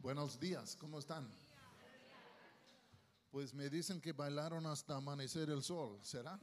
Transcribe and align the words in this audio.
Buenos 0.00 0.40
días, 0.40 0.74
¿cómo 0.74 0.98
están? 0.98 1.30
Pues 3.30 3.54
me 3.54 3.70
dicen 3.70 4.00
que 4.00 4.12
bailaron 4.12 4.66
hasta 4.66 4.96
amanecer 4.96 5.50
el 5.50 5.62
sol, 5.62 6.00
¿será? 6.02 6.40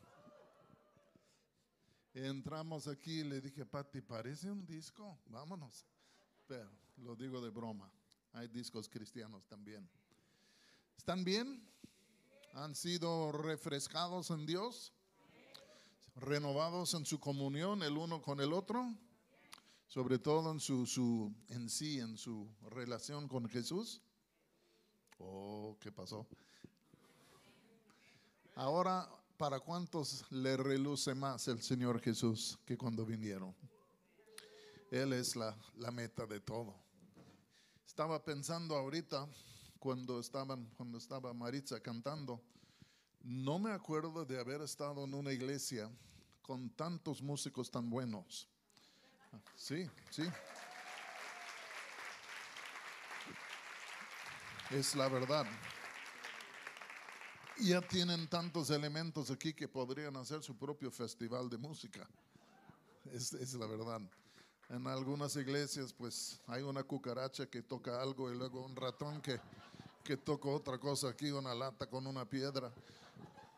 Entramos 2.13 2.87
aquí 2.87 3.19
y 3.19 3.23
le 3.25 3.41
dije, 3.41 3.65
Pati, 3.65 3.99
parece 3.99 4.49
un 4.49 4.65
disco, 4.65 5.19
vámonos. 5.25 5.85
Pero 6.47 6.71
lo 6.97 7.15
digo 7.15 7.41
de 7.41 7.49
broma, 7.49 7.91
hay 8.31 8.47
discos 8.47 8.87
cristianos 8.87 9.45
también. 9.45 9.89
¿Están 10.97 11.25
bien? 11.25 11.61
¿Han 12.53 12.73
sido 12.73 13.33
refrescados 13.33 14.29
en 14.29 14.45
Dios? 14.45 14.93
¿Renovados 16.15 16.93
en 16.93 17.05
su 17.05 17.19
comunión 17.19 17.83
el 17.83 17.97
uno 17.97 18.21
con 18.21 18.39
el 18.39 18.53
otro? 18.53 18.95
Sobre 19.87 20.19
todo 20.19 20.51
en 20.51 20.59
su, 20.59 20.85
su 20.85 21.33
en 21.49 21.69
sí, 21.69 21.99
en 21.99 22.17
su 22.17 22.47
relación 22.69 23.27
con 23.27 23.47
Jesús. 23.47 24.01
Oh, 25.17 25.77
¿qué 25.79 25.91
pasó? 25.91 26.27
Ahora, 28.55 29.07
¿para 29.37 29.59
cuántos 29.59 30.29
le 30.31 30.57
reluce 30.57 31.15
más 31.15 31.47
el 31.47 31.61
Señor 31.61 32.01
Jesús 32.01 32.59
que 32.65 32.77
cuando 32.77 33.05
vinieron? 33.05 33.55
Él 34.91 35.13
es 35.13 35.35
la, 35.35 35.57
la 35.77 35.91
meta 35.91 36.25
de 36.25 36.39
todo. 36.39 36.75
Estaba 37.85 38.23
pensando 38.23 38.75
ahorita 38.75 39.27
cuando 39.79 40.19
estaban 40.19 40.65
cuando 40.75 40.97
estaba 40.97 41.33
Maritza 41.33 41.79
cantando, 41.79 42.41
no 43.21 43.59
me 43.59 43.71
acuerdo 43.71 44.25
de 44.25 44.39
haber 44.39 44.61
estado 44.61 45.03
en 45.03 45.13
una 45.13 45.31
iglesia 45.31 45.89
con 46.41 46.69
tantos 46.71 47.21
músicos 47.21 47.69
tan 47.69 47.89
buenos. 47.89 48.49
Sí, 49.55 49.89
sí. 50.09 50.23
Es 54.71 54.95
la 54.95 55.07
verdad. 55.07 55.45
Ya 57.59 57.81
tienen 57.81 58.27
tantos 58.27 58.69
elementos 58.69 59.31
aquí 59.31 59.53
que 59.53 59.67
podrían 59.67 60.15
hacer 60.17 60.43
su 60.43 60.55
propio 60.55 60.91
festival 60.91 61.49
de 61.49 61.57
música. 61.57 62.07
Es, 63.13 63.53
la 63.53 63.65
verdad. 63.65 64.01
En 64.69 64.85
algunas 64.87 65.35
iglesias 65.37 65.93
pues 65.93 66.41
hay 66.47 66.61
una 66.61 66.83
cucaracha 66.83 67.47
que 67.47 67.61
toca 67.61 68.01
algo 68.01 68.31
y 68.31 68.37
luego 68.37 68.65
un 68.65 68.75
ratón 68.75 69.21
que, 69.21 69.39
que 70.03 70.17
toca 70.17 70.49
otra 70.49 70.77
cosa 70.77 71.09
aquí, 71.09 71.31
una 71.31 71.55
lata 71.55 71.89
con 71.89 72.05
una 72.05 72.25
piedra. 72.25 72.71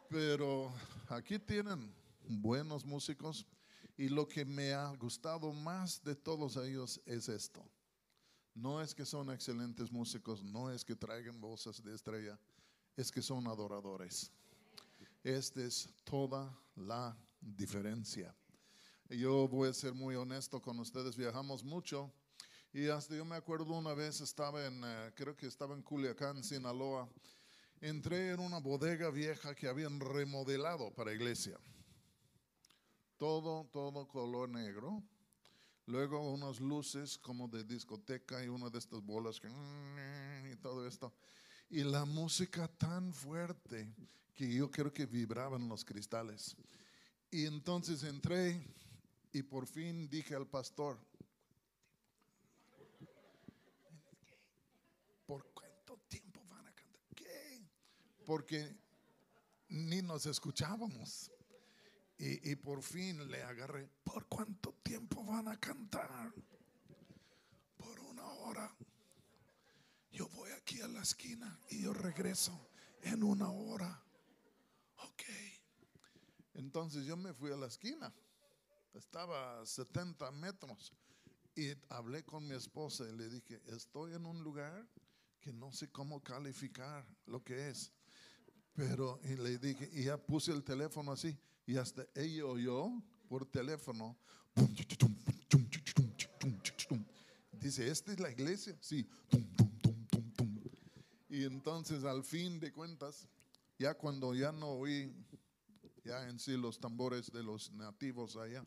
Pero 0.09 0.71
aquí 1.09 1.39
tienen 1.39 1.91
buenos 2.27 2.85
músicos 2.85 3.45
y 3.99 4.07
lo 4.07 4.25
que 4.29 4.45
me 4.45 4.71
ha 4.71 4.87
gustado 4.95 5.51
más 5.51 6.01
de 6.01 6.15
todos 6.15 6.55
ellos 6.55 7.01
es 7.05 7.27
esto. 7.27 7.69
No 8.55 8.81
es 8.81 8.95
que 8.95 9.05
son 9.05 9.29
excelentes 9.29 9.91
músicos, 9.91 10.41
no 10.41 10.71
es 10.71 10.85
que 10.85 10.95
traigan 10.95 11.41
voces 11.41 11.83
de 11.83 11.93
estrella, 11.93 12.39
es 12.95 13.11
que 13.11 13.21
son 13.21 13.45
adoradores. 13.47 14.31
Esta 15.21 15.61
es 15.61 15.89
toda 16.05 16.57
la 16.77 17.13
diferencia. 17.41 18.33
Yo 19.09 19.49
voy 19.49 19.67
a 19.67 19.73
ser 19.73 19.93
muy 19.93 20.15
honesto 20.15 20.61
con 20.61 20.79
ustedes, 20.79 21.17
viajamos 21.17 21.65
mucho 21.65 22.09
y 22.71 22.87
hasta 22.87 23.17
yo 23.17 23.25
me 23.25 23.35
acuerdo 23.35 23.73
una 23.73 23.93
vez 23.93 24.21
estaba 24.21 24.65
en, 24.65 24.81
uh, 24.81 25.11
creo 25.13 25.35
que 25.35 25.47
estaba 25.47 25.75
en 25.75 25.81
Culiacán, 25.81 26.41
Sinaloa, 26.41 27.09
entré 27.81 28.29
en 28.29 28.39
una 28.39 28.59
bodega 28.59 29.09
vieja 29.09 29.53
que 29.53 29.67
habían 29.67 29.99
remodelado 29.99 30.89
para 30.93 31.13
iglesia. 31.13 31.59
Todo, 33.19 33.65
todo 33.71 34.07
color 34.07 34.49
negro. 34.49 35.03
Luego 35.85 36.31
unas 36.31 36.59
luces 36.59 37.19
como 37.19 37.47
de 37.47 37.63
discoteca 37.63 38.43
y 38.43 38.47
una 38.47 38.71
de 38.71 38.79
estas 38.79 39.03
bolas 39.03 39.39
que, 39.39 39.47
y 40.51 40.55
todo 40.55 40.87
esto 40.87 41.13
y 41.69 41.83
la 41.83 42.03
música 42.03 42.67
tan 42.67 43.13
fuerte 43.13 43.93
que 44.33 44.51
yo 44.51 44.71
creo 44.71 44.91
que 44.91 45.05
vibraban 45.05 45.69
los 45.69 45.85
cristales. 45.85 46.55
Y 47.29 47.45
entonces 47.45 48.03
entré 48.03 48.65
y 49.31 49.43
por 49.43 49.67
fin 49.67 50.09
dije 50.09 50.33
al 50.33 50.47
pastor, 50.47 50.97
¿por 55.27 55.45
cuánto 55.53 55.97
tiempo 56.07 56.41
van 56.49 56.65
a 56.65 56.73
cantar? 56.73 57.01
¿Qué? 57.15 57.61
Porque 58.25 58.75
ni 59.67 60.01
nos 60.01 60.25
escuchábamos. 60.25 61.31
Y, 62.19 62.51
y 62.51 62.55
por 62.55 62.83
fin 62.83 63.29
le 63.31 63.41
agarré, 63.43 63.89
¿por 64.03 64.27
cuánto 64.27 64.73
tiempo 64.83 65.23
van 65.23 65.47
a 65.47 65.59
cantar? 65.59 66.33
Por 67.77 67.99
una 68.01 68.25
hora 68.25 68.75
yo 70.19 70.27
voy 70.29 70.51
aquí 70.51 70.81
a 70.81 70.87
la 70.89 71.01
esquina 71.01 71.57
y 71.69 71.83
yo 71.83 71.93
regreso 71.93 72.69
en 73.03 73.23
una 73.23 73.49
hora. 73.49 74.03
Ok. 74.97 75.23
Entonces 76.55 77.05
yo 77.05 77.15
me 77.15 77.33
fui 77.33 77.53
a 77.53 77.55
la 77.55 77.67
esquina. 77.67 78.13
Estaba 78.93 79.61
a 79.61 79.65
70 79.65 80.29
metros. 80.31 80.91
Y 81.55 81.73
hablé 81.87 82.25
con 82.25 82.45
mi 82.45 82.55
esposa 82.55 83.05
y 83.07 83.15
le 83.15 83.29
dije, 83.29 83.61
estoy 83.67 84.13
en 84.13 84.25
un 84.25 84.43
lugar 84.43 84.85
que 85.39 85.53
no 85.53 85.71
sé 85.71 85.89
cómo 85.89 86.21
calificar 86.21 87.05
lo 87.25 87.41
que 87.41 87.69
es. 87.69 87.91
Pero 88.73 89.21
y 89.23 89.35
le 89.35 89.57
dije, 89.57 89.89
y 89.93 90.03
ya 90.03 90.17
puse 90.17 90.51
el 90.51 90.65
teléfono 90.65 91.13
así, 91.13 91.37
y 91.69 91.77
hasta 91.77 92.03
ella 92.15 92.45
oyó 92.45 92.89
por 93.27 93.45
teléfono. 93.45 94.17
Dice, 97.61 97.91
¿esta 97.91 98.11
es 98.11 98.19
la 98.19 98.31
iglesia? 98.31 98.75
Sí. 98.81 99.07
Y 101.29 101.43
entonces 101.43 102.05
al 102.05 102.23
fin 102.23 102.59
de 102.59 102.71
cuentas, 102.71 103.27
ya 103.77 103.93
cuando 103.93 104.33
ya 104.33 104.51
no 104.51 104.69
oí 104.69 105.13
ya 106.03 106.27
en 106.27 106.39
sí 106.39 106.57
los 106.57 106.79
tambores 106.79 107.31
de 107.31 107.43
los 107.43 107.71
nativos 107.73 108.35
allá, 108.35 108.65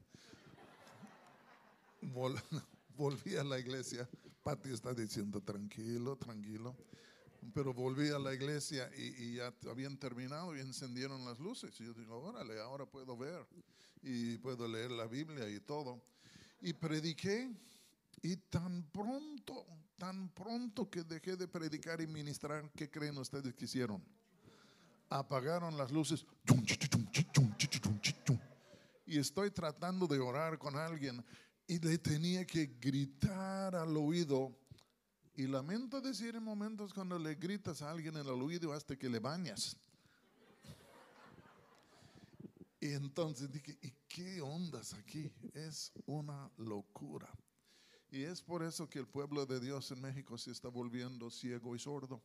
vol, 2.03 2.41
volví 2.97 3.35
a 3.35 3.43
la 3.43 3.59
iglesia. 3.59 4.09
Pati 4.45 4.71
está 4.71 4.95
diciendo 4.95 5.41
tranquilo, 5.41 6.15
tranquilo. 6.15 6.77
Pero 7.55 7.75
volví 7.75 8.09
a 8.11 8.19
la 8.19 8.33
iglesia 8.33 8.91
y, 8.97 9.35
ya 9.35 9.53
habían 9.71 9.99
terminado 9.99 10.57
y 10.57 10.61
encendieron 10.61 11.25
las 11.25 11.39
luces. 11.39 11.79
Y 11.81 11.85
yo 11.85 11.93
digo, 11.93 12.19
órale, 12.19 12.61
ahora 12.61 12.87
puedo 12.87 13.17
ver 13.17 13.47
y 14.03 14.39
puedo 14.39 14.69
leer 14.69 14.91
la 14.91 15.07
Biblia 15.07 15.49
y 15.49 15.61
todo. 15.61 16.01
Y 16.61 16.73
prediqué 16.73 17.51
y 18.23 18.37
tan 18.37 18.85
pronto, 18.91 19.67
tan 19.99 20.29
pronto 20.29 20.89
que 20.89 21.03
dejé 21.03 21.37
de 21.37 21.49
predicar 21.49 22.01
y 22.01 22.07
ministrar, 22.07 22.71
¿qué 22.77 22.89
creen 22.89 23.19
ustedes 23.19 23.55
que 23.55 23.65
hicieron? 23.65 24.03
Apagaron 25.09 25.77
las 25.77 25.91
luces. 25.91 26.25
Y 29.05 29.19
estoy 29.19 29.51
tratando 29.51 30.07
de 30.07 30.19
orar 30.21 30.59
con 30.59 30.77
alguien 30.77 31.25
y 31.67 31.79
le 31.79 31.99
tenía 31.99 32.47
que 32.47 32.67
gritar 32.81 33.75
al 33.75 33.97
oído. 33.97 34.57
Y 35.43 35.49
lamento 35.49 36.01
decir 36.01 36.37
en 36.37 36.45
momentos 36.45 36.95
cuando 36.95 37.19
le 37.19 37.35
gritas 37.35 37.83
a 37.83 37.91
alguien 37.91 38.17
en 38.17 38.25
el 38.25 38.41
oído 38.41 38.73
hasta 38.73 38.95
que 38.95 39.09
le 39.09 39.19
bañas. 39.19 39.77
Y 42.79 42.93
entonces 42.93 43.51
dije, 43.51 43.77
¿y 43.83 43.91
qué 44.07 44.41
ondas 44.41 44.95
aquí? 44.95 45.33
Es 45.53 45.91
una 46.07 46.49
locura. 46.59 47.29
Y 48.13 48.23
es 48.23 48.41
por 48.41 48.63
eso 48.63 48.89
que 48.89 49.01
el 49.01 49.09
pueblo 49.09 49.45
de 49.45 49.59
Dios 49.59 49.91
en 49.91 50.01
México 50.01 50.39
se 50.39 50.53
está 50.53 50.69
volviendo 50.69 51.29
ciego 51.29 51.75
y 51.75 51.81
sordo. 51.81 52.23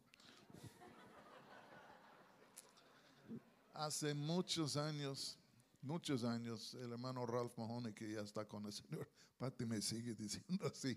Hace 3.73 4.13
muchos 4.13 4.77
años, 4.77 5.39
muchos 5.81 6.23
años, 6.23 6.75
el 6.75 6.91
hermano 6.91 7.25
Ralph 7.25 7.57
Mahoney, 7.57 7.95
que 7.95 8.13
ya 8.13 8.21
está 8.21 8.47
con 8.47 8.67
el 8.67 8.73
Señor, 8.73 9.09
Pati 9.39 9.65
me 9.65 9.81
sigue 9.81 10.13
diciendo 10.13 10.67
así, 10.67 10.95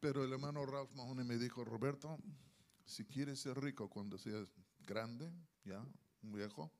pero 0.00 0.24
el 0.24 0.32
hermano 0.32 0.64
Ralph 0.64 0.92
Mahoney 0.94 1.24
me 1.24 1.38
dijo, 1.38 1.64
Roberto, 1.64 2.18
si 2.84 3.04
quieres 3.04 3.40
ser 3.40 3.60
rico 3.60 3.88
cuando 3.88 4.16
seas 4.18 4.48
grande, 4.86 5.30
ya, 5.64 5.84
un 6.22 6.32
viejo, 6.32 6.70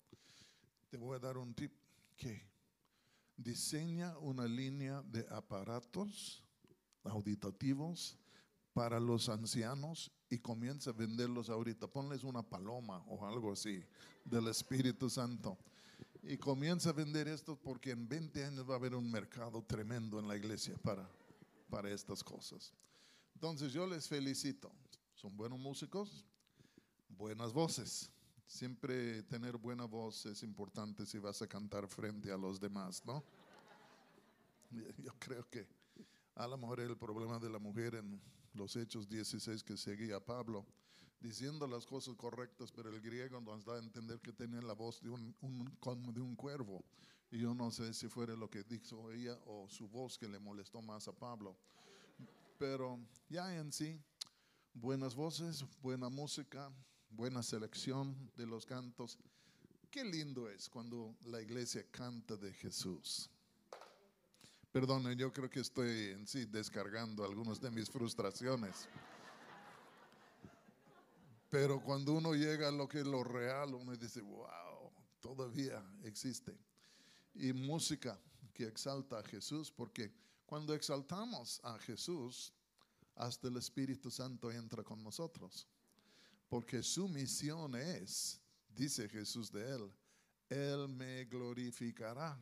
te 0.88 0.96
voy 0.96 1.16
a 1.16 1.18
dar 1.18 1.36
un 1.36 1.54
tip, 1.54 1.72
que 2.16 2.48
diseña 3.36 4.16
una 4.18 4.46
línea 4.46 5.02
de 5.02 5.26
aparatos 5.30 6.42
auditativos 7.04 8.18
para 8.72 9.00
los 9.00 9.28
ancianos 9.28 10.10
y 10.30 10.38
comienza 10.38 10.90
a 10.90 10.92
venderlos 10.92 11.50
ahorita. 11.50 11.86
Ponles 11.86 12.24
una 12.24 12.42
paloma 12.42 13.02
o 13.06 13.26
algo 13.26 13.52
así 13.52 13.82
del 14.24 14.48
Espíritu 14.48 15.10
Santo. 15.10 15.58
Y 16.22 16.36
comienza 16.38 16.90
a 16.90 16.92
vender 16.92 17.28
esto 17.28 17.56
porque 17.56 17.90
en 17.90 18.08
20 18.08 18.44
años 18.44 18.68
va 18.68 18.74
a 18.74 18.78
haber 18.78 18.94
un 18.94 19.10
mercado 19.10 19.62
tremendo 19.62 20.18
en 20.18 20.26
la 20.26 20.36
iglesia 20.36 20.76
para, 20.82 21.08
para 21.70 21.90
estas 21.90 22.24
cosas. 22.24 22.72
Entonces 23.36 23.70
yo 23.70 23.86
les 23.86 24.08
felicito. 24.08 24.72
Son 25.14 25.36
buenos 25.36 25.58
músicos, 25.58 26.24
buenas 27.06 27.52
voces. 27.52 28.10
Siempre 28.46 29.22
tener 29.24 29.58
buena 29.58 29.84
voz 29.84 30.24
es 30.24 30.42
importante 30.42 31.04
si 31.04 31.18
vas 31.18 31.42
a 31.42 31.46
cantar 31.46 31.86
frente 31.86 32.32
a 32.32 32.38
los 32.38 32.58
demás, 32.58 33.04
¿no? 33.04 33.22
Yo 35.04 35.12
creo 35.18 35.46
que 35.50 35.68
A 36.36 36.46
lo 36.46 36.56
mejor 36.56 36.80
el 36.80 36.96
problema 36.96 37.38
de 37.38 37.50
la 37.50 37.58
mujer 37.58 37.96
en 37.96 38.18
los 38.54 38.74
Hechos 38.74 39.06
16 39.06 39.62
que 39.62 39.76
seguía 39.76 40.18
Pablo, 40.18 40.64
diciendo 41.20 41.66
las 41.66 41.84
cosas 41.84 42.14
correctas, 42.14 42.72
pero 42.72 42.88
el 42.88 43.02
griego 43.02 43.38
nos 43.42 43.66
da 43.66 43.74
a 43.74 43.80
entender 43.80 44.18
que 44.20 44.32
tenía 44.32 44.62
la 44.62 44.72
voz 44.72 45.02
de 45.02 45.10
un, 45.10 45.34
como 45.78 46.10
de 46.10 46.22
un 46.22 46.34
cuervo. 46.36 46.82
Y 47.30 47.40
yo 47.40 47.54
no 47.54 47.70
sé 47.70 47.92
si 47.92 48.08
fuera 48.08 48.34
lo 48.34 48.48
que 48.48 48.62
dijo 48.62 49.12
ella 49.12 49.38
o 49.44 49.68
su 49.68 49.88
voz 49.88 50.16
que 50.16 50.26
le 50.26 50.38
molestó 50.38 50.80
más 50.80 51.06
a 51.06 51.12
Pablo. 51.12 51.58
Pero 52.58 52.98
ya 53.28 53.54
en 53.54 53.72
sí, 53.72 54.00
buenas 54.72 55.14
voces, 55.14 55.64
buena 55.82 56.08
música, 56.08 56.70
buena 57.10 57.42
selección 57.42 58.30
de 58.36 58.46
los 58.46 58.64
cantos. 58.64 59.18
Qué 59.90 60.04
lindo 60.04 60.48
es 60.48 60.68
cuando 60.68 61.14
la 61.26 61.40
iglesia 61.40 61.84
canta 61.90 62.36
de 62.36 62.52
Jesús. 62.52 63.30
Perdón, 64.72 65.10
yo 65.16 65.32
creo 65.32 65.48
que 65.48 65.60
estoy 65.60 66.10
en 66.10 66.26
sí 66.26 66.44
descargando 66.44 67.24
algunas 67.24 67.60
de 67.60 67.70
mis 67.70 67.90
frustraciones. 67.90 68.88
Pero 71.50 71.80
cuando 71.80 72.12
uno 72.12 72.34
llega 72.34 72.68
a 72.68 72.72
lo 72.72 72.88
que 72.88 73.00
es 73.00 73.06
lo 73.06 73.24
real, 73.24 73.74
uno 73.74 73.96
dice, 73.96 74.20
wow, 74.20 74.90
todavía 75.20 75.82
existe. 76.04 76.54
Y 77.34 77.52
música 77.52 78.18
que 78.52 78.66
exalta 78.66 79.18
a 79.18 79.22
Jesús, 79.22 79.70
porque 79.70 80.12
cuando 80.46 80.74
exaltamos 80.74 81.60
a 81.64 81.78
Jesús, 81.80 82.52
hasta 83.16 83.48
el 83.48 83.56
Espíritu 83.56 84.10
Santo 84.10 84.50
entra 84.50 84.82
con 84.84 85.02
nosotros. 85.02 85.66
Porque 86.48 86.82
su 86.82 87.08
misión 87.08 87.74
es, 87.74 88.40
dice 88.68 89.08
Jesús 89.08 89.50
de 89.50 89.74
él, 89.74 89.92
Él 90.48 90.88
me 90.88 91.24
glorificará. 91.24 92.40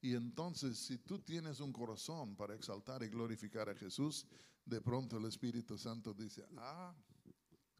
Y 0.00 0.14
entonces, 0.14 0.78
si 0.78 0.98
tú 0.98 1.18
tienes 1.18 1.60
un 1.60 1.72
corazón 1.72 2.36
para 2.36 2.54
exaltar 2.54 3.02
y 3.02 3.08
glorificar 3.08 3.68
a 3.68 3.74
Jesús, 3.74 4.26
de 4.64 4.80
pronto 4.80 5.18
el 5.18 5.24
Espíritu 5.26 5.76
Santo 5.76 6.14
dice, 6.14 6.46
ah, 6.56 6.94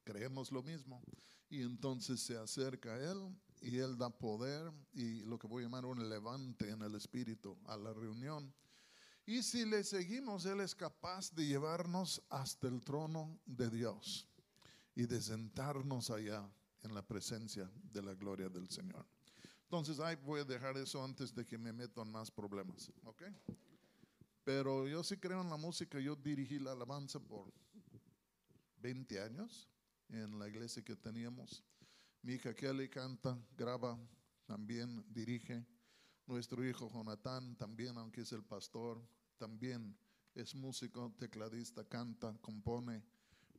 creemos 0.03 0.50
lo 0.50 0.62
mismo. 0.62 1.03
Y 1.49 1.62
entonces 1.62 2.21
se 2.21 2.37
acerca 2.37 2.94
a 2.94 3.11
Él 3.11 3.37
y 3.62 3.79
Él 3.79 3.97
da 3.97 4.11
poder 4.11 4.73
y 4.93 5.21
lo 5.23 5.38
que 5.38 5.47
voy 5.47 5.62
a 5.62 5.67
llamar 5.67 5.85
un 5.85 6.09
levante 6.09 6.69
en 6.69 6.83
el 6.83 6.94
Espíritu 6.94 7.56
a 7.67 7.76
la 7.76 7.93
reunión. 7.93 8.53
Y 9.31 9.44
si 9.44 9.65
le 9.65 9.85
seguimos, 9.85 10.44
Él 10.44 10.59
es 10.59 10.75
capaz 10.75 11.32
de 11.32 11.47
llevarnos 11.47 12.21
hasta 12.31 12.67
el 12.67 12.82
trono 12.82 13.38
de 13.47 13.71
Dios 13.71 14.27
y 14.97 15.06
de 15.06 15.23
sentarnos 15.23 16.11
allá 16.11 16.44
en 16.82 16.93
la 16.93 17.06
presencia 17.06 17.71
de 17.93 18.03
la 18.03 18.15
gloria 18.15 18.49
del 18.49 18.69
Señor. 18.69 19.06
Entonces, 19.62 20.00
ahí 20.00 20.17
voy 20.17 20.41
a 20.41 20.44
dejar 20.44 20.77
eso 20.79 21.05
antes 21.05 21.32
de 21.32 21.47
que 21.47 21.56
me 21.56 21.73
metan 21.73 22.11
más 22.11 22.29
problemas, 22.29 22.91
¿ok? 23.05 23.23
Pero 24.43 24.88
yo 24.88 25.05
sí 25.05 25.17
creo 25.17 25.43
en 25.43 25.50
la 25.50 25.56
música, 25.56 26.00
yo 26.00 26.17
dirigí 26.17 26.59
la 26.59 26.73
alabanza 26.73 27.21
por 27.21 27.53
20 28.79 29.21
años 29.21 29.69
en 30.09 30.41
la 30.41 30.49
iglesia 30.49 30.83
que 30.83 30.97
teníamos. 30.97 31.62
Mi 32.23 32.33
hija 32.33 32.53
Kelly 32.53 32.88
canta, 32.88 33.38
graba, 33.56 33.97
también 34.44 35.05
dirige. 35.09 35.65
Nuestro 36.26 36.69
hijo 36.69 36.91
Jonathan 36.93 37.55
también, 37.55 37.97
aunque 37.97 38.23
es 38.23 38.33
el 38.33 38.43
pastor, 38.43 39.00
también 39.41 39.97
es 40.35 40.55
músico, 40.55 41.11
tecladista, 41.19 41.83
canta, 41.83 42.37
compone. 42.43 43.03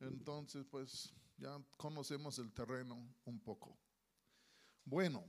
Entonces, 0.00 0.64
pues 0.70 1.12
ya 1.36 1.60
conocemos 1.76 2.38
el 2.38 2.52
terreno 2.52 3.12
un 3.24 3.40
poco. 3.40 3.76
Bueno, 4.84 5.24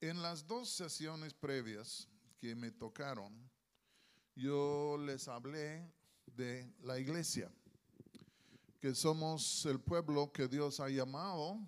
en 0.00 0.20
las 0.20 0.46
dos 0.46 0.68
sesiones 0.68 1.32
previas 1.32 2.06
que 2.38 2.54
me 2.54 2.70
tocaron, 2.70 3.32
yo 4.36 4.98
les 4.98 5.26
hablé 5.26 5.90
de 6.26 6.70
la 6.82 6.98
iglesia, 6.98 7.50
que 8.78 8.94
somos 8.94 9.64
el 9.64 9.80
pueblo 9.80 10.30
que 10.32 10.48
Dios 10.48 10.80
ha 10.80 10.90
llamado 10.90 11.58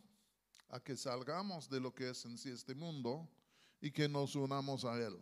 a 0.69 0.79
que 0.79 0.95
salgamos 0.95 1.71
de 1.71 1.81
lo 1.81 1.95
que 1.95 2.11
es 2.11 2.23
en 2.27 2.37
sí 2.37 2.51
este 2.51 2.75
mundo 2.75 3.27
y 3.81 3.91
que 3.91 4.09
nos 4.11 4.37
unamos 4.37 4.85
a 4.85 5.01
Él. 5.01 5.17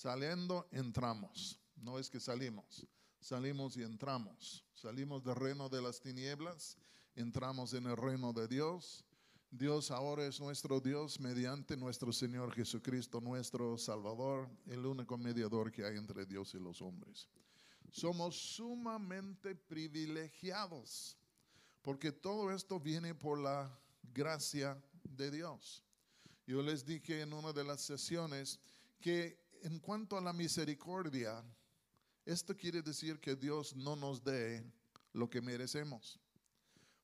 Saliendo, 0.00 0.66
entramos. 0.72 1.58
No 1.76 1.98
es 1.98 2.08
que 2.08 2.20
salimos, 2.20 2.86
salimos 3.20 3.76
y 3.76 3.82
entramos. 3.82 4.64
Salimos 4.72 5.22
del 5.22 5.34
reino 5.34 5.68
de 5.68 5.82
las 5.82 6.00
tinieblas, 6.00 6.78
entramos 7.14 7.74
en 7.74 7.84
el 7.84 7.98
reino 7.98 8.32
de 8.32 8.48
Dios. 8.48 9.04
Dios 9.50 9.90
ahora 9.90 10.24
es 10.24 10.40
nuestro 10.40 10.80
Dios 10.80 11.20
mediante 11.20 11.76
nuestro 11.76 12.14
Señor 12.14 12.50
Jesucristo, 12.54 13.20
nuestro 13.20 13.76
Salvador, 13.76 14.48
el 14.68 14.86
único 14.86 15.18
mediador 15.18 15.70
que 15.70 15.84
hay 15.84 15.98
entre 15.98 16.24
Dios 16.24 16.54
y 16.54 16.58
los 16.58 16.80
hombres. 16.80 17.28
Somos 17.90 18.36
sumamente 18.54 19.54
privilegiados 19.54 21.18
porque 21.82 22.10
todo 22.10 22.50
esto 22.50 22.80
viene 22.80 23.14
por 23.14 23.38
la 23.38 23.70
gracia 24.14 24.82
de 25.04 25.30
Dios. 25.30 25.84
Yo 26.46 26.62
les 26.62 26.86
dije 26.86 27.20
en 27.20 27.34
una 27.34 27.52
de 27.52 27.64
las 27.64 27.82
sesiones 27.82 28.58
que 28.98 29.49
en 29.62 29.78
cuanto 29.78 30.16
a 30.16 30.20
la 30.20 30.32
misericordia, 30.32 31.42
esto 32.24 32.56
quiere 32.56 32.82
decir 32.82 33.18
que 33.20 33.34
Dios 33.36 33.74
no 33.74 33.96
nos 33.96 34.22
dé 34.22 34.64
lo 35.12 35.28
que 35.28 35.40
merecemos. 35.40 36.18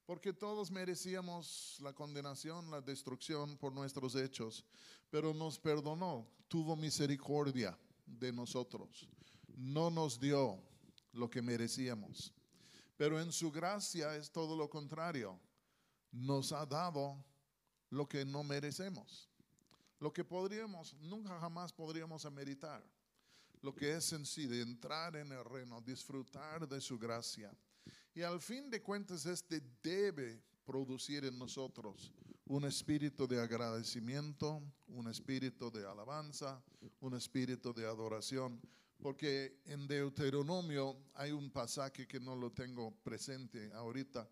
Porque 0.05 0.33
todos 0.33 0.71
merecíamos 0.71 1.79
la 1.81 1.93
condenación, 1.93 2.71
la 2.71 2.81
destrucción 2.81 3.57
por 3.59 3.73
nuestros 3.73 4.15
hechos, 4.15 4.65
pero 5.11 5.35
nos 5.35 5.59
perdonó, 5.59 6.29
tuvo 6.47 6.77
misericordia 6.77 7.77
de 8.07 8.33
nosotros. 8.33 9.09
No 9.57 9.91
nos 9.91 10.21
dio 10.21 10.63
lo 11.13 11.29
que 11.29 11.43
merecíamos. 11.43 12.33
Pero 12.97 13.21
en 13.21 13.33
su 13.33 13.51
gracia 13.51 14.15
es 14.17 14.31
todo 14.31 14.57
lo 14.57 14.71
contrario. 14.71 15.41
Nos 16.13 16.53
ha 16.53 16.65
dado 16.65 17.23
lo 17.91 18.09
que 18.09 18.25
no 18.25 18.45
merecemos. 18.45 19.29
Lo 19.99 20.13
que 20.13 20.25
podríamos, 20.25 20.95
nunca 21.01 21.39
jamás 21.41 21.73
podríamos 21.73 22.25
ameritar. 22.25 22.85
Lo 23.63 23.75
que 23.75 23.97
es 23.97 24.13
en 24.13 24.27
sí 24.27 24.47
de 24.47 24.61
entrar 24.61 25.17
en 25.17 25.33
el 25.33 25.45
reino, 25.45 25.81
disfrutar 25.81 26.69
de 26.69 26.81
su 26.81 26.99
gracia. 26.99 27.57
Y 28.15 28.23
al 28.23 28.41
fin 28.41 28.71
de 28.71 28.83
cuentas, 28.83 29.27
este 29.27 29.63
debe 29.83 30.43
producir 30.65 31.25
en 31.25 31.39
nosotros 31.39 32.13
un 32.47 32.65
espíritu 32.65 33.27
de 33.27 33.41
agradecimiento, 33.41 34.63
un 34.89 35.09
espíritu 35.09 35.71
de 35.71 35.87
alabanza, 35.87 36.63
un 37.01 37.15
espíritu 37.15 37.73
de 37.73 37.87
adoración. 37.87 38.61
Porque 38.99 39.61
en 39.67 39.87
Deuteronomio 39.87 40.97
hay 41.15 41.33
un 41.33 41.51
pasaje 41.51 42.07
que 42.07 42.21
no 42.21 42.35
lo 42.35 42.53
tengo 42.53 42.95
presente 43.03 43.71
ahorita, 43.75 44.29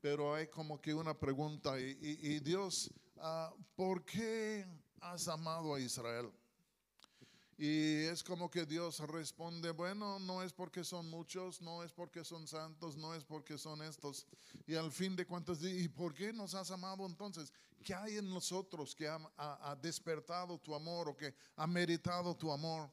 pero 0.00 0.34
hay 0.34 0.46
como 0.46 0.80
que 0.80 0.94
una 0.94 1.18
pregunta 1.18 1.78
y, 1.78 2.40
Dios, 2.40 2.90
uh, 3.16 3.54
¿por 3.74 4.04
qué 4.04 4.66
has 5.00 5.28
amado 5.28 5.74
a 5.74 5.80
Israel? 5.80 6.30
Y 7.58 8.04
es 8.04 8.22
como 8.22 8.50
que 8.50 8.66
Dios 8.66 9.00
responde, 9.00 9.70
bueno, 9.70 10.18
no 10.18 10.42
es 10.42 10.52
porque 10.52 10.84
son 10.84 11.08
muchos, 11.08 11.62
no 11.62 11.82
es 11.82 11.90
porque 11.90 12.22
son 12.22 12.46
santos, 12.46 12.98
no 12.98 13.14
es 13.14 13.24
porque 13.24 13.56
son 13.56 13.80
estos. 13.80 14.26
Y 14.66 14.74
al 14.74 14.92
fin 14.92 15.16
de 15.16 15.26
cuentas, 15.26 15.62
¿y 15.62 15.88
por 15.88 16.12
qué 16.12 16.34
nos 16.34 16.54
has 16.54 16.70
amado 16.70 17.06
entonces? 17.06 17.50
¿Qué 17.82 17.94
hay 17.94 18.18
en 18.18 18.28
nosotros 18.28 18.94
que 18.94 19.08
ha, 19.08 19.18
ha 19.38 19.74
despertado 19.76 20.58
tu 20.58 20.74
amor 20.74 21.08
o 21.08 21.16
que 21.16 21.34
ha 21.56 21.66
meritado 21.66 22.36
tu 22.36 22.52
amor? 22.52 22.90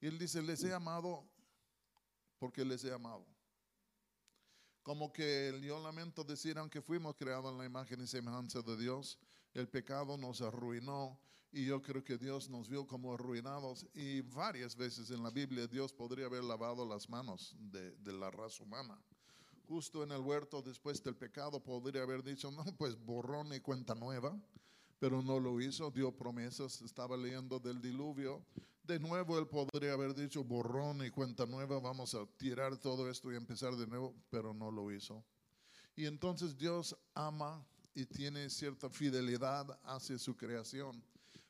Y 0.00 0.06
él 0.06 0.18
dice, 0.18 0.40
les 0.40 0.62
he 0.62 0.72
amado 0.72 1.28
porque 2.38 2.64
les 2.64 2.84
he 2.84 2.92
amado. 2.92 3.26
Como 4.84 5.12
que 5.12 5.60
yo 5.62 5.78
lamento 5.80 6.22
decir, 6.22 6.56
aunque 6.58 6.80
fuimos 6.80 7.16
creados 7.16 7.52
en 7.52 7.58
la 7.58 7.64
imagen 7.64 8.00
y 8.00 8.06
semejanza 8.06 8.62
de 8.62 8.76
Dios, 8.76 9.18
el 9.54 9.68
pecado 9.68 10.16
nos 10.16 10.40
arruinó 10.40 11.18
y 11.52 11.66
yo 11.66 11.82
creo 11.82 12.04
que 12.04 12.16
Dios 12.16 12.48
nos 12.48 12.68
vio 12.68 12.86
como 12.86 13.12
arruinados 13.12 13.86
y 13.94 14.20
varias 14.20 14.76
veces 14.76 15.10
en 15.10 15.22
la 15.22 15.30
Biblia 15.30 15.66
Dios 15.66 15.92
podría 15.92 16.26
haber 16.26 16.44
lavado 16.44 16.86
las 16.86 17.08
manos 17.08 17.56
de, 17.58 18.12
la 18.12 18.30
raza 18.30 18.62
humana. 18.62 18.96
Justo 19.66 20.02
en 20.02 20.12
el 20.12 20.20
huerto 20.20 20.62
después 20.62 21.02
del 21.02 21.16
pecado 21.16 21.62
podría 21.62 22.02
haber 22.02 22.22
dicho, 22.22 22.50
no, 22.50 22.64
pues 22.78 22.96
borrón 23.04 23.52
y 23.52 23.60
cuenta 23.60 23.94
nueva, 23.94 24.38
pero 24.98 25.22
no 25.22 25.40
lo 25.40 25.60
hizo, 25.60 25.90
dio 25.90 26.12
promesas, 26.12 26.82
estaba 26.82 27.16
leyendo 27.16 27.58
del 27.58 27.80
diluvio. 27.80 28.44
De 28.84 28.98
nuevo 28.98 29.38
él 29.38 29.46
podría 29.46 29.92
haber 29.92 30.14
dicho 30.14 30.44
borrón 30.44 31.04
y 31.04 31.10
cuenta 31.10 31.46
nueva, 31.46 31.80
vamos 31.80 32.14
a 32.14 32.26
tirar 32.36 32.76
todo 32.78 33.08
esto 33.08 33.32
y 33.32 33.36
empezar 33.36 33.74
de 33.76 33.86
nuevo, 33.86 34.14
pero 34.30 34.54
no 34.54 34.70
lo 34.70 34.92
hizo. 34.92 35.24
Y 35.96 36.06
entonces 36.06 36.56
Dios 36.56 36.96
ama 37.14 37.66
y 37.94 38.06
tiene 38.06 38.48
cierta 38.50 38.88
fidelidad 38.88 39.78
hacia 39.84 40.18
su 40.18 40.36
creación. 40.36 41.02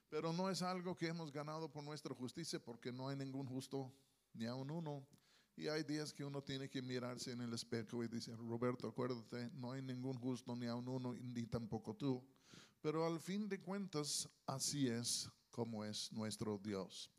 Pero 0.09 0.33
no 0.33 0.51
es 0.51 0.63
algo 0.63 0.97
que 0.97 1.09
hemos 1.09 1.33
ganado 1.33 1.71
por 1.71 1.85
nuestra 1.85 2.15
justicia 2.15 2.59
porque 2.59 2.93
no 2.93 3.09
hay 3.09 3.17
ningún 3.17 3.47
justo 3.47 3.93
ni 4.35 4.47
a 4.47 4.55
un 4.55 4.71
uno. 4.71 5.07
Y 5.57 5.69
hay 5.69 5.83
días 5.83 6.13
que 6.13 6.25
uno 6.25 6.43
tiene 6.43 6.69
que 6.69 6.81
mirarse 6.81 7.33
en 7.33 7.43
el 7.43 7.53
espejo 7.53 8.03
y 8.03 8.09
dice, 8.09 8.35
Roberto, 8.35 8.89
acuérdate, 8.89 9.51
no 9.55 9.73
hay 9.73 9.83
ningún 9.83 10.19
justo 10.19 10.57
ni 10.57 10.67
a 10.67 10.75
un 10.75 10.89
uno 10.89 11.13
ni 11.13 11.47
tampoco 11.47 11.95
tú. 11.95 12.25
Pero 12.81 13.07
al 13.07 13.21
fin 13.21 13.49
de 13.49 13.61
cuentas, 13.61 14.29
así 14.47 14.89
es 14.89 15.29
como 15.51 15.85
es 15.85 16.11
nuestro 16.13 16.59
Dios. 16.59 17.11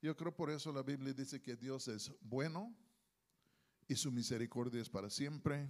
Yo 0.00 0.16
creo 0.16 0.34
por 0.34 0.50
eso 0.50 0.72
la 0.72 0.82
Biblia 0.82 1.12
dice 1.12 1.42
que 1.42 1.56
Dios 1.56 1.88
es 1.88 2.12
bueno 2.20 2.72
y 3.88 3.96
su 3.96 4.12
misericordia 4.12 4.80
es 4.80 4.88
para 4.88 5.10
siempre. 5.10 5.68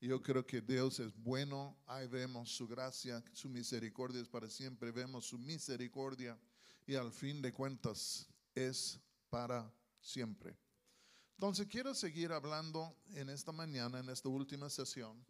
Yo 0.00 0.22
creo 0.22 0.46
que 0.46 0.62
Dios 0.62 0.98
es 0.98 1.14
bueno, 1.22 1.76
ahí 1.86 2.06
vemos 2.06 2.50
su 2.50 2.66
gracia, 2.66 3.22
su 3.34 3.50
misericordia 3.50 4.22
es 4.22 4.28
para 4.28 4.48
siempre, 4.48 4.90
vemos 4.90 5.26
su 5.26 5.38
misericordia 5.38 6.38
y 6.86 6.94
al 6.94 7.12
fin 7.12 7.42
de 7.42 7.52
cuentas 7.52 8.26
es 8.54 8.98
para 9.28 9.70
siempre. 10.00 10.56
Entonces 11.34 11.66
quiero 11.66 11.94
seguir 11.94 12.32
hablando 12.32 12.96
en 13.14 13.28
esta 13.28 13.52
mañana, 13.52 14.00
en 14.00 14.08
esta 14.08 14.30
última 14.30 14.70
sesión 14.70 15.22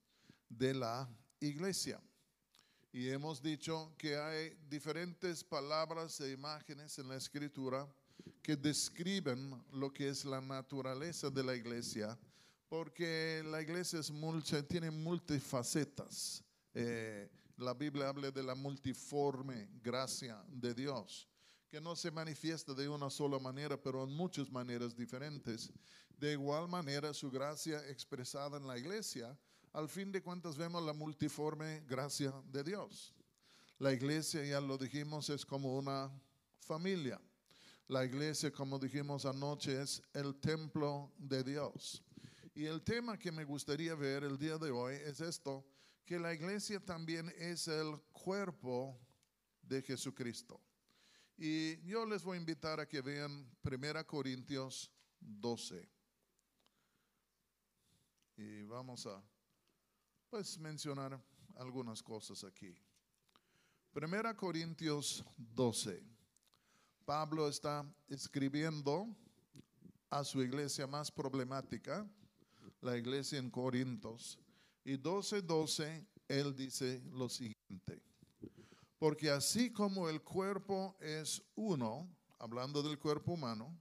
de 0.49 0.75
la 0.75 1.09
iglesia. 1.41 2.01
Y 2.93 3.09
hemos 3.09 3.43
dicho 3.43 3.93
que 3.99 4.17
hay 4.17 4.57
diferentes 4.69 5.43
palabras 5.43 6.21
e 6.21 6.31
imágenes 6.31 6.99
en 6.99 7.09
la 7.09 7.17
escritura 7.17 7.89
que 8.43 8.57
describen 8.57 9.63
lo 9.73 9.93
que 9.93 10.09
es 10.09 10.25
la 10.25 10.41
naturaleza 10.41 11.31
de 11.31 11.43
la 11.43 11.55
iglesia, 11.55 12.19
porque 12.71 13.43
la 13.45 13.61
iglesia 13.61 13.99
es 13.99 14.13
tiene 14.69 14.91
multifacetas. 14.93 16.43
Eh, 16.73 17.29
la 17.57 17.75
Biblia 17.75 18.09
habla 18.09 18.31
de 18.31 18.43
la 18.45 18.55
multiforme 18.55 19.69
gracia 19.83 20.43
de 20.49 20.73
Dios, 20.73 21.29
que 21.69 21.81
no 21.81 21.97
se 21.97 22.13
manifiesta 22.13 22.73
de 22.73 22.89
una 22.89 23.11
sola 23.11 23.41
manera, 23.41 23.77
pero 23.77 24.05
en 24.05 24.15
muchas 24.15 24.51
maneras 24.51 24.97
diferentes. 24.97 25.71
De 26.17 26.33
igual 26.33 26.69
manera, 26.69 27.13
su 27.13 27.29
gracia 27.29 27.87
expresada 27.89 28.57
en 28.57 28.67
la 28.67 28.79
iglesia 28.79 29.37
al 29.73 29.89
fin 29.89 30.11
de 30.11 30.23
cuentas 30.23 30.57
vemos 30.57 30.83
la 30.83 30.93
multiforme 30.93 31.85
gracia 31.89 32.33
de 32.51 32.65
Dios. 32.65 33.15
La 33.79 33.93
iglesia, 33.93 34.45
ya 34.45 34.61
lo 34.61 34.77
dijimos, 34.77 35.29
es 35.31 35.45
como 35.45 35.77
una 35.77 36.11
familia. 36.59 37.21
La 37.87 38.05
iglesia, 38.05 38.53
como 38.53 38.79
dijimos 38.79 39.27
anoche, 39.27 39.81
es 39.81 40.03
el 40.13 40.37
templo 40.37 41.13
de 41.19 41.43
Dios. 41.43 42.03
Y 42.55 42.67
el 42.67 42.83
tema 42.83 43.19
que 43.19 43.31
me 43.31 43.45
gustaría 43.45 43.95
ver 43.95 44.25
el 44.25 44.37
día 44.37 44.59
de 44.59 44.71
hoy 44.71 44.95
es 44.95 45.21
esto, 45.21 45.65
que 46.05 46.19
la 46.19 46.35
iglesia 46.35 46.81
también 46.81 47.33
es 47.37 47.69
el 47.69 48.01
cuerpo 48.13 48.99
de 49.63 49.81
Jesucristo. 49.83 50.61
Y 51.37 51.81
yo 51.83 52.05
les 52.05 52.23
voy 52.23 52.37
a 52.37 52.41
invitar 52.41 52.81
a 52.81 52.89
que 52.89 53.01
vean 53.01 53.49
1 53.63 54.07
Corintios 54.07 54.91
12. 55.21 55.89
Y 58.37 58.65
vamos 58.65 59.07
a 59.07 59.23
pues 60.29 60.59
mencionar 60.59 61.23
algunas 61.57 62.03
cosas 62.03 62.45
aquí. 62.45 62.75
Primera 63.93 64.37
Corintios 64.37 65.25
12. 65.37 66.03
Pablo 67.05 67.49
está 67.49 67.85
escribiendo 68.09 69.09
a 70.09 70.25
su 70.25 70.43
iglesia 70.43 70.87
más 70.87 71.11
problemática, 71.11 72.09
la 72.81 72.97
iglesia 72.97 73.39
en 73.39 73.51
Corintios. 73.51 74.39
Y 74.85 74.97
12:12 74.97 75.43
12, 75.43 76.07
él 76.29 76.55
dice 76.55 77.03
lo 77.13 77.29
siguiente. 77.29 78.03
Porque 78.99 79.31
así 79.31 79.73
como 79.73 80.09
el 80.09 80.23
cuerpo 80.23 80.97
es 81.01 81.43
uno, 81.55 82.09
hablando 82.39 82.83
del 82.83 82.99
cuerpo 82.99 83.33
humano, 83.33 83.77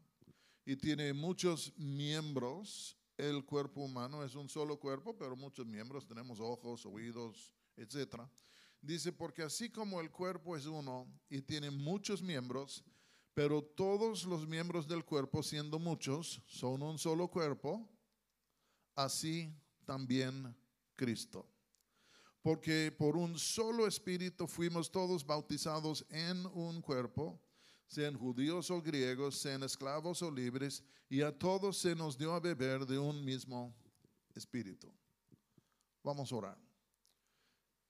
y 0.66 0.76
tiene 0.76 1.14
muchos 1.14 1.74
miembros, 1.78 2.98
el 3.18 3.44
cuerpo 3.44 3.82
humano 3.82 4.24
es 4.24 4.36
un 4.36 4.48
solo 4.48 4.80
cuerpo, 4.80 5.18
pero 5.18 5.36
muchos 5.36 5.66
miembros, 5.66 6.08
tenemos 6.08 6.40
ojos, 6.40 6.86
oídos, 6.86 7.54
etc. 7.76 8.22
Dice, 8.82 9.12
porque 9.12 9.44
así 9.44 9.70
como 9.70 10.00
el 10.00 10.10
cuerpo 10.10 10.56
es 10.56 10.66
uno 10.66 11.06
y 11.30 11.42
tiene 11.42 11.70
muchos 11.70 12.22
miembros, 12.22 12.84
pero 13.34 13.62
todos 13.62 14.26
los 14.26 14.48
miembros 14.48 14.88
del 14.88 15.04
cuerpo, 15.04 15.44
siendo 15.44 15.80
muchos, 15.80 16.42
son 16.48 16.82
un 16.82 16.98
solo 16.98 17.28
cuerpo, 17.28 17.90
así 19.04 19.54
también 19.86 20.56
Cristo. 20.96 21.48
Porque 22.42 22.92
por 22.98 23.18
un 23.18 23.38
solo 23.38 23.86
espíritu 23.86 24.48
fuimos 24.48 24.92
todos 24.92 25.26
bautizados 25.26 26.06
en 26.10 26.46
un 26.48 26.82
cuerpo 26.82 27.40
sean 27.90 28.16
judíos 28.16 28.70
o 28.70 28.82
griegos, 28.82 29.40
sean 29.40 29.64
esclavos 29.64 30.22
o 30.22 30.30
libres, 30.30 30.84
y 31.10 31.24
a 31.24 31.32
todos 31.32 31.80
se 31.80 31.96
nos 31.96 32.16
dio 32.18 32.34
a 32.34 32.40
beber 32.40 32.86
de 32.86 33.00
un 33.00 33.26
mismo 33.26 33.74
espíritu. 34.36 34.94
Vamos 36.04 36.32
a 36.32 36.36
orar. 36.36 36.58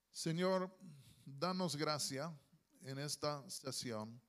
Señor, 0.10 0.74
danos 1.26 1.76
gracia 1.76 2.34
en 2.82 2.98
esta 2.98 3.48
sesión 3.50 4.20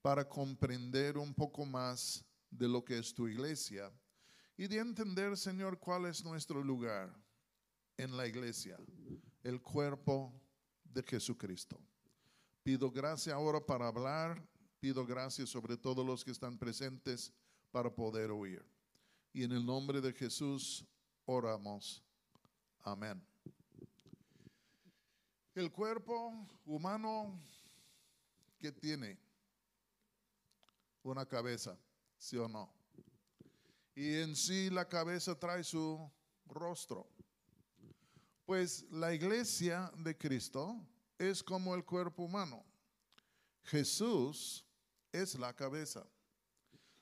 para 0.00 0.26
comprender 0.26 1.18
un 1.18 1.34
poco 1.34 1.66
más 1.66 2.24
de 2.50 2.66
lo 2.66 2.82
que 2.82 2.98
es 2.98 3.12
tu 3.12 3.28
iglesia 3.28 3.92
y 4.62 4.68
de 4.68 4.78
entender, 4.78 5.36
Señor, 5.36 5.76
cuál 5.76 6.06
es 6.06 6.22
nuestro 6.22 6.62
lugar 6.62 7.12
en 7.96 8.16
la 8.16 8.28
iglesia, 8.28 8.78
el 9.42 9.60
cuerpo 9.60 10.32
de 10.84 11.02
Jesucristo. 11.02 11.80
Pido 12.62 12.88
gracia 12.88 13.34
ahora 13.34 13.60
para 13.60 13.88
hablar 13.88 14.40
Pido 14.82 15.06
gracias 15.06 15.48
sobre 15.48 15.76
todos 15.76 16.04
los 16.04 16.24
que 16.24 16.32
están 16.32 16.58
presentes 16.58 17.32
para 17.70 17.88
poder 17.88 18.32
oír. 18.32 18.64
Y 19.32 19.44
en 19.44 19.52
el 19.52 19.64
nombre 19.64 20.00
de 20.00 20.12
Jesús 20.12 20.84
oramos. 21.24 22.02
Amén. 22.80 23.24
El 25.54 25.70
cuerpo 25.70 26.32
humano 26.66 27.32
que 28.58 28.72
tiene 28.72 29.16
una 31.04 31.24
cabeza, 31.24 31.78
sí 32.18 32.36
o 32.36 32.48
no. 32.48 32.81
Y 33.94 34.14
en 34.14 34.34
sí 34.34 34.70
la 34.70 34.88
cabeza 34.88 35.38
trae 35.38 35.62
su 35.62 36.10
rostro. 36.46 37.08
Pues 38.46 38.84
la 38.90 39.12
iglesia 39.12 39.92
de 39.98 40.16
Cristo 40.16 40.76
es 41.18 41.42
como 41.42 41.74
el 41.74 41.84
cuerpo 41.84 42.24
humano. 42.24 42.64
Jesús 43.64 44.66
es 45.12 45.38
la 45.38 45.54
cabeza. 45.54 46.06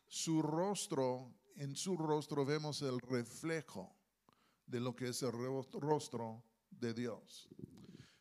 Su 0.07 0.43
rostro, 0.43 1.33
en 1.57 1.77
su 1.77 1.97
rostro 1.97 2.45
vemos 2.45 2.83
el 2.83 3.01
reflejo 3.01 3.95
de 4.67 4.81
lo 4.81 4.95
que 4.95 5.09
es 5.09 5.23
el 5.23 5.33
rostro 5.33 6.43
de 6.71 6.93
Dios. 6.93 7.49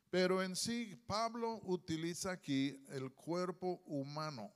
Pero 0.10 0.42
en 0.42 0.56
sí, 0.56 0.96
Pablo 1.06 1.60
utiliza 1.66 2.32
aquí 2.32 2.84
el 2.90 3.12
cuerpo 3.14 3.82
humano 3.86 4.54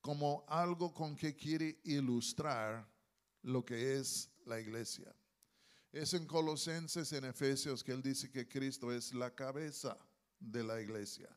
como 0.00 0.44
algo 0.48 0.92
con 0.92 1.16
que 1.16 1.34
quiere 1.34 1.80
ilustrar 1.84 2.88
lo 3.46 3.64
que 3.64 3.96
es 3.96 4.28
la 4.44 4.60
iglesia. 4.60 5.14
Es 5.92 6.14
en 6.14 6.26
Colosenses, 6.26 7.12
en 7.12 7.24
Efesios, 7.24 7.82
que 7.82 7.92
él 7.92 8.02
dice 8.02 8.30
que 8.30 8.48
Cristo 8.48 8.92
es 8.92 9.14
la 9.14 9.34
cabeza 9.34 9.96
de 10.38 10.64
la 10.64 10.80
iglesia. 10.80 11.28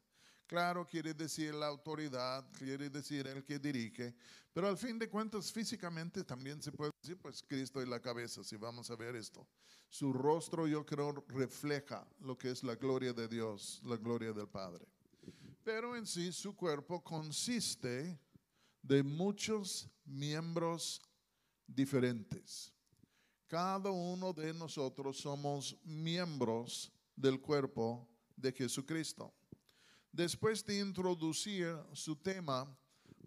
Claro, 0.47 0.87
quiere 0.87 1.13
decir 1.13 1.53
la 1.53 1.67
autoridad, 1.67 2.43
quiere 2.57 2.89
decir 2.89 3.27
el 3.27 3.43
que 3.43 3.59
dirige, 3.59 4.15
pero 4.51 4.67
al 4.67 4.77
fin 4.77 4.97
de 4.97 5.07
cuentas 5.07 5.51
físicamente 5.51 6.23
también 6.23 6.59
se 6.63 6.71
puede 6.71 6.91
decir, 7.03 7.17
pues 7.17 7.43
Cristo 7.43 7.79
es 7.79 7.87
la 7.87 8.01
cabeza, 8.01 8.43
si 8.43 8.57
vamos 8.57 8.89
a 8.89 8.95
ver 8.95 9.15
esto. 9.15 9.47
Su 9.87 10.11
rostro 10.11 10.67
yo 10.67 10.83
creo 10.83 11.23
refleja 11.27 12.07
lo 12.21 12.35
que 12.35 12.49
es 12.49 12.63
la 12.63 12.75
gloria 12.75 13.13
de 13.13 13.27
Dios, 13.27 13.81
la 13.85 13.97
gloria 13.97 14.33
del 14.33 14.47
Padre. 14.47 14.87
Pero 15.63 15.95
en 15.95 16.07
sí 16.07 16.31
su 16.31 16.55
cuerpo 16.55 17.03
consiste 17.03 18.19
de 18.81 19.03
muchos 19.03 19.87
miembros 20.05 21.03
diferentes. 21.75 22.73
Cada 23.47 23.89
uno 23.89 24.33
de 24.33 24.53
nosotros 24.53 25.17
somos 25.17 25.75
miembros 25.83 26.91
del 27.15 27.39
cuerpo 27.39 28.07
de 28.35 28.51
Jesucristo. 28.51 29.33
Después 30.11 30.65
de 30.65 30.79
introducir 30.79 31.75
su 31.93 32.15
tema, 32.15 32.67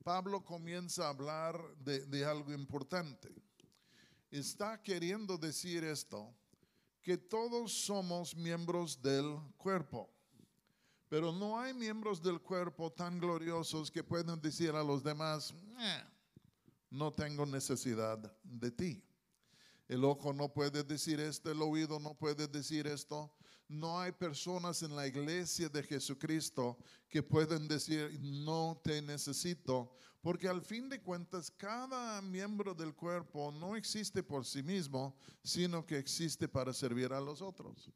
Pablo 0.02 0.44
comienza 0.44 1.06
a 1.06 1.10
hablar 1.10 1.60
de, 1.76 2.24
algo 2.24 2.52
importante. 2.52 3.32
Está 4.30 4.82
queriendo 4.82 5.38
decir 5.38 5.84
esto, 5.84 6.34
que 7.00 7.16
todos 7.16 7.72
somos 7.84 8.34
miembros 8.34 9.00
del 9.00 9.38
cuerpo, 9.56 10.08
pero 11.08 11.32
no 11.32 11.60
hay 11.60 11.74
miembros 11.74 12.22
del 12.22 12.40
cuerpo 12.40 12.90
tan 12.90 13.18
gloriosos 13.18 13.90
que 13.90 14.02
puedan 14.02 14.40
decir 14.40 14.70
a 14.70 14.82
los 14.82 15.02
demás, 15.02 15.52
eh, 15.78 16.04
no 16.92 17.12
tengo 17.12 17.46
necesidad 17.46 18.18
de 18.42 18.70
ti. 18.70 19.02
El 19.88 20.04
ojo 20.04 20.32
no 20.32 20.52
puede 20.52 20.84
decir 20.84 21.20
esto, 21.20 21.50
el 21.50 21.60
oído 21.62 21.98
no 21.98 22.14
puede 22.14 22.46
decir 22.46 22.86
esto, 22.86 23.32
no 23.68 23.98
hay 23.98 24.12
personas 24.12 24.82
en 24.82 24.94
la 24.94 25.06
iglesia 25.06 25.68
de 25.68 25.82
Jesucristo 25.82 26.78
que 27.08 27.22
pueden 27.22 27.66
decir, 27.66 28.18
no 28.20 28.80
te 28.84 29.00
necesito, 29.00 29.96
porque 30.20 30.48
al 30.48 30.60
fin 30.60 30.88
de 30.88 31.00
cuentas 31.00 31.50
cada 31.50 32.20
miembro 32.20 32.74
del 32.74 32.94
cuerpo 32.94 33.50
no 33.50 33.74
existe 33.74 34.22
por 34.22 34.44
sí 34.44 34.62
mismo, 34.62 35.16
sino 35.42 35.86
que 35.86 35.98
existe 35.98 36.46
para 36.46 36.72
servir 36.72 37.12
a 37.12 37.20
los 37.20 37.40
otros. 37.40 37.90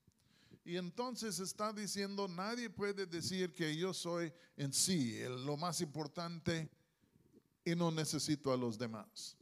Y 0.64 0.76
entonces 0.76 1.38
está 1.38 1.72
diciendo, 1.72 2.26
nadie 2.26 2.70
puede 2.70 3.06
decir 3.06 3.54
que 3.54 3.76
yo 3.76 3.92
soy 3.92 4.32
en 4.56 4.72
sí 4.72 5.20
lo 5.44 5.56
más 5.56 5.80
importante 5.80 6.68
y 7.66 7.74
no 7.74 7.90
necesito 7.90 8.52
a 8.52 8.56
los 8.56 8.78
demás. 8.78 9.36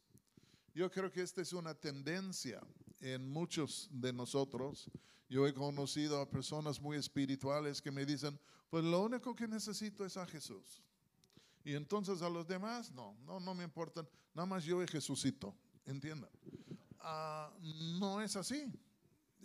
Yo 0.74 0.90
creo 0.90 1.12
que 1.12 1.20
esta 1.20 1.42
es 1.42 1.52
una 1.52 1.74
tendencia 1.74 2.60
en 3.00 3.28
muchos 3.28 3.88
de 3.92 4.14
nosotros. 4.14 4.90
Yo 5.28 5.46
he 5.46 5.52
conocido 5.52 6.20
a 6.20 6.28
personas 6.28 6.80
muy 6.80 6.96
espirituales 6.96 7.82
que 7.82 7.90
me 7.90 8.06
dicen, 8.06 8.40
pues 8.70 8.82
lo 8.82 9.02
único 9.02 9.36
que 9.36 9.46
necesito 9.46 10.06
es 10.06 10.16
a 10.16 10.26
Jesús. 10.26 10.82
Y 11.64 11.74
entonces 11.74 12.22
a 12.22 12.30
los 12.30 12.48
demás, 12.48 12.90
no, 12.92 13.14
no, 13.26 13.38
no 13.40 13.54
me 13.54 13.62
importan, 13.62 14.08
nada 14.32 14.46
más 14.46 14.64
yo 14.64 14.82
y 14.82 14.88
Jesucito, 14.88 15.54
entiendan. 15.84 16.30
Ah, 17.00 17.52
no 18.00 18.22
es 18.22 18.36
así. 18.36 18.72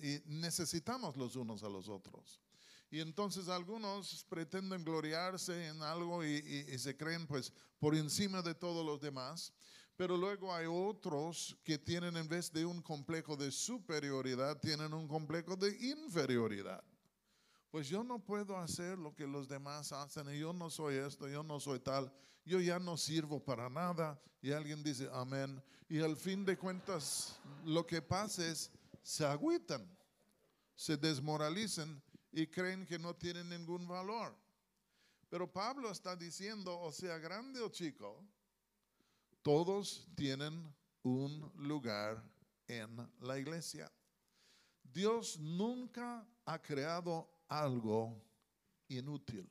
Y 0.01 0.21
necesitamos 0.25 1.17
los 1.17 1.35
unos 1.35 1.63
a 1.63 1.69
los 1.69 1.89
otros. 1.89 2.39
Y 2.91 3.01
entonces 3.01 3.47
algunos 3.49 4.25
pretenden 4.29 4.83
gloriarse 4.83 5.67
en 5.67 5.81
algo 5.83 6.23
y, 6.25 6.37
y, 6.67 6.77
se 6.79 6.97
creen 6.97 7.27
pues 7.27 7.53
por 7.77 7.95
encima 7.95 8.41
de 8.41 8.55
todos 8.55 8.83
los 8.83 8.99
demás. 8.99 9.53
Pero 9.95 10.17
luego 10.17 10.53
hay 10.53 10.65
otros 10.65 11.55
que 11.63 11.77
tienen 11.77 12.17
en 12.17 12.27
vez 12.27 12.51
de 12.51 12.65
un 12.65 12.81
complejo 12.81 13.35
de 13.35 13.51
superioridad, 13.51 14.59
tienen 14.59 14.93
un 14.93 15.07
complejo 15.07 15.55
de 15.55 15.77
inferioridad. 15.77 16.83
Pues 17.69 17.87
yo 17.87 18.03
no 18.03 18.17
puedo 18.17 18.57
hacer 18.57 18.97
lo 18.97 19.13
que 19.13 19.27
los 19.27 19.47
demás 19.47 19.91
hacen 19.91 20.33
y 20.33 20.39
yo 20.39 20.53
no 20.53 20.71
soy 20.71 20.95
esto, 20.95 21.27
yo 21.27 21.43
no 21.43 21.59
soy 21.59 21.79
tal, 21.79 22.11
yo 22.43 22.59
ya 22.59 22.79
no 22.79 22.97
sirvo 22.97 23.43
para 23.43 23.69
nada. 23.69 24.19
Y 24.41 24.51
alguien 24.51 24.81
dice 24.81 25.07
amén. 25.13 25.61
Y 25.87 25.99
al 25.99 26.15
fin 26.15 26.43
de 26.45 26.57
cuentas 26.57 27.37
lo 27.65 27.85
que 27.85 28.01
pasa 28.01 28.47
es, 28.47 28.71
se 29.03 29.25
agüitan, 29.25 29.87
se 30.75 30.97
desmoralizan 30.97 32.01
y 32.31 32.47
creen 32.47 32.85
que 32.85 32.99
no 32.99 33.15
tienen 33.15 33.49
ningún 33.49 33.87
valor. 33.87 34.35
Pero 35.29 35.51
Pablo 35.51 35.91
está 35.91 36.15
diciendo, 36.15 36.79
o 36.79 36.91
sea, 36.91 37.17
grande 37.17 37.61
o 37.61 37.69
chico, 37.69 38.23
todos 39.41 40.07
tienen 40.15 40.73
un 41.03 41.51
lugar 41.55 42.23
en 42.67 43.09
la 43.21 43.37
iglesia. 43.37 43.91
Dios 44.83 45.39
nunca 45.39 46.27
ha 46.45 46.61
creado 46.61 47.29
algo 47.47 48.21
inútil. 48.87 49.47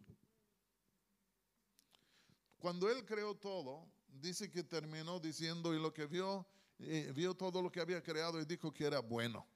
Cuando 2.58 2.90
Él 2.90 3.04
creó 3.04 3.36
todo, 3.36 3.88
dice 4.08 4.50
que 4.50 4.64
terminó 4.64 5.20
diciendo 5.20 5.72
y 5.74 5.80
lo 5.80 5.94
que 5.94 6.06
vio, 6.06 6.44
eh, 6.80 7.12
vio 7.14 7.34
todo 7.34 7.62
lo 7.62 7.70
que 7.70 7.80
había 7.80 8.02
creado 8.02 8.40
y 8.40 8.44
dijo 8.44 8.72
que 8.72 8.84
era 8.84 8.98
bueno. 8.98 9.46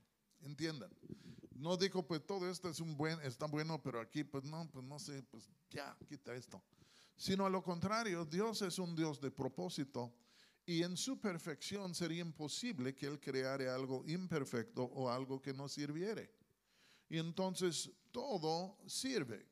¿Entiendan? 0.41 0.91
No 1.62 1.76
dijo, 1.76 2.04
pues 2.04 2.26
todo 2.26 2.50
esto 2.50 2.69
es 2.69 2.81
un 2.81 2.97
buen, 2.97 3.21
está 3.21 3.47
bueno, 3.47 3.81
pero 3.81 4.00
aquí, 4.00 4.25
pues 4.25 4.42
no, 4.42 4.69
pues 4.73 4.85
no 4.85 4.99
sé, 4.99 5.23
pues 5.23 5.49
ya, 5.71 5.97
quita 6.09 6.35
esto. 6.35 6.61
Sino 7.16 7.47
a 7.47 7.50
lo 7.50 7.62
contrario, 7.62 8.25
Dios 8.25 8.62
es 8.62 8.81
un 8.81 8.97
Dios 8.97 9.21
de 9.21 9.31
propósito 9.31 10.12
y 10.66 10.83
en 10.83 10.97
su 10.97 11.21
perfección 11.21 11.95
sería 11.95 12.21
imposible 12.21 12.97
que 12.97 13.07
Él 13.07 13.21
creara 13.21 13.73
algo 13.73 14.02
imperfecto 14.09 14.83
o 14.83 15.09
algo 15.09 15.40
que 15.40 15.54
no 15.54 15.69
sirviere. 15.69 16.35
Y 17.09 17.19
entonces 17.19 17.92
todo 18.11 18.76
sirve. 18.88 19.47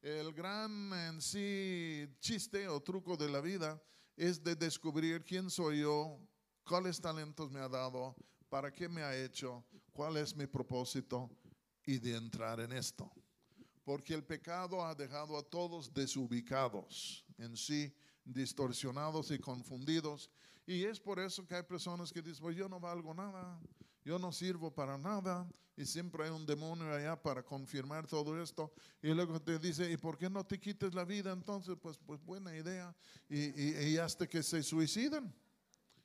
El 0.00 0.32
gran 0.32 0.90
en 0.94 1.20
sí 1.20 2.08
chiste 2.18 2.66
o 2.66 2.80
truco 2.80 3.14
de 3.14 3.28
la 3.28 3.42
vida 3.42 3.78
es 4.16 4.42
de 4.42 4.56
descubrir 4.56 5.22
quién 5.22 5.50
soy 5.50 5.80
yo, 5.80 6.18
cuáles 6.64 6.98
talentos 6.98 7.50
me 7.50 7.60
ha 7.60 7.68
dado, 7.68 8.16
para 8.48 8.72
qué 8.72 8.88
me 8.88 9.02
ha 9.02 9.14
hecho, 9.14 9.62
cuál 9.92 10.16
es 10.16 10.34
mi 10.34 10.46
propósito 10.46 11.30
y 11.84 11.98
de 11.98 12.16
entrar 12.16 12.60
en 12.60 12.72
esto. 12.72 13.10
Porque 13.84 14.14
el 14.14 14.24
pecado 14.24 14.84
ha 14.84 14.94
dejado 14.94 15.36
a 15.36 15.42
todos 15.42 15.92
desubicados 15.92 17.24
en 17.38 17.56
sí 17.56 17.92
distorsionados 18.24 19.30
y 19.30 19.38
confundidos. 19.38 20.30
Y 20.66 20.84
es 20.84 21.00
por 21.00 21.18
eso 21.18 21.46
que 21.46 21.56
hay 21.56 21.62
personas 21.62 22.12
que 22.12 22.22
dicen, 22.22 22.42
pues 22.42 22.56
yo 22.56 22.68
no 22.68 22.78
valgo 22.78 23.12
nada, 23.12 23.60
yo 24.04 24.18
no 24.18 24.32
sirvo 24.32 24.72
para 24.72 24.96
nada. 24.96 25.48
Y 25.74 25.86
siempre 25.86 26.24
hay 26.24 26.30
un 26.30 26.44
demonio 26.44 26.92
allá 26.92 27.20
para 27.20 27.42
confirmar 27.42 28.06
todo 28.06 28.40
esto. 28.40 28.72
Y 29.02 29.08
luego 29.08 29.40
te 29.40 29.58
dice, 29.58 29.90
¿y 29.90 29.96
por 29.96 30.18
qué 30.18 30.28
no 30.28 30.44
te 30.44 30.60
quites 30.60 30.94
la 30.94 31.04
vida? 31.04 31.32
Entonces, 31.32 31.76
pues, 31.80 31.98
pues 31.98 32.22
buena 32.22 32.54
idea. 32.54 32.94
Y, 33.28 33.88
y 33.88 33.96
hasta 33.96 34.26
que 34.26 34.42
se 34.42 34.62
suicidan. 34.62 35.34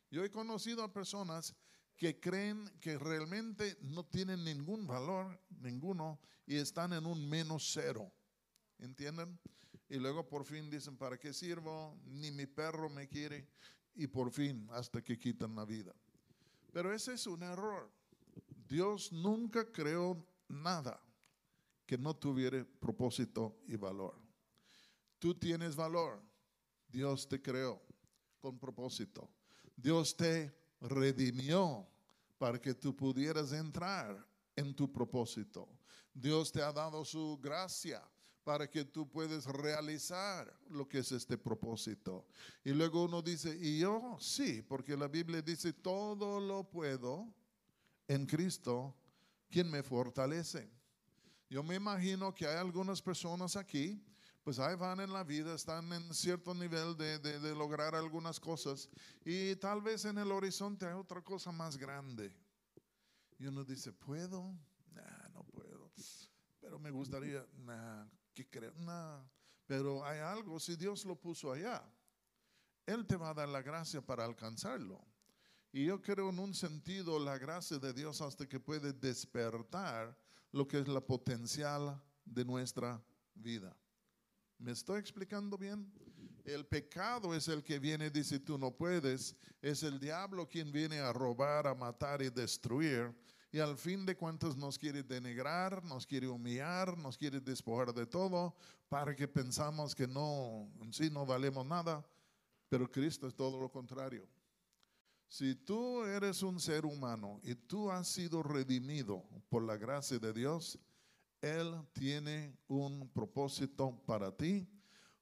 Yo 0.10 0.24
he 0.24 0.32
conocido 0.32 0.84
a 0.84 0.92
personas 0.92 1.54
que 1.98 2.20
creen 2.20 2.70
que 2.80 2.98
realmente 3.00 3.78
no 3.82 4.06
tienen 4.06 4.44
ningún 4.44 4.86
valor, 4.86 5.42
ninguno, 5.62 6.20
y 6.46 6.56
están 6.56 6.94
en 6.94 7.06
un 7.06 7.28
menos 7.28 7.72
cero. 7.74 8.12
¿Entienden? 8.78 9.40
Y 9.90 9.98
luego 9.98 10.28
por 10.28 10.46
fin 10.46 10.70
dicen, 10.70 10.96
¿para 10.96 11.18
qué 11.18 11.34
sirvo? 11.34 11.98
Ni 12.06 12.32
mi 12.32 12.46
perro 12.46 12.90
me 12.90 13.08
quiere. 13.08 13.48
Y 13.96 14.06
por 14.08 14.32
fin, 14.32 14.68
hasta 14.72 15.04
que 15.04 15.18
quitan 15.18 15.56
la 15.56 15.66
vida. 15.66 15.94
Pero 16.72 16.94
ese 16.94 17.14
es 17.14 17.26
un 17.26 17.42
error. 17.42 17.92
Dios 18.68 19.12
nunca 19.12 19.72
creó 19.72 20.24
nada 20.48 21.02
que 21.86 21.98
no 21.98 22.16
tuviera 22.16 22.64
propósito 22.80 23.60
y 23.66 23.76
valor. 23.76 24.16
Tú 25.18 25.34
tienes 25.34 25.76
valor. 25.76 26.22
Dios 26.88 27.28
te 27.28 27.42
creó 27.42 27.82
con 28.40 28.60
propósito. 28.60 29.32
Dios 29.76 30.16
te 30.16 30.54
redimió 30.82 31.88
para 32.38 32.60
que 32.60 32.74
tú 32.74 32.96
pudieras 32.96 33.52
entrar 33.52 34.26
en 34.56 34.76
tu 34.76 34.92
propósito. 34.92 35.68
Dios 36.14 36.52
te 36.52 36.62
ha 36.62 36.72
dado 36.72 37.06
su 37.06 37.40
gracia 37.42 38.02
para 38.44 38.70
que 38.70 38.86
tú 38.86 39.10
puedas 39.10 39.46
realizar 39.46 40.52
lo 40.70 40.88
que 40.88 41.00
es 41.00 41.12
este 41.12 41.38
propósito. 41.38 42.26
Y 42.64 42.72
luego 42.72 43.04
uno 43.04 43.22
dice, 43.22 43.56
y 43.60 43.80
yo 43.80 44.18
sí, 44.20 44.62
porque 44.62 44.96
la 44.96 45.08
Biblia 45.08 45.42
dice, 45.42 45.74
todo 45.74 46.40
lo 46.40 46.64
puedo 46.64 47.28
en 48.08 48.26
Cristo, 48.26 48.96
quien 49.50 49.70
me 49.70 49.84
fortalece. 49.84 50.72
Yo 51.50 51.62
me 51.62 51.76
imagino 51.76 52.34
que 52.34 52.48
hay 52.48 52.56
algunas 52.56 53.02
personas 53.02 53.56
aquí, 53.56 54.02
pues 54.48 54.60
ahí 54.60 54.78
van 54.78 55.02
en 55.02 55.12
la 55.12 55.26
vida, 55.26 55.54
están 55.54 55.92
en 55.92 56.14
cierto 56.14 56.54
nivel 56.54 56.96
de, 56.96 57.20
de, 57.20 57.54
lograr 57.54 57.94
algunas 57.94 58.40
cosas 58.40 58.90
y 59.26 59.54
tal 59.58 59.82
vez 59.82 60.06
en 60.06 60.18
el 60.18 60.32
horizonte 60.32 60.86
hay 60.86 60.94
otra 60.94 61.22
cosa 61.22 61.52
más 61.52 61.76
grande. 61.76 62.34
Y 63.38 63.46
uno 63.46 63.66
dice, 63.66 63.92
¿puedo? 63.92 64.56
Nah, 64.94 65.28
no 65.34 65.44
puedo. 65.44 65.92
Pero 66.62 66.80
me 66.80 66.92
gustaría, 66.92 67.46
nah, 67.58 68.06
que 68.34 68.48
pero 69.66 70.06
hay 70.06 70.20
algo, 70.20 70.62
si 70.62 70.78
Dios 70.78 71.04
lo 71.04 71.20
puso 71.20 71.52
allá, 71.52 71.84
Él 72.86 73.06
te 73.06 73.18
va 73.18 73.32
a 73.32 73.34
dar 73.34 73.50
la 73.50 73.62
gracia 73.62 74.02
para 74.02 74.24
alcanzarlo. 74.24 75.06
Y 75.74 75.88
yo 75.88 76.02
creo 76.02 76.30
en 76.30 76.40
un 76.40 76.54
sentido 76.54 77.20
la 77.20 77.38
gracia 77.38 77.80
de 77.80 77.92
Dios 77.92 78.22
hasta 78.22 78.48
que 78.48 78.62
puede 78.62 78.94
despertar 78.94 80.18
lo 80.54 80.66
que 80.66 80.80
es 80.80 80.88
la 80.88 81.02
potencial 81.02 82.02
de 82.24 82.46
nuestra 82.46 83.04
vida. 83.36 83.76
¿Me 84.58 84.72
estoy 84.72 85.00
explicando 85.00 85.58
bien? 85.58 85.92
El 86.44 86.66
pecado 86.66 87.36
es 87.36 87.48
el 87.48 87.64
que 87.64 87.80
viene 87.80 88.08
y 88.08 88.10
dice 88.10 88.40
tú 88.40 88.58
no 88.58 88.72
puedes. 88.72 89.36
Es 89.62 89.84
el 89.84 90.00
diablo 90.00 90.48
quien 90.48 90.72
viene 90.72 91.00
a 91.00 91.12
robar, 91.14 91.68
a 91.68 91.76
matar 91.76 92.22
y 92.22 92.30
destruir 92.30 93.14
y 93.52 93.60
al 93.60 93.78
fin 93.78 94.06
de 94.06 94.16
cuentas 94.16 94.56
nos 94.58 94.78
quiere 94.78 95.04
denigrar, 95.04 95.84
nos 95.84 96.06
quiere 96.06 96.28
humillar, 96.28 96.98
nos 96.98 97.18
quiere 97.18 97.40
despojar 97.40 97.94
de 97.94 98.06
todo 98.06 98.56
para 98.90 99.16
que 99.16 99.28
pensamos 99.28 99.96
que 99.96 100.08
no, 100.08 100.70
en 100.82 100.94
sí 100.94 101.10
no 101.10 101.26
valemos 101.26 101.66
nada, 101.66 102.06
pero 102.70 102.92
Cristo 102.92 103.28
es 103.28 103.36
todo 103.36 103.60
lo 103.60 103.72
contrario. 103.72 104.28
Si 105.30 105.56
tú 105.56 106.04
eres 106.04 106.42
un 106.44 106.60
ser 106.60 106.86
humano 106.86 107.40
y 107.44 107.56
tú 107.56 107.90
has 107.90 108.08
sido 108.08 108.44
redimido 108.44 109.24
por 109.50 109.64
la 109.64 109.78
gracia 109.78 110.20
de 110.20 110.34
Dios, 110.34 110.78
Él 111.42 111.76
tiene 111.94 112.58
un 112.68 113.10
propósito 113.10 114.00
para 114.06 114.36
ti 114.36 114.68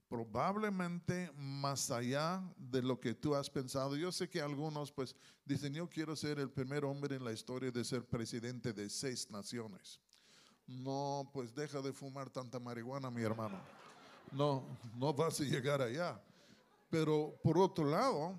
probablemente 0.07 1.31
más 1.35 1.91
allá 1.91 2.43
de 2.57 2.81
lo 2.81 2.99
que 2.99 3.13
tú 3.13 3.35
has 3.35 3.49
pensado. 3.49 3.95
Yo 3.95 4.11
sé 4.11 4.29
que 4.29 4.41
algunos 4.41 4.91
pues 4.91 5.15
dicen, 5.43 5.73
yo 5.73 5.89
quiero 5.89 6.15
ser 6.15 6.39
el 6.39 6.49
primer 6.49 6.85
hombre 6.85 7.15
en 7.15 7.23
la 7.23 7.31
historia 7.31 7.71
de 7.71 7.83
ser 7.83 8.05
presidente 8.05 8.71
de 8.71 8.89
seis 8.89 9.29
naciones. 9.29 9.99
No, 10.67 11.29
pues 11.33 11.53
deja 11.53 11.81
de 11.81 11.93
fumar 11.93 12.29
tanta 12.29 12.59
marihuana, 12.59 13.11
mi 13.11 13.21
hermano. 13.21 13.59
No, 14.31 14.63
no 14.95 15.13
vas 15.13 15.39
a 15.41 15.43
llegar 15.43 15.81
allá. 15.81 16.21
Pero 16.89 17.37
por 17.43 17.57
otro 17.57 17.85
lado, 17.85 18.35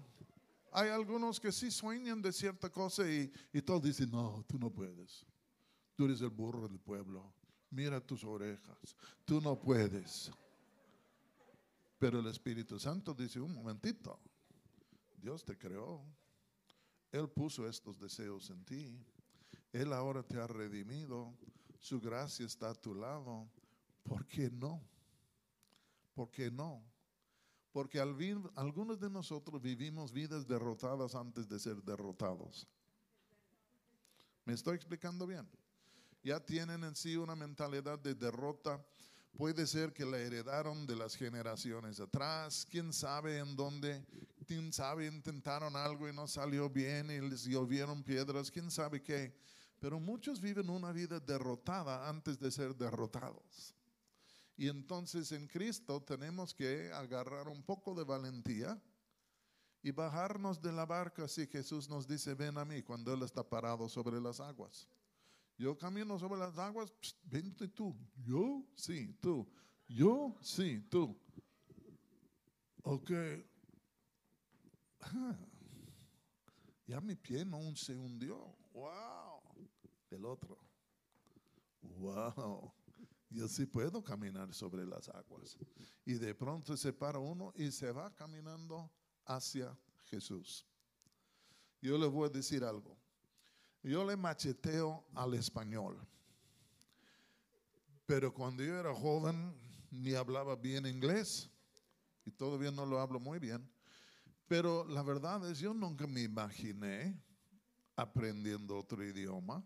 hay 0.73 0.89
algunos 0.89 1.39
que 1.39 1.53
sí 1.53 1.71
sueñan 1.71 2.23
de 2.23 2.33
cierta 2.33 2.71
cosa 2.71 3.09
y, 3.09 3.31
y 3.53 3.61
todos 3.63 3.83
dicen, 3.83 4.11
no, 4.11 4.45
tú 4.49 4.59
no 4.59 4.71
puedes. 4.71 5.25
Tú 5.95 6.05
eres 6.07 6.21
el 6.21 6.31
burro 6.31 6.69
del 6.69 6.79
pueblo. 6.79 7.33
Mira 7.77 8.01
tus 8.01 8.25
orejas. 8.25 8.97
Tú 9.27 9.39
no 9.39 9.61
puedes. 9.61 10.31
Pero 11.99 12.21
el 12.21 12.27
Espíritu 12.27 12.79
Santo 12.79 13.13
dice, 13.13 13.39
un 13.39 13.53
momentito, 13.53 14.19
Dios 15.19 15.45
te 15.45 15.59
creó, 15.59 16.03
Él 17.13 17.29
puso 17.29 17.69
estos 17.69 17.99
deseos 17.99 18.49
en 18.49 18.65
ti, 18.65 18.99
Él 19.75 19.93
ahora 19.93 20.23
te 20.23 20.41
ha 20.41 20.47
redimido, 20.47 21.37
su 21.79 22.01
gracia 22.01 22.47
está 22.47 22.71
a 22.71 22.75
tu 22.75 22.95
lado, 22.95 23.47
¿por 24.03 24.27
qué 24.27 24.51
no? 24.51 24.81
¿Por 26.15 26.31
qué 26.31 26.51
no? 26.51 26.83
Porque 27.73 28.01
al 28.01 28.17
algunos 28.55 28.99
de 28.99 29.11
nosotros 29.11 29.61
vivimos 29.61 30.13
vidas 30.13 30.47
derrotadas 30.47 31.15
antes 31.15 31.47
de 31.47 31.59
ser 31.59 31.83
derrotados. 31.83 32.67
¿Me 34.47 34.55
estoy 34.55 34.77
explicando 34.77 35.27
bien? 35.27 35.47
Ya 36.27 36.41
tienen 36.41 36.83
en 36.83 36.97
sí 36.97 37.15
una 37.15 37.37
mentalidad 37.37 38.01
de 38.01 38.13
derrota. 38.13 38.85
Puede 39.37 39.65
ser 39.65 39.93
que 39.93 40.05
la 40.05 40.19
heredaron 40.19 40.85
de 40.85 40.97
las 40.97 41.15
generaciones 41.15 42.01
atrás. 42.01 42.67
Quién 42.69 42.93
sabe 42.93 43.39
en 43.39 43.55
dónde. 43.55 44.05
Quién 44.45 44.73
sabe 44.73 45.07
intentaron 45.07 45.77
algo 45.77 46.09
y 46.09 46.13
no 46.13 46.27
salió 46.27 46.69
bien 46.69 47.13
y 47.13 47.21
les 47.21 47.45
llovieron 47.45 48.03
piedras. 48.03 48.51
Quién 48.51 48.73
sabe 48.73 49.01
qué. 49.01 49.39
Pero 49.79 50.01
muchos 50.01 50.41
viven 50.41 50.69
una 50.69 50.91
vida 50.91 51.21
derrotada 51.21 52.09
antes 52.09 52.41
de 52.41 52.51
ser 52.51 52.75
derrotados. 52.75 53.73
Y 54.57 54.67
entonces 54.67 55.31
en 55.31 55.47
Cristo 55.47 56.03
tenemos 56.03 56.53
que 56.53 56.91
agarrar 56.93 57.47
un 57.47 57.63
poco 57.63 57.95
de 57.95 58.03
valentía 58.03 58.77
y 59.81 59.93
bajarnos 59.93 60.61
de 60.61 60.73
la 60.73 60.87
barca 60.87 61.23
así 61.27 61.47
Jesús 61.47 61.89
nos 61.89 62.09
dice, 62.09 62.35
ven 62.35 62.59
a 62.59 62.65
mí 62.65 62.83
cuando 62.83 63.15
Él 63.15 63.23
está 63.23 63.49
parado 63.49 63.89
sobre 63.89 64.21
las 64.21 64.41
aguas. 64.41 64.89
Yo 65.59 65.77
camino 65.79 66.19
sobre 66.19 66.39
las 66.39 66.59
aguas, 66.59 66.93
vente 67.25 67.69
tú. 67.69 67.97
Yo, 68.25 68.65
sí, 68.75 69.15
tú. 69.21 69.49
Yo, 69.89 70.37
sí, 70.41 70.81
tú. 70.91 71.17
Ok. 72.83 73.11
Ah, 75.01 75.37
ya 76.87 77.01
mi 77.01 77.17
pie 77.17 77.45
no 77.45 77.75
se 77.75 77.97
hundió. 77.97 78.55
Wow. 78.73 79.41
El 80.11 80.25
otro. 80.25 80.59
Wow. 81.81 82.73
Yo 83.31 83.49
sí 83.49 83.67
puedo 83.67 84.03
caminar 84.03 84.53
sobre 84.55 84.85
las 84.87 85.09
aguas. 85.09 85.59
Y 86.05 86.15
de 86.15 86.35
pronto 86.35 86.77
se 86.77 86.93
para 86.93 87.19
uno 87.19 87.53
y 87.57 87.73
se 87.73 87.91
va 87.91 88.15
caminando 88.15 88.91
hacia 89.25 89.77
Jesús. 90.05 90.67
Yo 91.81 91.99
le 91.99 92.07
voy 92.07 92.29
a 92.29 92.33
decir 92.33 92.63
algo. 92.63 92.97
Yo 93.87 94.05
le 94.05 94.17
macheteo 94.17 95.05
al 95.15 95.35
español. 95.35 95.97
Pero 98.05 98.35
cuando 98.35 98.65
yo 98.65 98.77
era 98.77 98.93
joven 98.93 99.55
ni 99.93 100.13
hablaba 100.13 100.57
bien 100.57 100.87
inglés 100.87 101.49
y 102.25 102.33
todavía 102.33 102.73
no 102.73 102.85
lo 102.85 102.99
hablo 102.99 103.21
muy 103.21 103.39
bien. 103.39 103.65
Pero 104.49 104.85
la 104.89 105.05
verdad 105.05 105.49
es 105.49 105.61
yo 105.61 105.73
nunca 105.73 106.05
me 106.09 106.23
imaginé 106.23 107.17
aprendiendo 107.95 108.77
otro 108.77 109.05
idioma, 109.05 109.65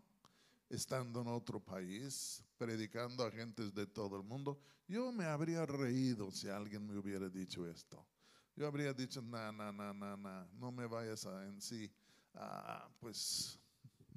estando 0.69 1.23
en 1.23 1.29
otro 1.29 1.59
país, 1.59 2.45
predicando 2.59 3.25
a 3.25 3.31
gentes 3.31 3.73
de 3.73 3.87
todo 3.87 4.19
el 4.19 4.23
mundo. 4.23 4.61
Yo 4.87 5.11
me 5.13 5.25
habría 5.25 5.65
reído 5.65 6.31
si 6.31 6.51
alguien 6.51 6.87
me 6.87 6.99
hubiera 6.99 7.31
dicho 7.31 7.67
esto. 7.67 8.07
Yo 8.55 8.67
habría 8.67 8.93
dicho, 8.93 9.23
no, 9.23 9.51
no, 9.51 9.73
no, 9.73 9.95
no, 9.95 10.17
no, 10.19 10.47
no 10.47 10.73
me 10.73 10.87
vayas 10.87 11.25
a 11.25 11.47
en 11.47 11.59
sí. 11.63 11.91
Ah, 12.35 12.87
pues 13.01 13.60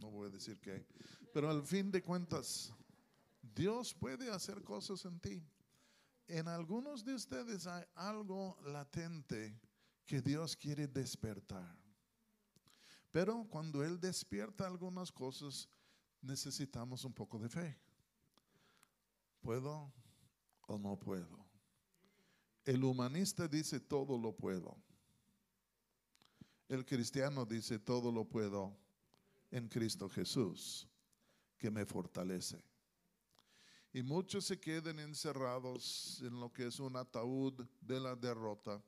no 0.03 0.11
voy 0.11 0.27
a 0.27 0.31
decir 0.31 0.59
qué. 0.59 0.85
Pero 1.33 1.49
al 1.49 1.63
fin 1.65 1.89
de 1.89 2.03
cuentas, 2.03 2.73
Dios 3.55 3.93
puede 3.93 4.29
hacer 4.29 4.61
cosas 4.61 5.05
en 5.05 5.17
ti. 5.21 5.41
En 6.27 6.49
algunos 6.49 7.05
de 7.05 7.13
ustedes 7.13 7.65
hay 7.67 7.85
algo 7.95 8.57
latente 8.65 9.57
que 10.05 10.21
Dios 10.21 10.57
quiere 10.57 10.87
despertar. 10.87 11.77
Pero 13.13 13.47
cuando 13.49 13.81
Él 13.81 13.97
despierta 13.97 14.67
algunas 14.67 15.09
cosas, 15.09 15.69
necesitamos 16.21 17.05
un 17.05 17.13
poco 17.13 17.39
de 17.39 17.47
fe. 17.47 17.79
¿Puedo 19.39 19.93
o 20.67 20.77
no 20.77 20.99
puedo? 20.99 21.47
El 22.65 22.83
humanista 22.83 23.47
dice 23.47 23.79
todo 23.79 24.17
lo 24.17 24.35
puedo. 24.35 24.75
El 26.67 26.85
cristiano 26.85 27.45
dice 27.45 27.79
todo 27.79 28.11
lo 28.11 28.25
puedo 28.25 28.82
en 29.53 29.69
Cristo 29.69 30.09
Jesús, 30.09 30.87
que 31.59 31.69
me 31.69 31.85
fortalece. 31.85 32.59
Y 33.93 34.01
muchos 34.01 34.45
se 34.45 34.59
quedan 34.59 34.97
encerrados 34.97 36.19
en 36.23 36.39
lo 36.39 36.51
que 36.51 36.65
es 36.65 36.79
un 36.79 36.95
ataúd 36.95 37.53
de 37.79 37.99
la 37.99 38.15
derrota. 38.15 38.81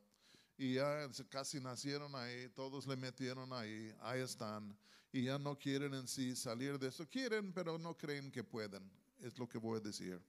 Y 0.57 0.73
ya 0.73 1.07
casi 1.29 1.59
nacieron 1.59 2.15
ahí, 2.15 2.49
todos 2.55 2.87
le 2.87 2.95
metieron 2.95 3.53
ahí, 3.53 3.93
ahí 4.01 4.21
están. 4.21 4.75
Y 5.11 5.25
ya 5.25 5.37
no 5.37 5.55
quieren 5.55 5.93
en 5.93 6.07
sí 6.07 6.35
salir 6.35 6.79
de 6.79 6.87
eso. 6.87 7.07
Quieren, 7.07 7.53
pero 7.53 7.77
no 7.77 7.95
creen 7.95 8.31
que 8.31 8.43
pueden. 8.43 8.91
Es 9.19 9.37
lo 9.37 9.47
que 9.47 9.59
voy 9.59 9.77
a 9.77 9.81
decir. 9.81 10.19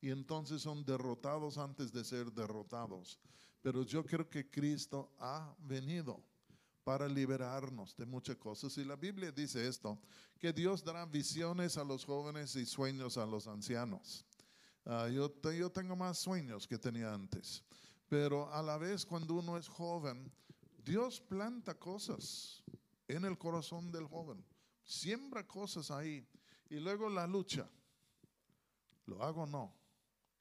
Y 0.00 0.10
entonces 0.10 0.62
son 0.62 0.84
derrotados 0.84 1.58
antes 1.58 1.92
de 1.92 2.02
ser 2.02 2.32
derrotados. 2.32 3.20
Pero 3.62 3.84
yo 3.84 4.04
creo 4.04 4.28
que 4.28 4.50
Cristo 4.50 5.14
ha 5.20 5.54
venido 5.60 6.20
para 6.86 7.08
liberarnos 7.08 7.96
de 7.96 8.06
muchas 8.06 8.36
cosas. 8.36 8.78
Y 8.78 8.84
la 8.84 8.94
Biblia 8.94 9.32
dice 9.32 9.66
esto, 9.66 9.98
que 10.38 10.52
Dios 10.52 10.84
dará 10.84 11.04
visiones 11.04 11.76
a 11.76 11.82
los 11.82 12.04
jóvenes 12.04 12.54
y 12.54 12.64
sueños 12.64 13.16
a 13.16 13.26
los 13.26 13.48
ancianos. 13.48 14.24
Ah, 14.84 15.08
yo, 15.08 15.34
yo 15.50 15.68
tengo 15.68 15.96
más 15.96 16.16
sueños 16.16 16.64
que 16.64 16.78
tenía 16.78 17.12
antes, 17.12 17.64
pero 18.08 18.48
a 18.54 18.62
la 18.62 18.78
vez 18.78 19.04
cuando 19.04 19.34
uno 19.34 19.58
es 19.58 19.66
joven, 19.66 20.30
Dios 20.84 21.20
planta 21.20 21.74
cosas 21.76 22.62
en 23.08 23.24
el 23.24 23.36
corazón 23.36 23.90
del 23.90 24.06
joven, 24.06 24.44
siembra 24.84 25.44
cosas 25.44 25.90
ahí 25.90 26.24
y 26.70 26.76
luego 26.76 27.10
la 27.10 27.26
lucha. 27.26 27.68
¿Lo 29.06 29.24
hago 29.24 29.42
o 29.42 29.46
no? 29.46 29.74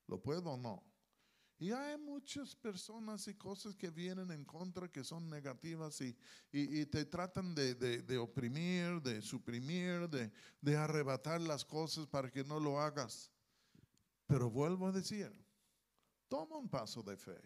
¿Lo 0.06 0.22
puedo 0.22 0.52
o 0.52 0.58
no? 0.58 0.84
Y 1.58 1.72
hay 1.72 1.98
muchas 1.98 2.54
personas 2.54 3.28
y 3.28 3.34
cosas 3.36 3.76
que 3.76 3.90
vienen 3.90 4.30
en 4.32 4.44
contra 4.44 4.90
que 4.92 5.04
son 5.06 5.30
negativas 5.30 6.02
y, 6.02 6.16
y- 6.52 6.86
te 6.86 7.06
tratan 7.06 7.56
de, 7.56 7.76
de- 7.76 8.02
de 8.02 8.18
oprimir, 8.18 9.02
de 9.02 9.22
suprimir, 9.22 10.10
de, 10.10 10.32
de 10.62 10.76
arrebatar 10.76 11.40
las 11.42 11.64
cosas 11.64 12.08
para 12.08 12.30
que 12.30 12.44
no 12.44 12.60
lo 12.60 12.80
hagas. 12.80 13.32
Pero 14.28 14.50
vuelvo 14.50 14.88
a 14.88 14.92
decir, 14.92 15.32
toma 16.28 16.58
un 16.58 16.68
paso 16.68 17.02
de 17.04 17.16
fe, 17.16 17.40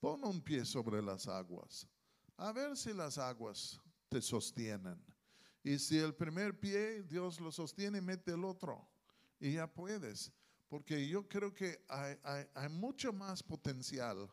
pon 0.00 0.24
un 0.24 0.40
pie 0.40 0.64
sobre 0.64 1.00
las 1.00 1.28
aguas, 1.28 1.86
a 2.36 2.52
ver 2.52 2.76
si 2.76 2.92
las 2.92 3.18
aguas 3.18 3.80
te 4.08 4.20
sostienen. 4.20 4.98
Y 5.62 5.78
si 5.78 5.98
el 5.98 6.14
primer 6.14 6.58
pie 6.58 7.02
Dios 7.02 7.40
lo 7.40 7.50
sostiene, 7.52 8.00
mete 8.00 8.32
el 8.32 8.44
otro 8.44 8.88
y 9.38 9.54
ya 9.54 9.72
puedes. 9.72 10.32
Porque 10.68 11.06
yo 11.08 11.28
creo 11.28 11.54
que 11.54 11.84
hay, 11.88 12.68
mucho 12.70 13.12
más 13.12 13.42
potencial 13.42 14.28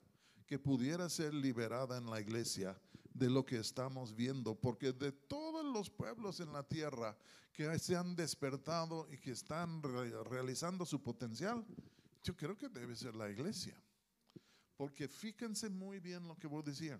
que 0.45 0.57
pudiera 0.57 1.07
ser 1.09 1.33
liberada 1.33 1.97
en 1.97 2.09
la 2.09 2.19
iglesia 2.19 2.79
de 3.13 3.29
lo 3.29 3.45
que 3.45 3.57
estamos 3.59 4.15
viendo. 4.15 4.55
Porque 4.55 4.91
de 4.91 5.11
todos 5.11 5.63
los 5.65 5.89
pueblos 5.89 6.39
en 6.39 6.51
la 6.51 6.63
tierra 6.63 7.15
que 7.51 7.77
se 7.77 7.95
han 7.95 8.15
despertado 8.15 9.07
y 9.11 9.17
que 9.19 9.31
están 9.31 9.81
re- 9.83 10.23
realizando 10.23 10.85
su 10.85 11.01
potencial, 11.01 11.63
yo 12.23 12.35
creo 12.35 12.57
que 12.57 12.67
debe 12.69 12.95
ser 12.95 13.15
la 13.15 13.29
iglesia. 13.29 13.75
Porque 14.75 15.07
fíjense 15.07 15.69
muy 15.69 15.99
bien 15.99 16.27
lo 16.27 16.35
que 16.35 16.47
voy 16.47 16.63
a. 16.89 16.99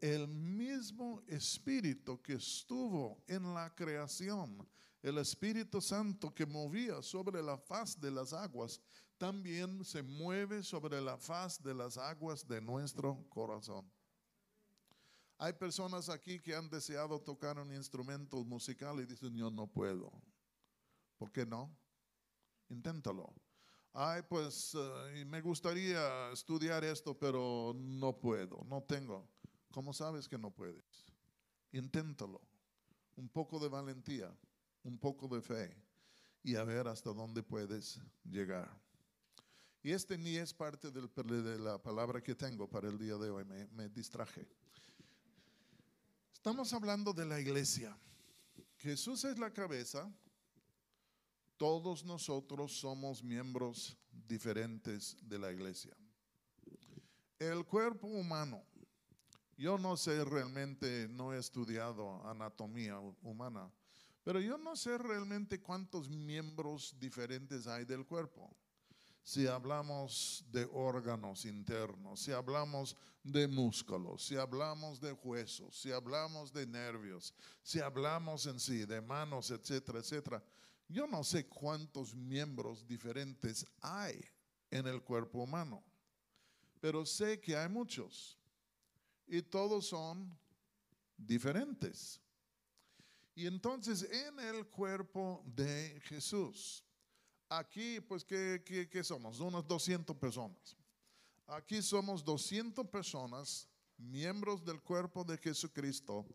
El 0.00 0.26
mismo 0.26 1.22
espíritu 1.26 2.20
que 2.20 2.34
estuvo 2.34 3.22
en 3.28 3.54
la 3.54 3.72
creación, 3.74 4.66
el 5.02 5.18
Espíritu 5.18 5.80
Santo 5.80 6.34
que 6.34 6.46
movía 6.46 7.02
sobre 7.02 7.42
la 7.42 7.56
faz 7.56 8.00
de 8.00 8.10
las 8.10 8.32
aguas, 8.32 8.80
también 9.16 9.84
se 9.84 10.02
mueve 10.02 10.62
sobre 10.62 11.00
la 11.00 11.16
faz 11.18 11.62
de 11.62 11.74
las 11.74 11.96
aguas 11.98 12.46
de 12.46 12.60
nuestro 12.60 13.24
corazón. 13.28 13.90
Hay 15.38 15.52
personas 15.52 16.08
aquí 16.08 16.40
que 16.40 16.54
han 16.54 16.68
deseado 16.68 17.20
tocar 17.20 17.58
un 17.58 17.72
instrumento 17.72 18.44
musical 18.44 18.98
y 19.00 19.06
dicen, 19.06 19.36
yo 19.36 19.50
no 19.50 19.68
puedo. 19.68 20.12
¿Por 21.16 21.30
qué 21.30 21.46
no? 21.46 21.76
Inténtalo. 22.68 23.32
Ay, 23.92 24.22
pues 24.28 24.76
eh, 24.76 25.24
me 25.26 25.40
gustaría 25.40 26.30
estudiar 26.32 26.84
esto, 26.84 27.16
pero 27.16 27.72
no 27.76 28.18
puedo, 28.18 28.64
no 28.68 28.82
tengo. 28.82 29.28
¿Cómo 29.70 29.92
sabes 29.92 30.28
que 30.28 30.38
no 30.38 30.50
puedes? 30.50 31.06
Inténtalo. 31.72 32.40
Un 33.16 33.28
poco 33.28 33.58
de 33.58 33.68
valentía, 33.68 34.36
un 34.88 34.98
poco 34.98 35.28
de 35.28 35.40
fe 35.42 35.76
y 36.42 36.56
a 36.56 36.64
ver 36.64 36.88
hasta 36.88 37.12
dónde 37.12 37.42
puedes 37.42 38.00
llegar. 38.24 38.68
Y 39.82 39.92
este 39.92 40.16
ni 40.18 40.36
es 40.36 40.52
parte 40.52 40.90
de 40.90 41.58
la 41.58 41.80
palabra 41.80 42.20
que 42.22 42.34
tengo 42.34 42.68
para 42.68 42.88
el 42.88 42.98
día 42.98 43.16
de 43.16 43.30
hoy, 43.30 43.44
me, 43.44 43.88
distraje. 43.90 44.48
Estamos 46.32 46.72
hablando 46.72 47.12
de 47.12 47.26
la 47.26 47.38
iglesia. 47.38 47.96
Jesús 48.78 49.24
es 49.24 49.38
la 49.38 49.52
cabeza, 49.52 50.10
todos 51.56 52.04
nosotros 52.04 52.72
somos 52.78 53.22
miembros 53.22 53.96
diferentes 54.26 55.16
de 55.22 55.38
la 55.38 55.52
iglesia. 55.52 55.94
El 57.38 57.64
cuerpo 57.64 58.06
humano, 58.06 58.62
yo 59.56 59.78
no 59.78 59.96
sé 59.96 60.24
realmente, 60.24 61.08
no 61.08 61.32
he 61.32 61.38
estudiado 61.38 62.26
anatomía 62.28 62.98
hu- 63.00 63.16
humana, 63.22 63.70
pero 64.28 64.42
yo 64.42 64.58
no 64.58 64.76
sé 64.76 64.98
realmente 64.98 65.58
cuántos 65.58 66.06
miembros 66.10 66.94
diferentes 67.00 67.66
hay 67.66 67.86
del 67.86 68.04
cuerpo. 68.04 68.54
si 69.22 69.46
hablamos 69.46 70.44
de 70.52 70.68
órganos 70.70 71.46
internos, 71.46 72.20
si 72.20 72.32
hablamos 72.32 72.94
de 73.22 73.48
músculos, 73.48 74.26
si 74.26 74.36
hablamos 74.36 75.00
de 75.00 75.12
huesos, 75.14 75.80
si 75.80 75.92
hablamos 75.92 76.52
de 76.52 76.66
nervios, 76.66 77.32
si 77.62 77.80
hablamos 77.80 78.44
en 78.44 78.60
sí 78.60 78.84
de 78.84 79.00
manos, 79.00 79.50
etcétera, 79.50 80.00
etcétera. 80.00 80.44
Yo 80.88 81.06
no 81.06 81.24
sé 81.24 81.46
cuántos 81.46 82.14
miembros 82.14 82.86
diferentes 82.86 83.64
hay 83.80 84.22
en 84.70 84.86
el 84.88 85.02
cuerpo 85.02 85.38
humano, 85.38 85.82
pero 86.80 87.06
sé 87.06 87.40
que 87.40 87.56
hay 87.56 87.70
muchos 87.70 88.38
y 89.26 89.40
todos 89.40 89.86
son 89.86 90.38
diferentes. 91.16 92.20
Y 93.38 93.46
entonces 93.46 94.02
en 94.02 94.40
el 94.40 94.66
cuerpo 94.66 95.44
de 95.46 96.00
Jesús, 96.06 96.82
aquí 97.48 98.00
pues 98.00 98.24
¿qué, 98.24 98.88
qué, 98.90 99.04
somos? 99.04 99.38
Unas 99.38 99.64
200 99.64 100.16
personas. 100.16 100.76
Aquí 101.46 101.80
somos 101.80 102.24
200 102.24 102.84
personas, 102.88 103.68
miembros 103.96 104.64
del 104.64 104.82
cuerpo 104.82 105.22
de 105.22 105.38
Jesucristo. 105.38 106.26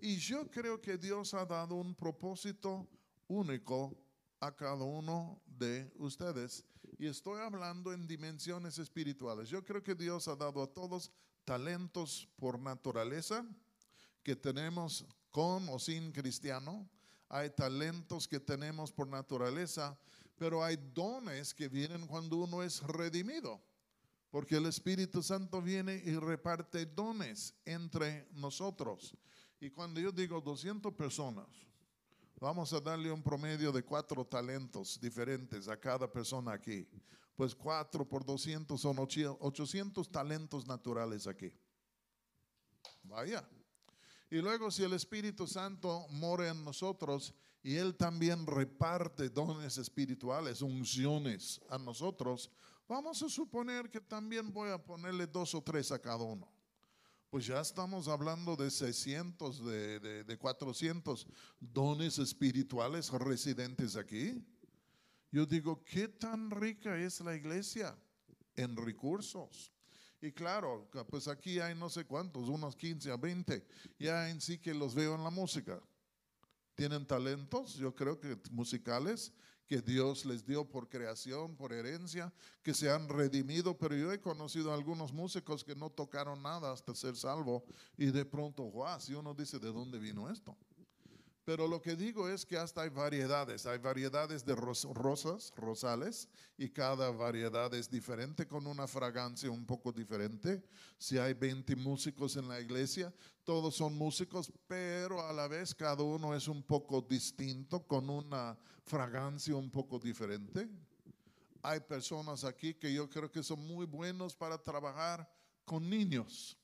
Y 0.00 0.16
yo 0.16 0.50
creo 0.50 0.80
que 0.80 0.98
Dios 0.98 1.32
ha 1.32 1.46
dado 1.46 1.76
un 1.76 1.94
propósito 1.94 2.88
único 3.28 3.96
a 4.40 4.50
cada 4.50 4.82
uno 4.82 5.40
de 5.46 5.88
ustedes. 5.94 6.64
Y 6.98 7.06
estoy 7.06 7.40
hablando 7.40 7.92
en 7.92 8.08
dimensiones 8.08 8.78
espirituales. 8.78 9.48
Yo 9.48 9.64
creo 9.64 9.84
que 9.84 9.94
Dios 9.94 10.26
ha 10.26 10.34
dado 10.34 10.60
a 10.60 10.66
todos 10.66 11.12
talentos 11.44 12.28
por 12.36 12.58
naturaleza 12.58 13.46
que 14.24 14.34
tenemos 14.34 15.06
con 15.30 15.68
o 15.68 15.78
sin 15.78 16.12
cristiano. 16.12 16.88
Hay 17.28 17.50
talentos 17.50 18.26
que 18.26 18.40
tenemos 18.40 18.90
por 18.92 19.06
naturaleza, 19.06 19.98
pero 20.36 20.62
hay 20.64 20.76
dones 20.94 21.52
que 21.52 21.68
vienen 21.68 22.06
cuando 22.06 22.36
uno 22.38 22.62
es 22.62 22.82
redimido. 22.82 23.60
Porque 24.30 24.56
el 24.56 24.66
Espíritu 24.66 25.22
Santo 25.22 25.62
viene 25.62 26.02
y 26.04 26.14
reparte 26.16 26.84
dones 26.86 27.54
entre 27.64 28.28
nosotros. 28.32 29.16
Y 29.60 29.70
cuando 29.70 30.00
yo 30.00 30.12
digo 30.12 30.40
200 30.40 30.92
personas, 30.94 31.46
vamos 32.38 32.72
a 32.72 32.80
darle 32.80 33.10
un 33.10 33.22
promedio 33.22 33.72
de 33.72 33.82
cuatro 33.82 34.24
talentos 34.24 35.00
diferentes 35.00 35.66
a 35.68 35.78
cada 35.78 36.10
persona 36.10 36.52
aquí. 36.52 36.86
Pues 37.34 37.54
cuatro 37.54 38.06
por 38.06 38.24
200 38.24 38.80
son 38.80 38.98
800 38.98 40.10
talentos 40.10 40.66
naturales 40.66 41.26
aquí. 41.26 41.52
Vaya. 43.02 43.48
Y 44.30 44.36
luego 44.38 44.70
si 44.70 44.82
el 44.82 44.92
Espíritu 44.92 45.46
Santo 45.46 46.06
mora 46.10 46.48
en 46.48 46.62
nosotros 46.62 47.34
y 47.62 47.76
Él 47.76 47.96
también 47.96 48.46
reparte 48.46 49.30
dones 49.30 49.78
espirituales, 49.78 50.60
unciones 50.60 51.60
a 51.70 51.78
nosotros, 51.78 52.50
vamos 52.86 53.22
a 53.22 53.28
suponer 53.28 53.90
que 53.90 54.00
también 54.00 54.52
voy 54.52 54.70
a 54.70 54.82
ponerle 54.82 55.26
dos 55.26 55.54
o 55.54 55.62
tres 55.62 55.90
a 55.92 55.98
cada 55.98 56.22
uno. 56.22 56.46
Pues 57.30 57.46
ya 57.46 57.60
estamos 57.60 58.08
hablando 58.08 58.56
de 58.56 58.70
600, 58.70 59.64
de, 59.64 60.00
de, 60.00 60.24
de 60.24 60.38
400 60.38 61.26
dones 61.60 62.18
espirituales 62.18 63.10
residentes 63.10 63.96
aquí. 63.96 64.42
Yo 65.30 65.44
digo, 65.44 65.84
¿qué 65.84 66.08
tan 66.08 66.50
rica 66.50 66.98
es 66.98 67.20
la 67.20 67.34
iglesia 67.34 67.98
en 68.56 68.76
recursos? 68.76 69.72
Y 70.20 70.32
claro, 70.32 70.88
pues 71.08 71.28
aquí 71.28 71.60
hay 71.60 71.74
no 71.74 71.88
sé 71.88 72.04
cuántos, 72.04 72.48
unos 72.48 72.74
15 72.74 73.10
a 73.12 73.16
20, 73.16 73.64
ya 73.98 74.28
en 74.30 74.40
sí 74.40 74.58
que 74.58 74.74
los 74.74 74.94
veo 74.94 75.14
en 75.14 75.22
la 75.22 75.30
música. 75.30 75.80
Tienen 76.74 77.06
talentos, 77.06 77.74
yo 77.74 77.94
creo 77.94 78.18
que 78.18 78.36
musicales, 78.50 79.32
que 79.68 79.80
Dios 79.80 80.24
les 80.24 80.44
dio 80.44 80.64
por 80.64 80.88
creación, 80.88 81.54
por 81.54 81.72
herencia, 81.72 82.32
que 82.62 82.72
se 82.72 82.90
han 82.90 83.08
redimido, 83.08 83.76
pero 83.76 83.94
yo 83.94 84.12
he 84.12 84.20
conocido 84.20 84.72
a 84.72 84.74
algunos 84.74 85.12
músicos 85.12 85.62
que 85.62 85.76
no 85.76 85.90
tocaron 85.90 86.42
nada 86.42 86.72
hasta 86.72 86.94
ser 86.94 87.14
salvo 87.14 87.64
y 87.96 88.06
de 88.06 88.24
pronto, 88.24 88.64
wow, 88.64 88.98
si 88.98 89.14
uno 89.14 89.34
dice, 89.34 89.58
¿de 89.58 89.70
dónde 89.70 89.98
vino 89.98 90.30
esto? 90.30 90.56
Pero 91.48 91.66
lo 91.66 91.80
que 91.80 91.96
digo 91.96 92.28
es 92.28 92.44
que 92.44 92.58
hasta 92.58 92.82
hay 92.82 92.90
variedades. 92.90 93.64
Hay 93.64 93.78
variedades 93.78 94.44
de 94.44 94.54
rosas, 94.54 95.50
rosales, 95.56 96.28
y 96.58 96.68
cada 96.68 97.10
variedad 97.10 97.72
es 97.72 97.90
diferente 97.90 98.46
con 98.46 98.66
una 98.66 98.86
fragancia 98.86 99.50
un 99.50 99.64
poco 99.64 99.90
diferente. 99.90 100.62
Si 100.98 101.16
hay 101.16 101.32
20 101.32 101.74
músicos 101.76 102.36
en 102.36 102.48
la 102.48 102.60
iglesia, 102.60 103.10
todos 103.44 103.76
son 103.76 103.96
músicos, 103.96 104.52
pero 104.66 105.26
a 105.26 105.32
la 105.32 105.48
vez 105.48 105.74
cada 105.74 106.02
uno 106.02 106.34
es 106.34 106.48
un 106.48 106.62
poco 106.62 107.00
distinto, 107.00 107.82
con 107.82 108.10
una 108.10 108.54
fragancia 108.84 109.56
un 109.56 109.70
poco 109.70 109.98
diferente. 109.98 110.68
Hay 111.62 111.80
personas 111.80 112.44
aquí 112.44 112.74
que 112.74 112.92
yo 112.92 113.08
creo 113.08 113.32
que 113.32 113.42
son 113.42 113.66
muy 113.66 113.86
buenos 113.86 114.36
para 114.36 114.62
trabajar 114.62 115.26
con 115.64 115.88
niños. 115.88 116.58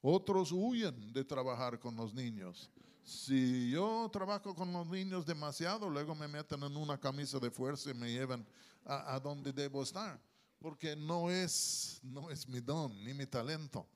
Otros 0.00 0.52
huyen 0.52 1.12
de 1.12 1.24
trabajar 1.24 1.80
con 1.80 1.96
los 1.96 2.14
niños. 2.14 2.70
Si 3.08 3.70
yo 3.70 4.06
trabajo 4.12 4.54
con 4.54 4.70
los 4.70 4.86
niños 4.86 5.24
demasiado, 5.24 5.88
luego 5.88 6.14
me 6.14 6.28
meten 6.28 6.62
en 6.62 6.76
una 6.76 7.00
camisa 7.00 7.38
de 7.38 7.50
fuerza 7.50 7.88
y 7.88 7.94
me 7.94 8.12
llevan 8.12 8.46
a, 8.84 9.18
donde 9.18 9.50
debo 9.50 9.82
estar, 9.82 10.20
porque 10.58 10.94
no 10.94 11.30
es, 11.30 12.00
no 12.02 12.30
es 12.30 12.46
mi 12.46 12.60
don 12.60 13.02
ni 13.02 13.14
mi 13.14 13.24
talento. 13.24 13.88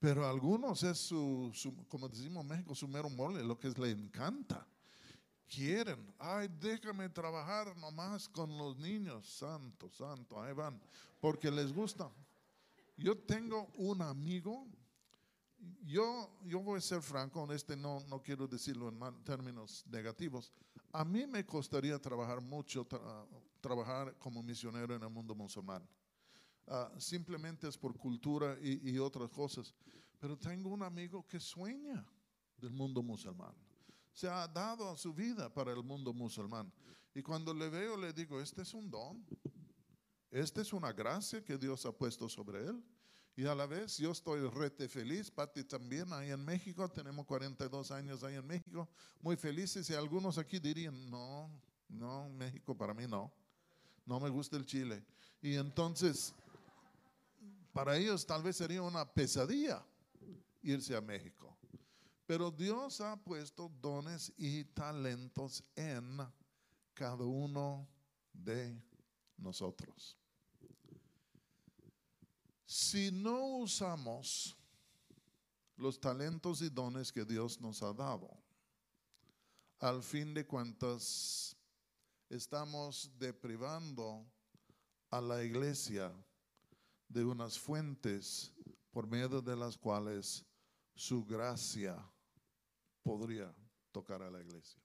Pero 0.00 0.24
a 0.24 0.30
algunos 0.30 0.82
es 0.82 0.96
su, 0.96 1.52
como 1.90 2.08
decimos 2.08 2.40
en 2.42 2.48
México, 2.48 2.74
su 2.74 2.88
mero 2.88 3.10
mole, 3.10 3.44
lo 3.44 3.58
que 3.58 3.68
le 3.68 3.90
encanta. 3.90 4.66
Quieren, 5.46 6.14
ay, 6.18 6.48
déjame 6.58 7.10
trabajar 7.10 7.76
nomás 7.76 8.30
con 8.30 8.56
los 8.56 8.78
niños, 8.78 9.28
santo, 9.28 9.90
santo, 9.90 10.42
ahí 10.42 10.54
van, 10.54 10.80
porque 11.20 11.50
les 11.50 11.70
gusta. 11.70 12.10
Yo 12.96 13.14
tengo 13.14 13.66
un 13.76 14.00
amigo 14.00 14.66
yo, 15.84 16.30
yo 16.44 16.60
voy 16.60 16.78
a 16.78 16.80
ser 16.80 17.02
franco, 17.02 17.50
este 17.52 17.76
no, 17.76 18.00
no 18.08 18.22
quiero 18.22 18.46
decirlo 18.46 18.88
en 18.88 19.24
términos 19.24 19.84
negativos. 19.88 20.52
A 20.92 21.04
mí 21.04 21.26
me 21.26 21.44
costaría 21.44 21.98
trabajar 22.00 22.40
mucho, 22.40 22.86
trabajar 23.60 24.16
como 24.18 24.42
misionero 24.42 24.94
en 24.94 25.02
el 25.02 25.10
mundo 25.10 25.34
musulmán. 25.34 25.86
Ah, 26.66 26.90
simplemente 26.98 27.68
es 27.68 27.76
por 27.76 27.96
cultura 27.98 28.56
y, 28.62 28.90
y, 28.90 28.98
otras 28.98 29.30
cosas. 29.30 29.74
Pero 30.18 30.38
tengo 30.38 30.70
un 30.70 30.82
amigo 30.82 31.26
que 31.26 31.38
sueña 31.38 32.06
del 32.56 32.72
mundo 32.72 33.02
musulmán. 33.02 33.54
Se 34.12 34.28
ha 34.28 34.48
dado 34.48 34.88
a 34.88 34.96
su 34.96 35.12
vida 35.12 35.52
para 35.52 35.72
el 35.72 35.82
mundo 35.82 36.14
musulmán. 36.14 36.72
Y 37.14 37.22
cuando 37.22 37.52
le 37.52 37.68
veo, 37.68 37.96
le 37.96 38.12
digo, 38.12 38.40
este 38.40 38.62
es 38.62 38.72
un 38.72 38.90
don. 38.90 39.24
Esta 40.30 40.62
es 40.62 40.72
una 40.72 40.92
gracia 40.92 41.44
que 41.44 41.56
Dios 41.56 41.84
ha 41.86 41.92
puesto 41.92 42.28
sobre 42.28 42.66
él. 42.66 42.82
Y 43.36 43.46
a 43.46 43.54
la 43.54 43.66
vez 43.66 43.98
yo 43.98 44.12
estoy 44.12 44.48
rete 44.48 44.88
feliz, 44.88 45.30
Pati 45.30 45.64
también, 45.64 46.12
ahí 46.12 46.30
en 46.30 46.44
México, 46.44 46.88
tenemos 46.88 47.26
42 47.26 47.90
años 47.90 48.22
ahí 48.22 48.36
en 48.36 48.46
México, 48.46 48.88
muy 49.20 49.36
felices 49.36 49.90
y 49.90 49.94
algunos 49.94 50.38
aquí 50.38 50.60
dirían, 50.60 51.10
no, 51.10 51.50
no, 51.88 52.28
México 52.28 52.76
para 52.76 52.94
mí 52.94 53.06
no, 53.08 53.32
no 54.06 54.20
me 54.20 54.28
gusta 54.28 54.56
el 54.56 54.64
Chile. 54.64 55.04
Y 55.42 55.56
entonces, 55.56 56.32
para 57.72 57.96
ellos 57.96 58.24
tal 58.24 58.42
vez 58.42 58.56
sería 58.56 58.82
una 58.82 59.04
pesadilla 59.04 59.84
irse 60.62 60.94
a 60.94 61.00
México. 61.00 61.56
Pero 62.26 62.50
Dios 62.52 63.00
ha 63.00 63.16
puesto 63.16 63.68
dones 63.82 64.32
y 64.36 64.64
talentos 64.64 65.62
en 65.74 66.18
cada 66.94 67.24
uno 67.24 67.86
de 68.32 68.80
nosotros. 69.36 70.16
Si 72.64 73.10
no 73.12 73.58
usamos 73.58 74.56
los 75.76 76.00
talentos 76.00 76.62
y 76.62 76.70
dones 76.70 77.12
que 77.12 77.24
Dios 77.24 77.60
nos 77.60 77.82
ha 77.82 77.92
dado, 77.92 78.30
al 79.80 80.02
fin 80.02 80.32
de 80.32 80.46
cuentas 80.46 81.56
estamos 82.30 83.10
deprivando 83.18 84.24
a 85.10 85.20
la 85.20 85.44
iglesia 85.44 86.12
de 87.08 87.24
unas 87.24 87.58
fuentes 87.58 88.52
por 88.90 89.06
medio 89.06 89.42
de 89.42 89.56
las 89.56 89.76
cuales 89.76 90.44
su 90.94 91.24
gracia 91.24 91.96
podría 93.02 93.54
tocar 93.92 94.22
a 94.22 94.30
la 94.30 94.40
iglesia. 94.40 94.80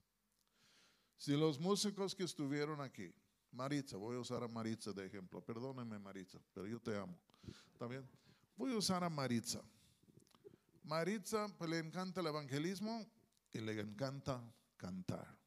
Si 1.17 1.35
los 1.35 1.59
músicos 1.59 2.13
que 2.13 2.23
estuvieron 2.23 2.81
aquí, 2.81 3.13
Maritza, 3.51 3.97
voy 3.97 4.17
a 4.17 4.19
usar 4.19 4.43
a 4.43 4.47
Maritza 4.47 4.93
de 4.93 5.05
ejemplo, 5.05 5.41
perdónenme 5.41 5.97
Maritza, 5.99 6.39
pero 6.53 6.67
yo 6.67 6.79
te 6.79 6.95
amo. 6.97 7.17
¿Está 7.47 7.88
Voy 8.58 8.73
a 8.73 8.78
usar 8.78 9.04
a 9.04 9.10
Maritza. 9.10 9.62
Maritza 10.84 11.47
pues, 11.58 11.69
le 11.69 11.80
encanta 11.80 12.19
el 12.21 12.28
evangelismo 12.28 13.06
y 13.54 13.60
le 13.60 13.80
encanta 13.80 14.41
cantar. 14.75 15.38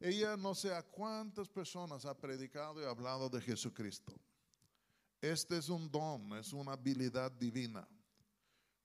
Ella 0.00 0.36
no 0.36 0.54
sé 0.54 0.72
a 0.72 0.82
cuántas 0.82 1.48
personas 1.48 2.04
ha 2.04 2.16
predicado 2.16 2.80
y 2.80 2.84
hablado 2.84 3.28
de 3.28 3.40
Jesucristo. 3.40 4.14
Este 5.20 5.58
es 5.58 5.68
un 5.68 5.90
don, 5.90 6.32
es 6.38 6.52
una 6.52 6.72
habilidad 6.72 7.32
divina. 7.32 7.86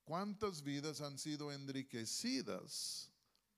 ¿Cuántas 0.03 0.63
vidas 0.63 0.99
han 0.99 1.17
sido 1.17 1.51
enriquecidas 1.51 3.11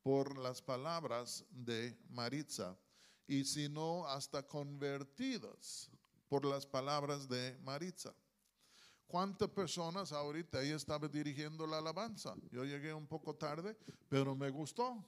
por 0.03 0.37
las 0.37 0.61
palabras 0.61 1.45
de 1.49 1.97
Maritza? 2.09 2.77
Y 3.27 3.45
si 3.45 3.69
no, 3.69 4.05
hasta 4.05 4.45
convertidas 4.45 5.89
por 6.27 6.45
las 6.45 6.65
palabras 6.65 7.27
de 7.27 7.57
Maritza. 7.63 8.13
¿Cuántas 9.07 9.49
personas 9.49 10.11
ahorita 10.11 10.61
ella 10.61 10.75
estaba 10.75 11.07
dirigiendo 11.07 11.67
la 11.67 11.77
alabanza? 11.77 12.35
Yo 12.51 12.63
llegué 12.65 12.93
un 12.93 13.07
poco 13.07 13.35
tarde, 13.35 13.77
pero 14.09 14.35
me 14.35 14.49
gustó. 14.49 15.05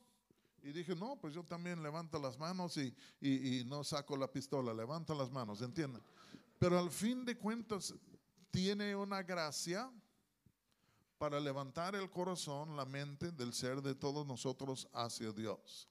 Y 0.61 0.71
dije, 0.71 0.95
no, 0.95 1.19
pues 1.19 1.33
yo 1.33 1.43
también 1.43 1.81
levanto 1.81 2.19
las 2.19 2.37
manos 2.37 2.77
y, 2.77 2.95
y, 3.21 3.63
no 3.65 3.83
saco 3.83 4.17
la 4.17 4.31
pistola, 4.31 4.73
levanto 4.73 5.15
las 5.15 5.31
manos, 5.31 5.61
¿entienden? 5.61 6.01
Pero 6.59 6.77
al 6.77 6.91
fin 6.91 7.25
de 7.25 7.37
cuentas 7.37 7.93
tiene 8.51 8.95
una 8.95 9.23
gracia 9.23 9.91
para 11.17 11.39
levantar 11.39 11.95
el 11.95 12.09
corazón, 12.09 12.75
la 12.75 12.85
mente 12.85 13.31
del 13.31 13.53
ser 13.53 13.81
de 13.81 13.95
todos 13.95 14.25
nosotros 14.25 14.87
hacia 14.93 15.31
Dios. 15.31 15.87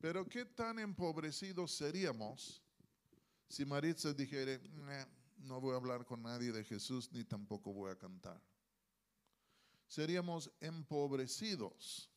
Pero 0.00 0.26
qué 0.26 0.44
tan 0.44 0.78
empobrecidos 0.78 1.72
seríamos 1.72 2.62
si 3.52 3.66
Maritza 3.66 4.14
dijera, 4.14 4.58
no 5.36 5.60
voy 5.60 5.74
a 5.74 5.76
hablar 5.76 6.06
con 6.06 6.22
nadie 6.22 6.50
de 6.52 6.64
Jesús 6.64 7.12
ni 7.12 7.22
tampoco 7.22 7.70
voy 7.70 7.90
a 7.90 7.98
cantar. 7.98 8.40
Seríamos 9.86 10.50
empobrecidos 10.58 12.08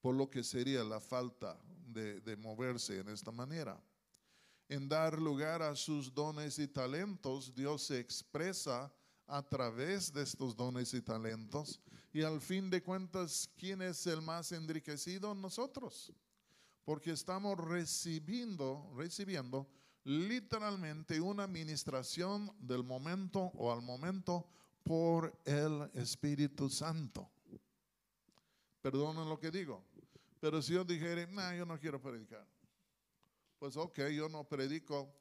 por 0.00 0.16
lo 0.16 0.28
que 0.28 0.42
sería 0.42 0.82
la 0.82 0.98
falta 0.98 1.56
de, 1.86 2.20
de 2.22 2.36
moverse 2.36 2.98
en 2.98 3.08
esta 3.08 3.30
manera. 3.30 3.80
En 4.68 4.88
dar 4.88 5.20
lugar 5.20 5.62
a 5.62 5.76
sus 5.76 6.12
dones 6.12 6.58
y 6.58 6.66
talentos, 6.66 7.54
Dios 7.54 7.84
se 7.84 8.00
expresa 8.00 8.92
a 9.28 9.48
través 9.48 10.12
de 10.12 10.24
estos 10.24 10.56
dones 10.56 10.92
y 10.92 11.00
talentos. 11.00 11.80
Y 12.12 12.22
al 12.22 12.40
fin 12.40 12.68
de 12.68 12.82
cuentas, 12.82 13.48
¿quién 13.56 13.80
es 13.80 14.04
el 14.08 14.22
más 14.22 14.50
enriquecido? 14.50 15.36
Nosotros. 15.36 16.12
Porque 16.84 17.12
estamos 17.12 17.56
recibiendo, 17.56 18.92
recibiendo 18.96 19.68
literalmente 20.08 21.20
una 21.20 21.44
administración 21.44 22.50
del 22.60 22.82
momento 22.82 23.52
o 23.54 23.70
al 23.70 23.82
momento 23.82 24.46
por 24.82 25.38
el 25.44 25.90
Espíritu 25.92 26.70
Santo. 26.70 27.28
Perdonen 28.80 29.28
lo 29.28 29.38
que 29.38 29.50
digo. 29.50 29.84
Pero 30.40 30.62
si 30.62 30.72
yo 30.72 30.82
dijera, 30.82 31.26
no, 31.26 31.54
yo 31.54 31.66
no 31.66 31.78
quiero 31.78 32.00
predicar. 32.00 32.46
Pues 33.58 33.76
ok, 33.76 33.98
yo 34.14 34.30
no 34.30 34.44
predico, 34.44 35.12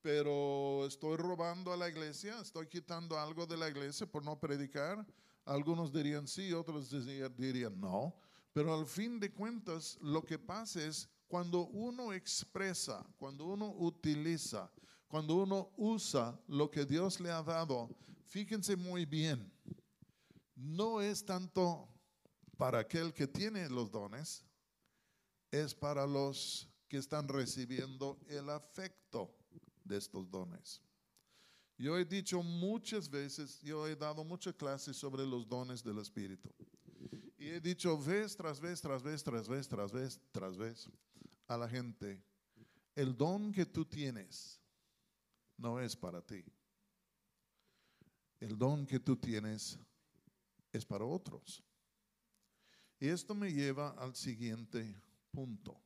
pero 0.00 0.86
estoy 0.86 1.18
robando 1.18 1.70
a 1.70 1.76
la 1.76 1.90
iglesia, 1.90 2.40
estoy 2.40 2.66
quitando 2.66 3.18
algo 3.18 3.46
de 3.46 3.58
la 3.58 3.68
iglesia 3.68 4.06
por 4.06 4.24
no 4.24 4.40
predicar. 4.40 5.06
Algunos 5.44 5.92
dirían 5.92 6.26
sí, 6.26 6.50
otros 6.54 6.88
dirían 7.36 7.78
no. 7.78 8.14
Pero 8.54 8.72
al 8.72 8.86
fin 8.86 9.20
de 9.20 9.30
cuentas, 9.34 9.98
lo 10.00 10.24
que 10.24 10.38
pasa 10.38 10.82
es 10.82 11.10
cuando 11.30 11.68
uno 11.68 12.12
expresa, 12.12 13.06
cuando 13.16 13.44
uno 13.44 13.72
utiliza, 13.78 14.68
cuando 15.06 15.36
uno 15.36 15.72
usa 15.76 16.36
lo 16.48 16.68
que 16.68 16.84
Dios 16.84 17.20
le 17.20 17.30
ha 17.30 17.40
dado, 17.40 17.88
fíjense 18.26 18.74
muy 18.74 19.06
bien, 19.06 19.48
no 20.56 21.00
es 21.00 21.24
tanto 21.24 21.88
para 22.58 22.80
aquel 22.80 23.14
que 23.14 23.28
tiene 23.28 23.70
los 23.70 23.92
dones, 23.92 24.44
es 25.52 25.72
para 25.72 26.04
los 26.04 26.68
que 26.88 26.96
están 26.96 27.28
recibiendo 27.28 28.18
el 28.26 28.50
afecto 28.50 29.32
de 29.84 29.98
estos 29.98 30.28
dones. 30.28 30.82
Yo 31.78 31.96
he 31.96 32.04
dicho 32.04 32.42
muchas 32.42 33.08
veces, 33.08 33.60
yo 33.60 33.86
he 33.86 33.94
dado 33.94 34.24
muchas 34.24 34.54
clases 34.54 34.96
sobre 34.96 35.24
los 35.24 35.48
dones 35.48 35.84
del 35.84 35.98
Espíritu. 35.98 36.52
Y 37.38 37.50
he 37.50 37.60
dicho 37.60 37.96
vez 37.96 38.36
tras 38.36 38.60
vez, 38.60 38.80
tras 38.80 39.00
vez, 39.00 39.22
tras 39.22 39.48
vez, 39.48 39.68
tras 39.68 39.92
vez, 39.92 40.20
tras 40.32 40.56
vez 40.56 40.90
a 41.50 41.56
la 41.56 41.68
gente, 41.68 42.22
el 42.94 43.16
don 43.16 43.52
que 43.52 43.66
tú 43.66 43.84
tienes 43.84 44.62
no 45.56 45.80
es 45.80 45.96
para 45.96 46.24
ti. 46.24 46.44
El 48.38 48.56
don 48.56 48.86
que 48.86 49.00
tú 49.00 49.16
tienes 49.16 49.76
es 50.72 50.86
para 50.86 51.04
otros. 51.04 51.64
Y 53.00 53.08
esto 53.08 53.34
me 53.34 53.52
lleva 53.52 53.90
al 53.98 54.14
siguiente 54.14 54.94
punto. 55.32 55.82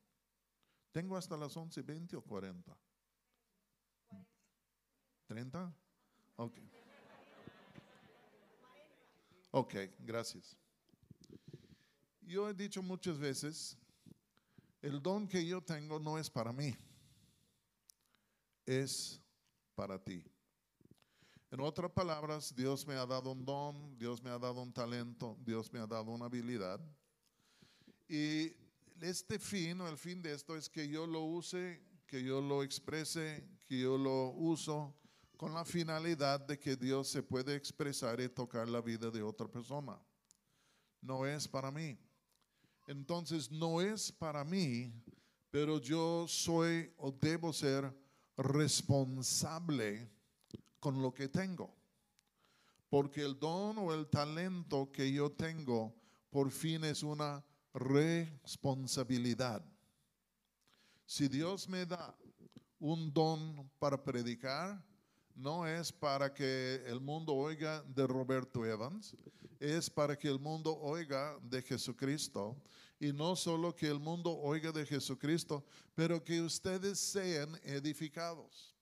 Tengo 0.92 1.16
hasta 1.16 1.34
las 1.34 1.56
11:20 1.56 2.14
o 2.16 2.22
40. 2.22 2.78
30? 5.26 5.74
Ok. 6.36 6.58
Ok, 9.52 9.74
gracias. 10.00 10.58
Yo 12.20 12.50
he 12.50 12.54
dicho 12.54 12.82
muchas 12.82 13.18
veces, 13.18 13.78
el 14.84 15.00
don 15.00 15.26
que 15.26 15.44
yo 15.46 15.62
tengo 15.62 15.98
no 15.98 16.18
es 16.18 16.28
para 16.28 16.52
mí, 16.52 16.76
es 18.66 19.18
para 19.74 19.98
ti. 19.98 20.22
En 21.50 21.60
otras 21.60 21.90
palabras, 21.90 22.54
Dios 22.54 22.86
me 22.86 22.92
ha 22.94 23.06
dado 23.06 23.32
un 23.32 23.46
don, 23.46 23.98
Dios 23.98 24.22
me 24.22 24.28
ha 24.28 24.38
dado 24.38 24.60
un 24.60 24.74
talento, 24.74 25.38
Dios 25.40 25.72
me 25.72 25.78
ha 25.78 25.86
dado 25.86 26.10
una 26.10 26.26
habilidad. 26.26 26.78
Y 28.06 28.52
este 29.00 29.38
fin 29.38 29.80
o 29.80 29.88
el 29.88 29.96
fin 29.96 30.20
de 30.20 30.34
esto 30.34 30.54
es 30.54 30.68
que 30.68 30.86
yo 30.86 31.06
lo 31.06 31.22
use, 31.22 31.80
que 32.06 32.22
yo 32.22 32.42
lo 32.42 32.62
exprese, 32.62 33.42
que 33.64 33.80
yo 33.80 33.96
lo 33.96 34.32
uso 34.32 34.94
con 35.38 35.54
la 35.54 35.64
finalidad 35.64 36.40
de 36.40 36.58
que 36.58 36.76
Dios 36.76 37.08
se 37.08 37.22
puede 37.22 37.56
expresar 37.56 38.20
y 38.20 38.28
tocar 38.28 38.68
la 38.68 38.82
vida 38.82 39.10
de 39.10 39.22
otra 39.22 39.48
persona. 39.48 39.98
No 41.00 41.24
es 41.24 41.48
para 41.48 41.70
mí. 41.70 41.98
Entonces 42.86 43.50
no 43.50 43.80
es 43.80 44.12
para 44.12 44.44
mí, 44.44 44.92
pero 45.50 45.78
yo 45.78 46.26
soy 46.28 46.92
o 46.98 47.10
debo 47.10 47.52
ser 47.52 47.92
responsable 48.36 50.10
con 50.80 51.00
lo 51.00 51.14
que 51.14 51.28
tengo. 51.28 51.74
Porque 52.90 53.22
el 53.22 53.38
don 53.38 53.78
o 53.78 53.92
el 53.94 54.06
talento 54.08 54.90
que 54.92 55.10
yo 55.12 55.32
tengo 55.32 55.94
por 56.30 56.50
fin 56.50 56.84
es 56.84 57.02
una 57.02 57.44
responsabilidad. 57.72 59.64
Si 61.06 61.28
Dios 61.28 61.68
me 61.68 61.86
da 61.86 62.16
un 62.78 63.12
don 63.12 63.70
para 63.78 64.02
predicar, 64.02 64.84
no 65.34 65.66
es 65.66 65.92
para 65.92 66.32
que 66.32 66.82
el 66.86 67.00
mundo 67.00 67.34
oiga 67.34 67.82
de 67.82 68.06
Roberto 68.06 68.64
Evans, 68.64 69.16
es 69.58 69.90
para 69.90 70.16
que 70.16 70.28
el 70.28 70.38
mundo 70.38 70.76
oiga 70.80 71.38
de 71.42 71.62
Jesucristo. 71.62 72.56
Y 73.00 73.12
no 73.12 73.34
solo 73.34 73.74
que 73.74 73.88
el 73.88 73.98
mundo 73.98 74.30
oiga 74.30 74.70
de 74.72 74.86
Jesucristo, 74.86 75.64
pero 75.94 76.22
que 76.22 76.40
ustedes 76.40 76.98
sean 76.98 77.58
edificados. 77.64 78.74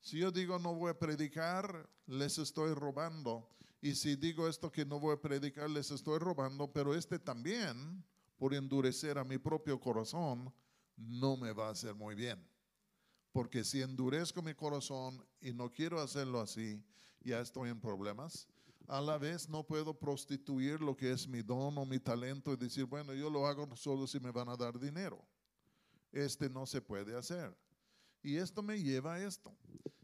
Si 0.00 0.18
yo 0.18 0.30
digo 0.30 0.58
no 0.58 0.74
voy 0.74 0.90
a 0.90 0.98
predicar, 0.98 1.88
les 2.06 2.38
estoy 2.38 2.72
robando. 2.72 3.48
Y 3.80 3.94
si 3.94 4.16
digo 4.16 4.48
esto 4.48 4.70
que 4.70 4.84
no 4.84 4.98
voy 4.98 5.14
a 5.14 5.20
predicar, 5.20 5.68
les 5.68 5.90
estoy 5.90 6.18
robando, 6.18 6.72
pero 6.72 6.94
este 6.94 7.18
también, 7.18 8.04
por 8.36 8.54
endurecer 8.54 9.18
a 9.18 9.24
mi 9.24 9.38
propio 9.38 9.78
corazón, 9.78 10.52
no 10.96 11.36
me 11.36 11.52
va 11.52 11.68
a 11.68 11.72
hacer 11.72 11.94
muy 11.94 12.14
bien. 12.14 12.44
Porque 13.38 13.62
si 13.62 13.80
endurezco 13.80 14.42
mi 14.42 14.52
corazón 14.52 15.24
y 15.40 15.52
no 15.52 15.70
quiero 15.70 16.00
hacerlo 16.00 16.40
así, 16.40 16.82
ya 17.20 17.38
estoy 17.38 17.70
en 17.70 17.80
problemas. 17.80 18.48
A 18.88 19.00
la 19.00 19.16
vez 19.16 19.48
no 19.48 19.62
puedo 19.62 19.96
prostituir 19.96 20.80
lo 20.80 20.96
que 20.96 21.12
es 21.12 21.28
mi 21.28 21.40
don 21.40 21.78
o 21.78 21.86
mi 21.86 22.00
talento 22.00 22.52
y 22.52 22.56
decir, 22.56 22.84
bueno, 22.84 23.14
yo 23.14 23.30
lo 23.30 23.46
hago 23.46 23.76
solo 23.76 24.08
si 24.08 24.18
me 24.18 24.32
van 24.32 24.48
a 24.48 24.56
dar 24.56 24.76
dinero. 24.76 25.24
Este 26.10 26.50
no 26.50 26.66
se 26.66 26.80
puede 26.80 27.16
hacer. 27.16 27.56
Y 28.24 28.34
esto 28.34 28.60
me 28.60 28.82
lleva 28.82 29.14
a 29.14 29.24
esto. 29.24 29.56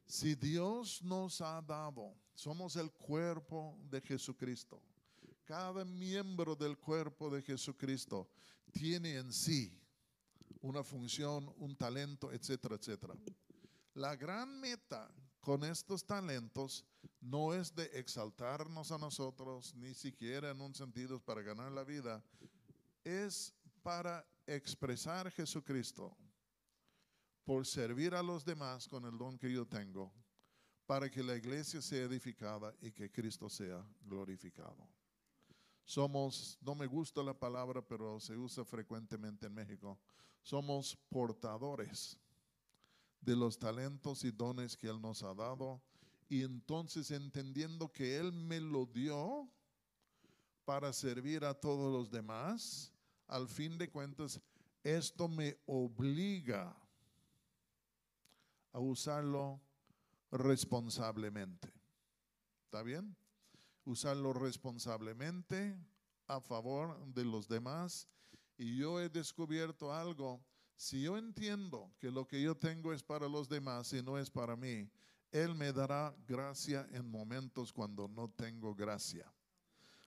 Si 0.06 0.36
Dios 0.36 1.02
nos 1.02 1.40
ha 1.40 1.60
dado, 1.60 2.14
somos 2.36 2.76
el 2.76 2.92
cuerpo 2.92 3.76
de 3.90 4.00
Jesucristo. 4.00 4.80
Cada 5.44 5.84
miembro 5.84 6.54
del 6.54 6.78
cuerpo 6.78 7.28
de 7.30 7.42
Jesucristo 7.42 8.28
tiene 8.70 9.16
en 9.16 9.32
sí 9.32 9.76
una 10.60 10.82
función, 10.82 11.52
un 11.58 11.76
talento, 11.76 12.32
etcétera, 12.32 12.76
etcétera. 12.76 13.14
La 13.94 14.16
gran 14.16 14.60
meta 14.60 15.10
con 15.40 15.62
estos 15.62 16.04
talentos 16.06 16.84
no 17.20 17.52
es 17.52 17.74
de 17.74 17.84
exaltarnos 17.98 18.90
a 18.90 18.98
nosotros, 18.98 19.74
ni 19.74 19.94
siquiera 19.94 20.50
en 20.50 20.60
un 20.60 20.74
sentido 20.74 21.20
para 21.20 21.42
ganar 21.42 21.70
la 21.70 21.84
vida, 21.84 22.24
es 23.04 23.52
para 23.82 24.26
expresar 24.46 25.30
Jesucristo, 25.30 26.16
por 27.44 27.66
servir 27.66 28.14
a 28.14 28.22
los 28.22 28.44
demás 28.44 28.88
con 28.88 29.04
el 29.04 29.18
don 29.18 29.38
que 29.38 29.52
yo 29.52 29.66
tengo, 29.66 30.12
para 30.86 31.10
que 31.10 31.22
la 31.22 31.36
iglesia 31.36 31.80
sea 31.82 32.04
edificada 32.04 32.74
y 32.80 32.90
que 32.90 33.10
Cristo 33.10 33.48
sea 33.48 33.86
glorificado. 34.02 34.88
Somos, 35.84 36.58
no 36.60 36.74
me 36.74 36.86
gusta 36.86 37.22
la 37.22 37.38
palabra, 37.38 37.82
pero 37.82 38.18
se 38.18 38.36
usa 38.36 38.64
frecuentemente 38.64 39.46
en 39.46 39.54
México, 39.54 39.98
somos 40.42 40.96
portadores 41.08 42.18
de 43.20 43.36
los 43.36 43.58
talentos 43.58 44.24
y 44.24 44.30
dones 44.30 44.76
que 44.76 44.88
Él 44.88 45.00
nos 45.00 45.22
ha 45.22 45.34
dado. 45.34 45.82
Y 46.28 46.42
entonces 46.42 47.10
entendiendo 47.10 47.90
que 47.92 48.16
Él 48.16 48.32
me 48.32 48.60
lo 48.60 48.86
dio 48.86 49.48
para 50.64 50.92
servir 50.92 51.44
a 51.44 51.54
todos 51.54 51.92
los 51.92 52.10
demás, 52.10 52.92
al 53.26 53.48
fin 53.48 53.76
de 53.78 53.90
cuentas, 53.90 54.40
esto 54.82 55.28
me 55.28 55.58
obliga 55.66 56.76
a 58.72 58.78
usarlo 58.80 59.60
responsablemente. 60.30 61.72
¿Está 62.64 62.82
bien? 62.82 63.16
Usarlo 63.84 64.32
responsablemente 64.32 65.76
a 66.26 66.40
favor 66.40 67.04
de 67.12 67.24
los 67.24 67.48
demás. 67.48 68.08
Y 68.56 68.76
yo 68.78 69.00
he 69.00 69.08
descubierto 69.08 69.92
algo. 69.92 70.42
Si 70.76 71.02
yo 71.02 71.16
entiendo 71.16 71.92
que 71.98 72.10
lo 72.10 72.26
que 72.26 72.40
yo 72.42 72.56
tengo 72.56 72.92
es 72.92 73.02
para 73.02 73.28
los 73.28 73.48
demás 73.48 73.92
y 73.92 74.02
no 74.02 74.18
es 74.18 74.30
para 74.30 74.56
mí, 74.56 74.90
Él 75.30 75.54
me 75.54 75.72
dará 75.72 76.14
gracia 76.26 76.86
en 76.92 77.10
momentos 77.10 77.72
cuando 77.72 78.08
no 78.08 78.28
tengo 78.30 78.74
gracia. 78.74 79.32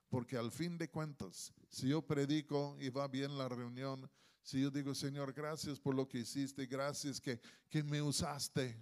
Porque 0.09 0.37
al 0.37 0.51
fin 0.51 0.77
de 0.77 0.89
cuentas, 0.89 1.53
si 1.69 1.89
yo 1.89 2.01
predico 2.01 2.77
y 2.79 2.89
va 2.89 3.07
bien 3.07 3.37
la 3.37 3.49
reunión, 3.49 4.09
si 4.41 4.61
yo 4.61 4.71
digo, 4.71 4.95
Señor, 4.95 5.33
gracias 5.33 5.79
por 5.79 5.93
lo 5.93 6.07
que 6.07 6.19
hiciste, 6.19 6.65
gracias 6.65 7.19
que, 7.19 7.41
que 7.69 7.83
me 7.83 8.01
usaste. 8.01 8.81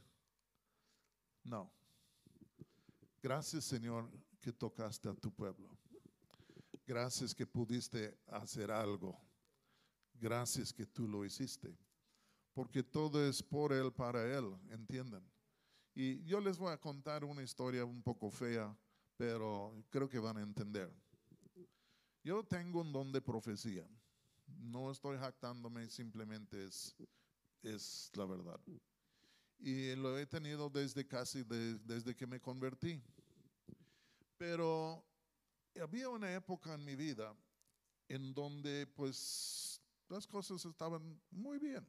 No. 1.43 1.71
Gracias, 3.21 3.65
Señor, 3.65 4.07
que 4.45 4.53
tocaste 4.53 5.09
a 5.09 5.15
tu 5.15 5.31
pueblo. 5.31 5.75
Gracias 6.85 7.33
que 7.33 7.47
pudiste 7.47 8.15
hacer 8.27 8.69
algo. 8.69 9.19
Gracias 10.13 10.71
que 10.71 10.85
tú 10.85 11.07
lo 11.07 11.25
hiciste. 11.25 11.75
Porque 12.53 12.83
todo 12.83 13.27
es 13.27 13.41
por 13.41 13.73
Él, 13.73 13.91
para 13.91 14.23
Él, 14.37 14.55
¿entienden? 14.69 15.23
Y 15.95 16.23
yo 16.25 16.39
les 16.39 16.59
voy 16.59 16.71
a 16.71 16.77
contar 16.77 17.25
una 17.25 17.41
historia 17.41 17.83
un 17.85 18.03
poco 18.03 18.29
fea, 18.29 18.77
pero 19.17 19.83
creo 19.89 20.07
que 20.07 20.19
van 20.19 20.37
a 20.37 20.43
entender. 20.43 20.93
Yo 22.23 22.43
tengo 22.43 22.81
un 22.81 22.93
don 22.93 23.11
de 23.11 23.21
profecía. 23.21 23.87
No 24.59 24.91
estoy 24.91 25.17
jactándome, 25.17 25.89
simplemente 25.89 26.65
es, 26.65 26.95
es 27.63 28.11
la 28.13 28.25
verdad. 28.25 28.59
Y 29.57 29.95
lo 29.95 30.19
he 30.19 30.27
tenido 30.27 30.69
desde 30.69 31.07
casi 31.07 31.43
desde 31.43 32.15
que 32.15 32.27
me 32.27 32.39
convertí. 32.39 33.01
Pero 34.47 35.03
había 35.81 36.07
una 36.07 36.31
época 36.31 36.75
en 36.75 36.85
mi 36.85 36.95
vida 36.95 37.35
en 38.07 38.31
donde 38.31 38.85
pues 38.85 39.81
las 40.07 40.27
cosas 40.27 40.63
estaban 40.65 41.19
muy 41.31 41.57
bien. 41.57 41.83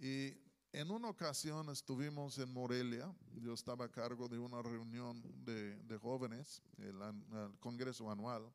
Y 0.00 0.32
en 0.72 0.90
una 0.90 1.10
ocasión 1.10 1.70
estuvimos 1.70 2.38
en 2.38 2.52
Morelia, 2.52 3.14
yo 3.34 3.54
estaba 3.54 3.84
a 3.84 3.88
cargo 3.88 4.28
de 4.28 4.36
una 4.36 4.62
reunión 4.62 5.22
de, 5.44 5.76
de 5.76 5.96
jóvenes, 5.96 6.60
el, 6.78 7.00
el 7.00 7.56
Congreso 7.60 8.10
Anual, 8.10 8.52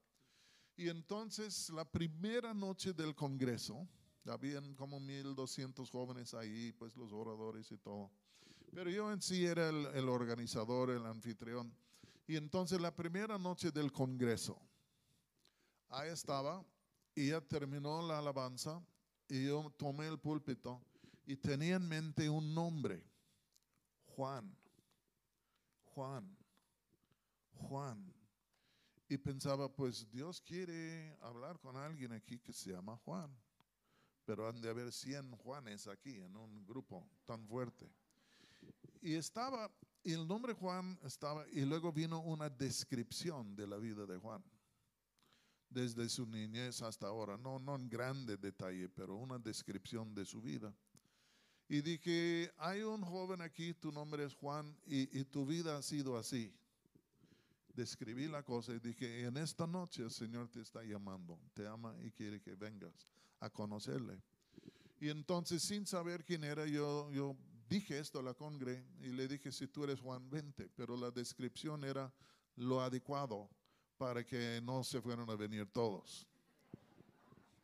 y 0.75 0.89
entonces 0.89 1.69
la 1.69 1.89
primera 1.89 2.53
noche 2.53 2.91
del 2.91 3.15
Congreso, 3.15 3.87
habían 4.25 4.75
como 4.75 4.99
1200 4.99 5.89
jóvenes 5.89 6.33
ahí, 6.33 6.73
pues 6.73 6.97
los 6.97 7.13
oradores 7.13 7.71
y 7.71 7.77
todo. 7.77 8.11
Pero 8.73 8.89
yo 8.89 9.09
en 9.09 9.21
sí 9.21 9.45
era 9.45 9.69
el, 9.69 9.85
el, 9.93 10.09
organizador, 10.09 10.89
el 10.89 11.05
anfitrión. 11.05 11.73
Y 12.29 12.35
entonces 12.35 12.79
la 12.79 12.95
primera 12.95 13.39
noche 13.39 13.71
del 13.71 13.91
Congreso, 13.91 14.61
ahí 15.87 16.09
estaba, 16.09 16.63
y 17.15 17.29
ya 17.29 17.41
terminó 17.41 18.03
la 18.03 18.19
alabanza, 18.19 18.85
y 19.27 19.47
yo 19.47 19.73
tomé 19.77 20.05
el 20.05 20.19
púlpito 20.19 20.79
y 21.25 21.35
tenía 21.35 21.77
en 21.77 21.87
mente 21.87 22.29
un 22.29 22.53
nombre, 22.53 23.03
Juan, 24.15 24.55
Juan, 25.85 26.37
Juan. 27.67 28.13
Y 29.07 29.17
pensaba, 29.17 29.67
pues 29.67 30.07
Dios 30.11 30.39
quiere 30.39 31.17
hablar 31.21 31.59
con 31.59 31.77
alguien 31.77 32.11
aquí 32.11 32.37
que 32.37 32.53
se 32.53 32.73
llama 32.73 32.95
Juan. 32.97 33.35
Pero 34.25 34.47
han 34.47 34.61
de 34.61 34.69
haber 34.69 34.91
100 34.91 35.31
Juanes 35.37 35.87
aquí 35.87 36.21
en 36.21 36.37
un 36.37 36.63
grupo 36.67 37.09
tan 37.25 37.47
fuerte. 37.47 37.91
Y 39.01 39.15
estaba, 39.15 39.71
y 40.03 40.13
el 40.13 40.27
nombre 40.27 40.53
Juan 40.53 40.97
estaba, 41.03 41.45
y 41.49 41.61
luego 41.65 41.91
vino 41.91 42.21
una 42.21 42.49
descripción 42.49 43.55
de 43.55 43.67
la 43.67 43.77
vida 43.77 44.05
de 44.05 44.17
Juan. 44.17 44.43
Desde 45.69 46.09
su 46.09 46.25
niñez 46.25 46.81
hasta 46.81 47.07
ahora. 47.07 47.37
No, 47.37 47.59
no 47.59 47.75
en 47.75 47.89
grande 47.89 48.37
detalle, 48.37 48.89
pero 48.89 49.15
una 49.15 49.37
descripción 49.37 50.15
de 50.15 50.25
su 50.25 50.41
vida. 50.41 50.73
Y 51.67 51.81
dije, 51.81 52.51
hay 52.57 52.81
un 52.81 53.03
joven 53.03 53.41
aquí, 53.41 53.75
tu 53.75 53.91
nombre 53.91 54.25
es 54.25 54.33
Juan, 54.33 54.75
y, 54.87 55.23
tu 55.25 55.45
vida 55.45 55.77
ha 55.77 55.81
sido 55.81 56.17
así 56.17 56.53
describí 57.75 58.27
la 58.27 58.43
cosa 58.43 58.73
y 58.73 58.79
dije, 58.79 59.23
en 59.23 59.37
esta 59.37 59.65
noche 59.65 60.03
el 60.03 60.11
Señor 60.11 60.49
te 60.49 60.59
está 60.59 60.83
llamando, 60.83 61.39
te 61.53 61.65
ama 61.65 61.95
y 62.03 62.11
quiere 62.11 62.41
que 62.41 62.53
vengas 62.53 63.07
a 63.39 63.49
conocerle. 63.49 64.21
Y 64.99 65.07
entonces 65.07 65.63
sin 65.63 65.85
saber 65.85 66.25
quién 66.25 66.43
era, 66.43 66.65
yo, 66.65 67.09
yo 67.11 67.37
dije 67.69 67.99
esto 67.99 68.19
a 68.19 68.23
la 68.23 68.33
congre 68.33 68.83
y 69.01 69.09
le 69.09 69.27
dije, 69.27 69.51
si 69.51 69.67
tú 69.67 69.83
eres 69.83 70.01
Juan, 70.01 70.27
vente, 70.29 70.67
pero 70.75 70.97
la 70.97 71.11
descripción 71.11 71.83
era 71.83 72.11
lo 72.55 72.81
adecuado 72.81 73.47
para 73.97 74.25
que 74.25 74.59
no 74.63 74.83
se 74.83 74.99
fueran 75.01 75.29
a 75.29 75.35
venir 75.35 75.71
todos. 75.71 76.27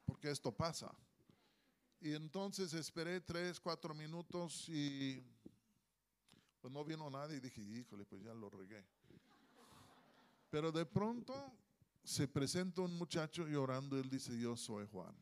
Porque 0.05 0.29
esto 0.29 0.51
pasa. 0.51 0.93
Y 1.99 2.13
entonces 2.13 2.73
esperé 2.73 3.19
tres, 3.21 3.59
cuatro 3.59 3.95
minutos 3.95 4.69
y 4.69 5.23
pues 6.61 6.71
no 6.71 6.85
vino 6.85 7.09
nadie 7.09 7.37
y 7.37 7.39
dije, 7.39 7.61
híjole, 7.61 8.05
pues 8.05 8.21
ya 8.21 8.33
lo 8.33 8.49
regué. 8.49 8.85
Pero 10.51 10.71
de 10.71 10.85
pronto 10.85 11.33
se 12.03 12.27
presenta 12.27 12.81
un 12.81 12.95
muchacho 12.95 13.47
llorando, 13.47 13.97
él 13.97 14.09
dice, 14.09 14.37
yo 14.37 14.55
soy 14.55 14.85
Juan. 14.87 15.15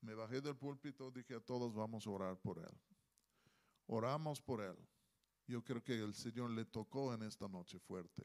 Me 0.00 0.14
bajé 0.14 0.40
del 0.40 0.56
púlpito, 0.56 1.10
dije 1.10 1.36
a 1.36 1.40
todos, 1.40 1.72
vamos 1.72 2.06
a 2.06 2.10
orar 2.10 2.36
por 2.36 2.58
él. 2.58 2.93
Oramos 3.86 4.40
por 4.40 4.60
él. 4.60 4.76
Yo 5.46 5.62
creo 5.62 5.82
que 5.82 5.98
el 5.98 6.14
Señor 6.14 6.50
le 6.50 6.64
tocó 6.64 7.12
en 7.12 7.22
esta 7.22 7.48
noche 7.48 7.78
fuerte. 7.78 8.22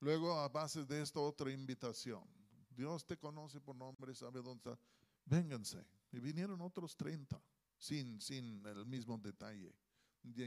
Luego, 0.00 0.32
a 0.38 0.48
base 0.48 0.84
de 0.84 1.00
esta 1.02 1.20
otra 1.20 1.52
invitación, 1.52 2.24
Dios 2.70 3.06
te 3.06 3.16
conoce 3.16 3.60
por 3.60 3.76
nombre, 3.76 4.14
sabe 4.14 4.42
dónde 4.42 4.72
está. 4.72 4.78
Vénganse. 5.24 5.84
Y 6.10 6.18
vinieron 6.18 6.60
otros 6.60 6.96
30, 6.96 7.40
sin, 7.78 8.20
sin 8.20 8.66
el 8.66 8.84
mismo 8.84 9.16
detalle, 9.18 9.72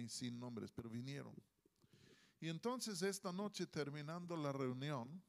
sin 0.10 0.40
nombres, 0.40 0.72
pero 0.72 0.90
vinieron. 0.90 1.34
Y 2.40 2.50
entonces 2.50 3.02
esta 3.02 3.32
noche 3.32 3.66
terminando 3.66 4.36
la 4.36 4.52
reunión, 4.52 5.24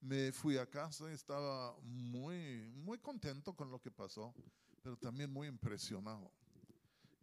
me 0.00 0.32
fui 0.32 0.58
a 0.58 0.66
casa 0.66 1.10
estaba 1.10 1.74
muy, 1.80 2.70
muy 2.74 2.98
contento 2.98 3.54
con 3.56 3.70
lo 3.70 3.80
que 3.80 3.90
pasó, 3.90 4.34
pero 4.82 4.98
también 4.98 5.32
muy 5.32 5.48
impresionado. 5.48 6.30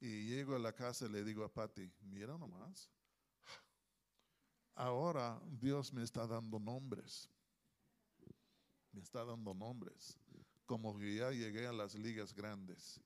Y 0.01 0.25
llego 0.25 0.55
a 0.55 0.59
la 0.59 0.73
casa 0.73 1.05
y 1.05 1.09
le 1.09 1.23
digo 1.23 1.43
a 1.43 1.53
Patty, 1.53 1.87
mira 2.01 2.35
nomás, 2.35 2.89
ahora 4.73 5.39
Dios 5.59 5.93
me 5.93 6.03
está 6.03 6.25
dando 6.25 6.59
nombres. 6.59 7.29
Me 8.91 8.99
está 8.99 9.23
dando 9.23 9.53
nombres, 9.53 10.17
como 10.65 10.97
que 10.97 11.15
ya 11.15 11.31
llegué 11.31 11.65
a 11.65 11.71
las 11.71 11.95
ligas 11.95 12.33
grandes. 12.33 12.99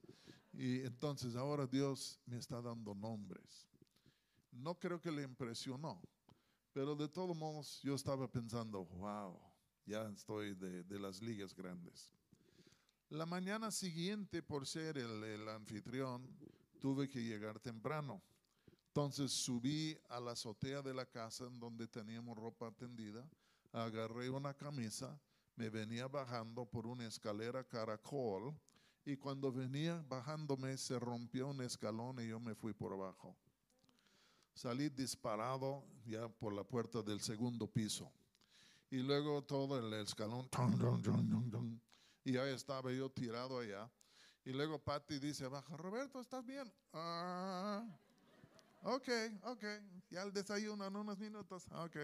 Y 0.53 0.79
entonces 0.81 1.35
ahora 1.35 1.67
Dios 1.67 2.17
me 2.25 2.37
está 2.37 2.61
dando 2.61 2.95
nombres. 2.95 3.67
No 4.51 4.79
creo 4.79 4.99
que 5.01 5.11
le 5.11 5.21
impresionó, 5.21 6.01
pero 6.71 6.95
de 6.95 7.09
todos 7.09 7.35
modos 7.35 7.81
yo 7.83 7.93
estaba 7.93 8.31
pensando, 8.31 8.85
wow, 8.85 9.37
ya 9.85 10.09
estoy 10.09 10.55
de, 10.55 10.83
de 10.85 10.97
las 10.97 11.21
ligas 11.21 11.53
grandes. 11.53 12.09
La 13.09 13.25
mañana 13.25 13.69
siguiente, 13.69 14.41
por 14.41 14.65
ser 14.65 14.97
el, 14.97 15.23
el 15.23 15.49
anfitrión, 15.49 16.25
tuve 16.85 17.09
que 17.09 17.19
llegar 17.19 17.59
temprano. 17.59 18.21
Entonces 18.89 19.31
subí 19.31 19.97
a 20.07 20.19
la 20.19 20.33
azotea 20.33 20.83
de 20.83 20.93
la 20.93 21.07
casa 21.07 21.47
en 21.47 21.59
donde 21.59 21.87
teníamos 21.87 22.37
ropa 22.37 22.71
tendida, 22.71 23.27
agarré 23.71 24.29
una 24.29 24.53
camisa, 24.53 25.19
me 25.55 25.71
venía 25.71 26.07
bajando 26.07 26.63
por 26.63 26.85
una 26.85 27.07
escalera 27.07 27.63
caracol 27.63 28.53
y 29.03 29.17
cuando 29.17 29.51
venía 29.51 30.05
bajándome 30.07 30.77
se 30.77 30.99
rompió 30.99 31.47
un 31.47 31.61
escalón 31.61 32.19
y 32.19 32.27
yo 32.27 32.39
me 32.39 32.53
fui 32.53 32.71
por 32.71 32.93
abajo 32.93 33.35
salí 34.53 34.89
disparado 34.89 35.83
ya 36.05 36.29
por 36.29 36.53
la 36.53 36.63
puerta 36.63 37.01
del 37.01 37.19
segundo 37.19 37.65
piso. 37.67 38.11
Y 38.91 38.99
luego 38.99 39.43
todo 39.43 39.79
el 39.79 39.91
escalón, 39.93 40.47
y 42.23 42.31
ya 42.33 42.47
estaba 42.49 42.91
yo 42.93 43.09
tirado 43.09 43.59
allá. 43.59 43.91
Y 44.45 44.51
luego 44.51 44.77
Patty 44.77 45.17
dice, 45.17 45.47
baja, 45.47 45.75
Roberto, 45.75 46.21
¿estás 46.21 46.45
bien? 46.45 46.71
Ah, 46.93 47.83
ok, 48.83 49.09
ok, 49.43 49.63
ya 50.11 50.21
el 50.21 50.31
desayuno 50.31 50.85
en 50.85 50.95
unos 50.95 51.17
minutos, 51.17 51.65
ok. 51.71 51.97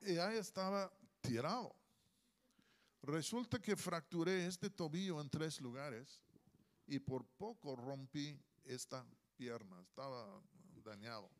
Y 0.00 0.18
ahí 0.18 0.36
estaba 0.36 0.92
tirado. 1.20 1.72
Resulta 3.02 3.60
que 3.60 3.76
fracturé 3.76 4.46
este 4.46 4.68
tobillo 4.68 5.20
en 5.20 5.30
tres 5.30 5.60
lugares 5.60 6.20
y 6.88 6.98
por 6.98 7.24
poco 7.24 7.76
rompí 7.76 8.36
esta 8.64 9.06
pierna, 9.36 9.80
estaba 9.80 10.42
dañado. 10.84 11.30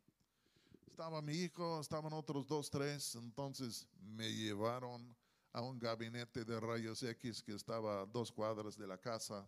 Estaba 0.87 1.21
mi 1.21 1.33
hijo, 1.33 1.81
estaban 1.81 2.13
otros 2.13 2.47
dos, 2.47 2.69
tres, 2.69 3.15
entonces 3.15 3.85
me 3.99 4.31
llevaron 4.31 5.13
a 5.53 5.61
un 5.61 5.77
gabinete 5.79 6.43
de 6.43 6.59
rayos 6.59 7.03
X 7.03 7.43
que 7.43 7.53
estaba 7.53 8.01
a 8.01 8.05
dos 8.05 8.31
cuadras 8.31 8.75
de 8.75 8.87
la 8.87 8.97
casa. 8.97 9.47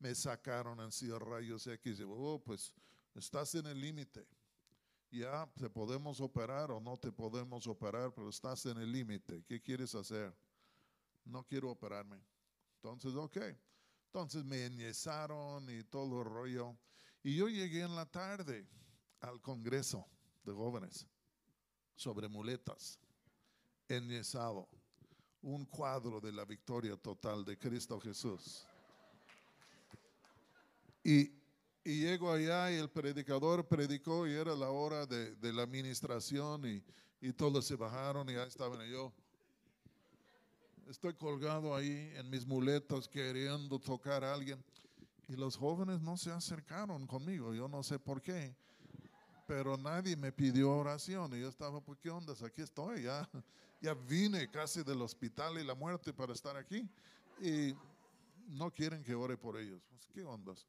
Me 0.00 0.14
sacaron 0.14 0.80
así 0.80 1.10
a 1.10 1.18
rayos 1.18 1.66
X 1.66 2.00
y 2.00 2.04
oh, 2.06 2.42
pues 2.44 2.74
estás 3.14 3.54
en 3.54 3.66
el 3.66 3.80
límite. 3.80 4.26
Ya 5.10 5.48
te 5.56 5.70
podemos 5.70 6.20
operar 6.20 6.72
o 6.72 6.80
no 6.80 6.96
te 6.96 7.12
podemos 7.12 7.68
operar, 7.68 8.12
pero 8.12 8.28
estás 8.28 8.66
en 8.66 8.78
el 8.78 8.90
límite. 8.90 9.44
¿Qué 9.44 9.62
quieres 9.62 9.94
hacer? 9.94 10.36
No 11.24 11.44
quiero 11.44 11.70
operarme. 11.70 12.20
Entonces, 12.76 13.14
ok. 13.14 13.38
Entonces 14.06 14.44
me 14.44 14.66
enyesaron 14.66 15.70
y 15.70 15.84
todo 15.84 16.22
el 16.22 16.28
rollo. 16.28 16.76
Y 17.22 17.36
yo 17.36 17.48
llegué 17.48 17.82
en 17.82 17.94
la 17.94 18.06
tarde 18.06 18.68
al 19.20 19.40
Congreso 19.40 20.04
de 20.44 20.52
Jóvenes 20.52 21.06
sobre 21.94 22.28
muletas, 22.28 22.98
enyesado, 23.88 24.68
un 25.44 25.66
cuadro 25.66 26.20
de 26.20 26.32
la 26.32 26.44
victoria 26.44 26.96
total 26.96 27.44
de 27.44 27.58
Cristo 27.58 28.00
Jesús. 28.00 28.66
Y, 31.02 31.30
y 31.84 32.00
llego 32.00 32.32
allá 32.32 32.72
y 32.72 32.76
el 32.76 32.88
predicador 32.88 33.66
predicó 33.66 34.26
y 34.26 34.32
era 34.32 34.54
la 34.54 34.70
hora 34.70 35.04
de, 35.04 35.34
de 35.36 35.52
la 35.52 35.62
administración 35.62 36.66
y, 36.66 36.82
y 37.20 37.32
todos 37.32 37.66
se 37.66 37.76
bajaron 37.76 38.28
y 38.30 38.34
ahí 38.34 38.48
estaban 38.48 38.80
yo. 38.88 39.12
Estoy 40.88 41.14
colgado 41.14 41.74
ahí 41.74 42.12
en 42.14 42.30
mis 42.30 42.46
muletas 42.46 43.06
queriendo 43.06 43.78
tocar 43.78 44.24
a 44.24 44.32
alguien. 44.32 44.62
Y 45.28 45.36
los 45.36 45.56
jóvenes 45.56 46.00
no 46.00 46.16
se 46.16 46.30
acercaron 46.30 47.06
conmigo, 47.06 47.54
yo 47.54 47.68
no 47.68 47.82
sé 47.82 47.98
por 47.98 48.22
qué. 48.22 48.54
Pero 49.46 49.76
nadie 49.76 50.16
me 50.16 50.32
pidió 50.32 50.70
oración 50.70 51.36
y 51.36 51.40
yo 51.40 51.48
estaba, 51.48 51.80
pues, 51.80 51.98
¿qué 51.98 52.10
ondas? 52.10 52.42
Aquí 52.42 52.62
estoy, 52.62 53.02
ya, 53.02 53.28
ya 53.80 53.94
vine 53.94 54.50
casi 54.50 54.82
del 54.82 55.02
hospital 55.02 55.58
y 55.58 55.64
la 55.64 55.74
muerte 55.74 56.12
para 56.12 56.32
estar 56.32 56.56
aquí. 56.56 56.88
Y 57.40 57.74
no 58.48 58.70
quieren 58.70 59.02
que 59.02 59.14
ore 59.14 59.36
por 59.36 59.58
ellos. 59.58 59.82
Pues, 59.88 60.06
¿Qué 60.06 60.24
ondas? 60.24 60.66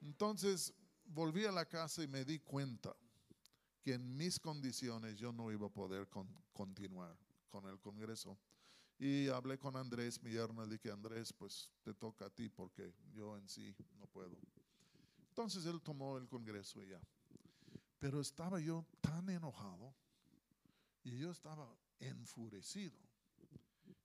Entonces 0.00 0.74
volví 1.06 1.44
a 1.44 1.52
la 1.52 1.64
casa 1.66 2.02
y 2.02 2.08
me 2.08 2.24
di 2.24 2.38
cuenta 2.38 2.94
que 3.82 3.94
en 3.94 4.16
mis 4.16 4.38
condiciones 4.38 5.18
yo 5.18 5.32
no 5.32 5.52
iba 5.52 5.66
a 5.66 5.70
poder 5.70 6.08
continuar 6.52 7.16
con 7.50 7.66
el 7.66 7.78
Congreso. 7.78 8.38
Y 8.98 9.28
hablé 9.28 9.58
con 9.58 9.76
Andrés, 9.76 10.22
mi 10.22 10.30
yerno, 10.30 10.64
le 10.64 10.72
dije, 10.72 10.90
Andrés, 10.90 11.32
pues 11.32 11.70
te 11.82 11.92
toca 11.92 12.26
a 12.26 12.30
ti 12.30 12.48
porque 12.48 12.94
yo 13.12 13.36
en 13.36 13.48
sí 13.48 13.74
no 13.98 14.06
puedo. 14.06 14.36
Entonces 15.28 15.66
él 15.66 15.80
tomó 15.82 16.16
el 16.16 16.28
Congreso 16.28 16.82
y 16.82 16.88
ya. 16.88 17.00
Pero 17.98 18.20
estaba 18.20 18.60
yo 18.60 18.84
tan 19.00 19.28
enojado 19.28 19.94
y 21.02 21.18
yo 21.18 21.30
estaba 21.30 21.74
enfurecido 22.00 22.98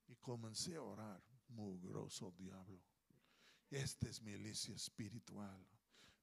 y 0.08 0.16
comencé 0.16 0.76
a 0.76 0.82
orar, 0.82 1.22
mugroso 1.50 2.32
diablo. 2.38 2.82
Esta 3.70 4.08
es 4.08 4.22
milicia 4.22 4.76
espiritual. 4.76 5.66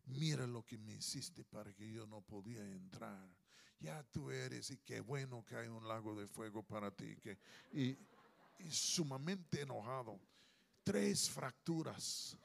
Mira 0.06 0.46
lo 0.46 0.64
que 0.64 0.78
me 0.78 0.94
hiciste 0.94 1.44
para 1.44 1.72
que 1.72 1.90
yo 1.90 2.06
no 2.06 2.20
podía 2.20 2.64
entrar. 2.64 3.28
Ya 3.80 4.02
tú 4.04 4.30
eres 4.30 4.70
y 4.70 4.78
qué 4.78 5.00
bueno 5.00 5.44
que 5.44 5.56
hay 5.56 5.68
un 5.68 5.86
lago 5.86 6.14
de 6.14 6.26
fuego 6.26 6.62
para 6.62 6.90
ti. 6.90 7.16
Que, 7.16 7.38
y 7.72 7.96
y 8.58 8.70
sumamente 8.70 9.62
enojado. 9.62 10.18
Tres 10.82 11.28
fracturas 11.28 12.36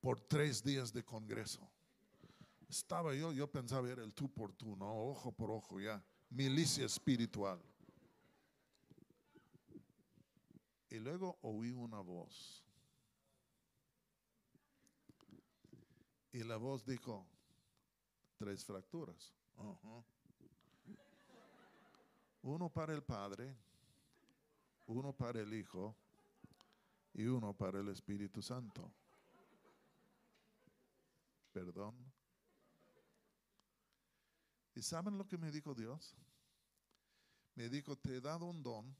por 0.00 0.20
tres 0.20 0.62
días 0.62 0.92
de 0.92 1.04
congreso. 1.04 1.66
Estaba 2.70 3.12
yo, 3.16 3.32
yo 3.32 3.50
pensaba 3.50 3.90
era 3.90 4.04
el 4.04 4.14
tú 4.14 4.32
por 4.32 4.52
tú, 4.52 4.76
no, 4.76 5.10
ojo 5.10 5.32
por 5.32 5.50
ojo 5.50 5.80
ya, 5.80 6.00
milicia 6.30 6.86
espiritual. 6.86 7.60
Y 10.88 11.00
luego 11.00 11.36
oí 11.42 11.72
una 11.72 11.98
voz. 11.98 12.64
Y 16.32 16.44
la 16.44 16.58
voz 16.58 16.86
dijo, 16.86 17.26
tres 18.38 18.64
fracturas. 18.64 19.34
Uno 22.42 22.70
para 22.70 22.94
el 22.94 23.02
Padre, 23.02 23.56
uno 24.86 25.12
para 25.12 25.40
el 25.40 25.52
Hijo 25.52 25.96
y 27.14 27.26
uno 27.26 27.52
para 27.52 27.80
el 27.80 27.88
Espíritu 27.88 28.40
Santo. 28.40 28.92
Perdón. 31.52 32.09
¿Y 34.80 34.82
saben 34.82 35.18
lo 35.18 35.28
que 35.28 35.36
me 35.36 35.50
dijo 35.50 35.74
Dios? 35.74 36.16
Me 37.54 37.68
dijo, 37.68 37.98
te 37.98 38.16
he 38.16 38.20
dado 38.22 38.46
un 38.46 38.62
don 38.62 38.96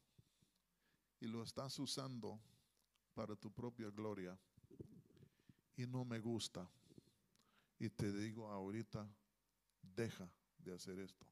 y 1.21 1.27
lo 1.27 1.43
estás 1.43 1.79
usando 1.79 2.39
para 3.15 3.35
tu 3.35 3.51
propia 3.51 3.89
gloria 3.89 4.39
y 5.79 5.87
no 5.87 6.05
me 6.05 6.21
gusta. 6.21 6.69
Y 7.79 7.89
te 7.89 8.13
digo 8.13 8.51
ahorita, 8.51 9.09
deja 9.81 10.31
de 10.59 10.75
hacer 10.75 10.99
esto 10.99 11.27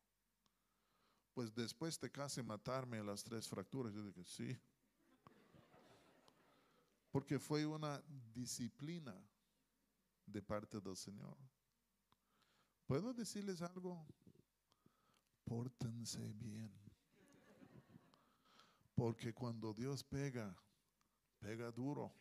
pues 1.34 1.54
después 1.54 2.00
de 2.00 2.10
casi 2.10 2.42
matarme 2.42 3.04
las 3.04 3.22
tres 3.22 3.46
fracturas, 3.46 3.92
yo 3.92 4.02
dije, 4.02 4.24
sí. 4.24 4.58
Porque 7.12 7.38
fue 7.38 7.66
una 7.66 8.02
disciplina 8.34 9.14
de 10.26 10.42
parte 10.42 10.80
del 10.80 10.96
Señor. 10.96 11.36
¿Puedo 12.86 13.12
decirles 13.12 13.60
algo? 13.60 14.04
Pórtense 15.48 16.32
bien. 16.34 16.70
Porque 18.94 19.32
cuando 19.32 19.72
Dios 19.72 20.04
pega, 20.04 20.54
pega 21.40 21.70
duro. 21.70 22.12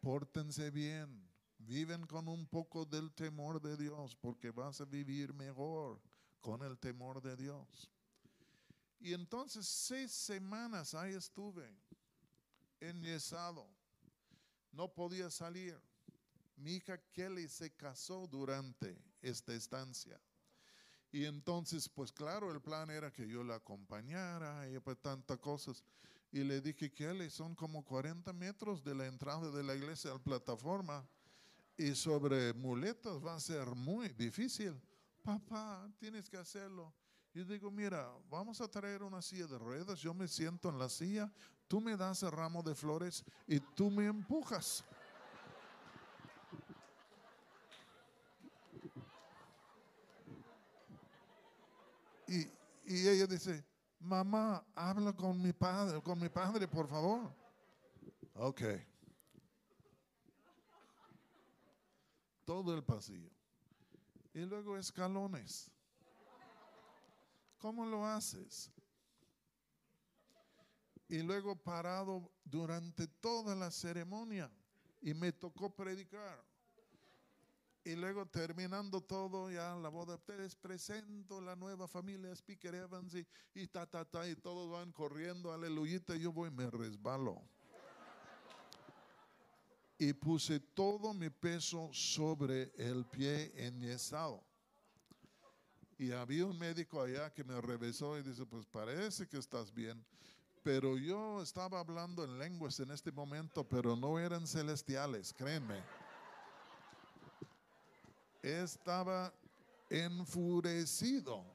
Pórtense 0.00 0.70
bien. 0.70 1.28
Viven 1.58 2.06
con 2.06 2.28
un 2.28 2.46
poco 2.46 2.84
del 2.84 3.12
temor 3.12 3.60
de 3.60 3.76
Dios 3.76 4.14
porque 4.14 4.50
vas 4.50 4.80
a 4.80 4.84
vivir 4.84 5.32
mejor 5.34 6.00
con 6.40 6.62
el 6.62 6.78
temor 6.78 7.20
de 7.20 7.36
Dios. 7.36 7.90
Y 9.00 9.12
entonces 9.12 9.66
seis 9.66 10.12
semanas 10.12 10.94
ahí 10.94 11.14
estuve, 11.14 11.74
enyesado, 12.80 13.66
no 14.72 14.92
podía 14.92 15.30
salir. 15.30 15.80
Mi 16.56 16.74
hija 16.76 16.98
Kelly 17.12 17.48
se 17.48 17.74
casó 17.74 18.26
durante 18.26 18.96
esta 19.22 19.54
estancia. 19.54 20.20
Y 21.14 21.26
entonces, 21.26 21.88
pues 21.88 22.10
claro, 22.10 22.50
el 22.50 22.60
plan 22.60 22.90
era 22.90 23.12
que 23.12 23.28
yo 23.28 23.44
la 23.44 23.54
acompañara 23.54 24.68
y 24.68 24.80
pues 24.80 24.98
tantas 24.98 25.38
cosas. 25.38 25.84
Y 26.32 26.42
le 26.42 26.60
dije, 26.60 26.92
Kelly, 26.92 27.30
son 27.30 27.54
como 27.54 27.84
40 27.84 28.32
metros 28.32 28.82
de 28.82 28.96
la 28.96 29.06
entrada 29.06 29.48
de 29.52 29.62
la 29.62 29.76
iglesia 29.76 30.10
a 30.10 30.14
la 30.14 30.18
plataforma. 30.18 31.08
Y 31.76 31.94
sobre 31.94 32.52
muletas 32.54 33.24
va 33.24 33.36
a 33.36 33.38
ser 33.38 33.64
muy 33.76 34.08
difícil 34.08 34.74
papá, 35.22 35.88
tienes 36.00 36.28
que 36.28 36.36
hacerlo. 36.36 36.92
Y 37.32 37.44
digo, 37.44 37.70
mira, 37.70 38.12
vamos 38.28 38.60
a 38.60 38.66
traer 38.66 39.04
una 39.04 39.22
silla 39.22 39.46
de 39.46 39.56
ruedas, 39.56 40.00
yo 40.00 40.14
me 40.14 40.26
siento 40.26 40.68
en 40.68 40.80
la 40.80 40.88
silla, 40.88 41.32
tú 41.68 41.80
me 41.80 41.96
das 41.96 42.24
el 42.24 42.32
ramo 42.32 42.60
de 42.60 42.74
flores 42.74 43.24
y 43.46 43.60
tú 43.60 43.88
me 43.88 44.06
empujas. 44.06 44.84
Y, 52.84 53.08
ella 53.08 53.26
dice, 53.26 53.64
mamá, 53.98 54.64
habla 54.74 55.12
con 55.12 55.40
mi 55.40 55.52
padre, 55.52 56.00
con 56.02 56.18
mi 56.18 56.28
padre, 56.28 56.68
por 56.68 56.86
favor. 56.88 57.32
Ok. 58.34 58.62
Todo 62.44 62.74
el 62.74 62.84
pasillo 62.84 63.30
y 64.34 64.40
luego 64.40 64.76
escalones. 64.76 65.70
¿Cómo 67.58 67.86
lo 67.86 68.04
haces? 68.04 68.70
Y 71.08 71.22
luego 71.22 71.54
parado 71.56 72.30
durante 72.44 73.06
toda 73.06 73.54
la 73.54 73.70
ceremonia 73.70 74.50
y 75.00 75.14
me 75.14 75.32
tocó 75.32 75.70
predicar. 75.74 76.42
Y 77.84 77.96
luego 77.96 78.24
terminando 78.26 79.02
todo 79.02 79.50
ya 79.50 79.74
la 79.76 79.90
boda, 79.90 80.18
les 80.38 80.54
presento 80.56 81.40
la 81.40 81.54
nueva 81.54 81.86
familia 81.86 82.34
Speaker 82.34 82.74
Evans 82.74 83.14
y, 83.54 83.66
ta, 83.66 83.86
ta, 83.86 84.04
ta, 84.04 84.26
y 84.26 84.34
todos 84.36 84.70
van 84.70 84.90
corriendo, 84.90 85.52
aleluyita, 85.52 86.16
yo 86.16 86.32
voy, 86.32 86.50
me 86.50 86.70
resbalo 86.70 87.42
y 89.98 90.12
puse 90.12 90.60
todo 90.60 91.14
mi 91.14 91.30
peso 91.30 91.90
sobre 91.92 92.72
el 92.76 93.04
pie 93.06 93.52
enyesado. 93.56 94.42
Y 95.96 96.10
había 96.10 96.46
un 96.46 96.58
médico 96.58 97.00
allá 97.00 97.32
que 97.32 97.44
me 97.44 97.60
revisó 97.60 98.18
y 98.18 98.22
dice, 98.22 98.44
pues 98.44 98.66
parece 98.66 99.28
que 99.28 99.38
estás 99.38 99.72
bien. 99.72 100.04
Pero 100.62 100.98
yo 100.98 101.42
estaba 101.42 101.78
hablando 101.78 102.24
en 102.24 102.38
lenguas 102.38 102.80
en 102.80 102.90
este 102.90 103.12
momento, 103.12 103.68
pero 103.68 103.94
no 103.94 104.18
eran 104.18 104.46
celestiales, 104.46 105.32
créanme. 105.32 105.82
Estaba 108.44 109.32
enfurecido. 109.88 111.46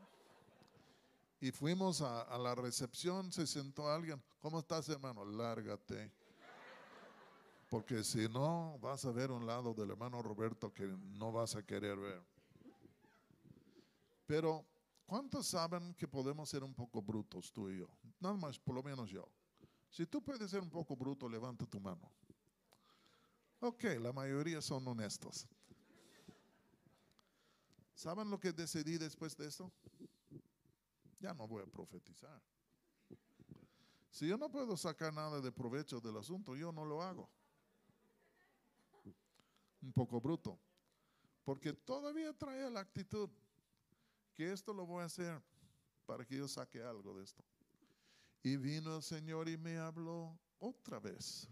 Y 1.39 1.51
fuimos 1.51 2.01
a, 2.01 2.35
la 2.39 2.55
recepción, 2.55 3.31
se 3.31 3.45
sentó 3.45 3.87
alguien. 3.87 4.19
¿Cómo 4.39 4.57
estás, 4.57 4.89
hermano? 4.89 5.23
Lárgate. 5.23 6.11
Porque 7.69 8.03
si 8.03 8.27
no, 8.27 8.79
vas 8.81 9.05
a 9.05 9.11
ver 9.11 9.29
un 9.29 9.45
lado 9.45 9.75
del 9.75 9.91
hermano 9.91 10.23
Roberto 10.23 10.73
que 10.73 10.87
no 10.87 11.31
vas 11.31 11.55
a 11.55 11.61
querer 11.61 11.95
ver. 11.95 12.23
Pero, 14.25 14.65
¿cuántos 15.05 15.45
saben 15.45 15.93
que 15.93 16.07
podemos 16.07 16.49
ser 16.49 16.63
un 16.63 16.73
poco 16.73 17.03
brutos 17.03 17.53
tú 17.53 17.69
y 17.69 17.77
yo? 17.77 17.87
Nada 18.19 18.35
más, 18.35 18.57
por 18.57 18.73
lo 18.73 18.81
menos 18.81 19.11
yo. 19.11 19.29
Si 19.91 20.07
tú 20.07 20.23
puedes 20.23 20.49
ser 20.49 20.61
un 20.61 20.71
poco 20.71 20.95
bruto, 20.95 21.29
levanta 21.29 21.67
tu 21.67 21.79
mano. 21.79 22.11
Ok, 23.59 23.83
la 24.01 24.11
mayoría 24.11 24.59
son 24.59 24.87
honestos. 24.87 25.47
¿Saben 27.99 28.29
lo 28.29 28.39
que 28.39 28.53
decidí 28.53 28.97
después 28.97 29.35
de 29.35 29.45
esto? 29.45 29.69
Ya 31.19 31.33
no 31.33 31.45
voy 31.49 31.63
a 31.63 31.65
profetizar. 31.65 32.41
Si 34.09 34.25
yo 34.25 34.37
no 34.37 34.49
puedo 34.49 34.77
sacar 34.77 35.13
nada 35.13 35.41
de 35.41 35.51
provecho 35.51 35.99
del 35.99 36.15
asunto, 36.15 36.55
yo 36.55 36.71
no 36.71 36.85
lo 36.85 37.01
hago. 37.01 37.29
Un 39.81 39.91
poco 39.91 40.21
bruto. 40.21 40.57
Porque 41.43 41.73
todavía 41.73 42.31
trae 42.31 42.71
la 42.71 42.79
actitud 42.79 43.29
que 44.33 44.49
esto 44.49 44.73
lo 44.73 44.85
voy 44.85 45.01
a 45.01 45.07
hacer 45.07 45.43
para 46.05 46.23
que 46.23 46.37
yo 46.37 46.47
saque 46.47 46.81
algo 46.81 47.13
de 47.15 47.25
esto. 47.25 47.43
Y 48.43 48.55
vino 48.55 48.95
el 48.95 49.03
Señor 49.03 49.49
y 49.49 49.57
me 49.57 49.77
habló 49.77 50.39
otra 50.59 51.01
vez. 51.01 51.49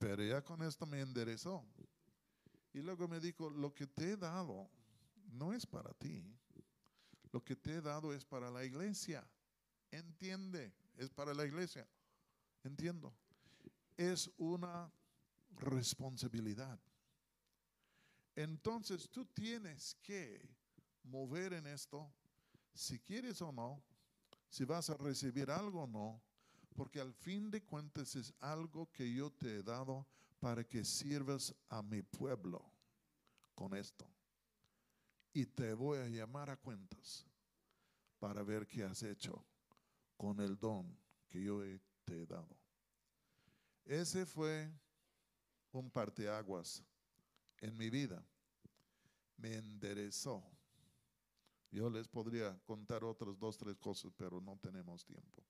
Pero 0.00 0.24
ya 0.24 0.42
con 0.42 0.60
esto 0.64 0.84
me 0.84 1.00
enderezó. 1.00 1.64
Y 2.72 2.80
luego 2.80 3.06
me 3.06 3.20
dijo, 3.20 3.50
lo 3.50 3.72
que 3.72 3.86
te 3.86 4.10
he 4.10 4.16
dado 4.16 4.68
no 5.32 5.52
es 5.52 5.66
para 5.66 5.92
ti. 5.94 6.24
Lo 7.32 7.44
que 7.44 7.56
te 7.56 7.76
he 7.76 7.80
dado 7.80 8.12
es 8.12 8.24
para 8.24 8.50
la 8.50 8.64
iglesia. 8.64 9.26
Entiende, 9.90 10.72
es 10.96 11.10
para 11.10 11.34
la 11.34 11.44
iglesia. 11.44 11.86
Entiendo. 12.64 13.14
Es 13.96 14.30
una 14.38 14.90
responsabilidad. 15.56 16.78
Entonces 18.36 19.10
tú 19.10 19.26
tienes 19.26 19.96
que 20.02 20.48
mover 21.04 21.52
en 21.52 21.66
esto, 21.66 22.10
si 22.74 22.98
quieres 22.98 23.42
o 23.42 23.52
no, 23.52 23.82
si 24.48 24.64
vas 24.64 24.90
a 24.90 24.96
recibir 24.96 25.50
algo 25.50 25.82
o 25.82 25.86
no, 25.86 26.22
porque 26.74 27.00
al 27.00 27.12
fin 27.12 27.50
de 27.50 27.62
cuentas 27.62 28.16
es 28.16 28.32
algo 28.40 28.90
que 28.92 29.12
yo 29.12 29.30
te 29.30 29.58
he 29.58 29.62
dado 29.62 30.06
para 30.38 30.64
que 30.64 30.84
sirvas 30.84 31.54
a 31.68 31.82
mi 31.82 32.02
pueblo 32.02 32.64
con 33.54 33.74
esto. 33.74 34.06
Y 35.32 35.46
te 35.46 35.74
voy 35.74 35.98
a 35.98 36.08
llamar 36.08 36.50
a 36.50 36.56
cuentas 36.56 37.26
para 38.18 38.42
ver 38.42 38.66
qué 38.66 38.84
has 38.84 39.02
hecho 39.02 39.44
con 40.16 40.40
el 40.40 40.58
don 40.58 40.96
que 41.28 41.42
yo 41.42 41.62
te 42.04 42.22
he 42.22 42.26
dado. 42.26 42.56
Ese 43.84 44.26
fue 44.26 44.70
un 45.72 45.90
parteaguas 45.90 46.82
en 47.58 47.76
mi 47.76 47.90
vida. 47.90 48.24
Me 49.36 49.54
enderezó. 49.54 50.44
Yo 51.70 51.88
les 51.88 52.08
podría 52.08 52.58
contar 52.64 53.04
otras 53.04 53.38
dos, 53.38 53.56
tres 53.56 53.76
cosas, 53.78 54.12
pero 54.16 54.40
no 54.40 54.58
tenemos 54.58 55.04
tiempo. 55.04 55.42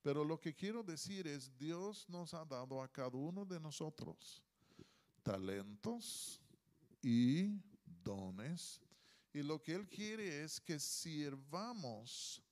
Pero 0.00 0.24
lo 0.24 0.40
que 0.40 0.54
quiero 0.54 0.82
decir 0.82 1.26
es, 1.26 1.56
Dios 1.58 2.08
nos 2.08 2.34
ha 2.34 2.44
dado 2.44 2.82
a 2.82 2.90
cada 2.90 3.16
uno 3.16 3.44
de 3.44 3.60
nosotros 3.60 4.42
talentos 5.22 6.40
y 7.02 7.60
dones. 8.02 8.80
Y 9.32 9.42
lo 9.42 9.62
que 9.62 9.74
Él 9.74 9.88
quiere 9.88 10.44
es 10.44 10.60
que 10.60 10.78
sirvamos 10.78 12.42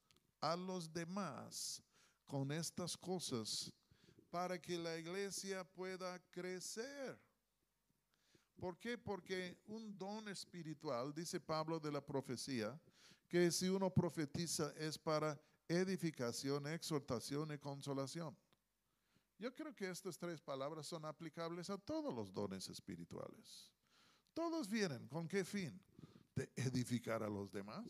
a 0.40 0.56
los 0.56 0.92
demás 0.92 1.82
con 2.26 2.50
estas 2.52 2.96
cosas 2.96 3.72
para 4.30 4.60
que 4.60 4.78
la 4.78 4.96
iglesia 4.96 5.64
pueda 5.64 6.18
crecer. 6.30 7.18
¿Por 8.56 8.78
qué? 8.78 8.96
Porque 8.96 9.58
un 9.66 9.96
don 9.98 10.28
espiritual, 10.28 11.12
dice 11.14 11.40
Pablo 11.40 11.80
de 11.80 11.90
la 11.90 12.04
profecía, 12.04 12.80
que 13.28 13.50
si 13.50 13.68
uno 13.68 13.90
profetiza 13.90 14.72
es 14.76 14.98
para 14.98 15.40
edificación, 15.68 16.66
exhortación 16.66 17.52
y 17.52 17.58
consolación. 17.58 18.36
Yo 19.38 19.54
creo 19.54 19.74
que 19.74 19.88
estas 19.88 20.18
tres 20.18 20.40
palabras 20.40 20.86
son 20.86 21.04
aplicables 21.04 21.70
a 21.70 21.78
todos 21.78 22.12
los 22.14 22.32
dones 22.32 22.68
espirituales. 22.68 23.70
Todos 24.34 24.68
vienen 24.68 25.08
con 25.08 25.26
qué 25.26 25.44
fin? 25.44 25.80
De 26.40 26.50
edificar 26.56 27.22
a 27.22 27.28
los 27.28 27.52
demás, 27.52 27.84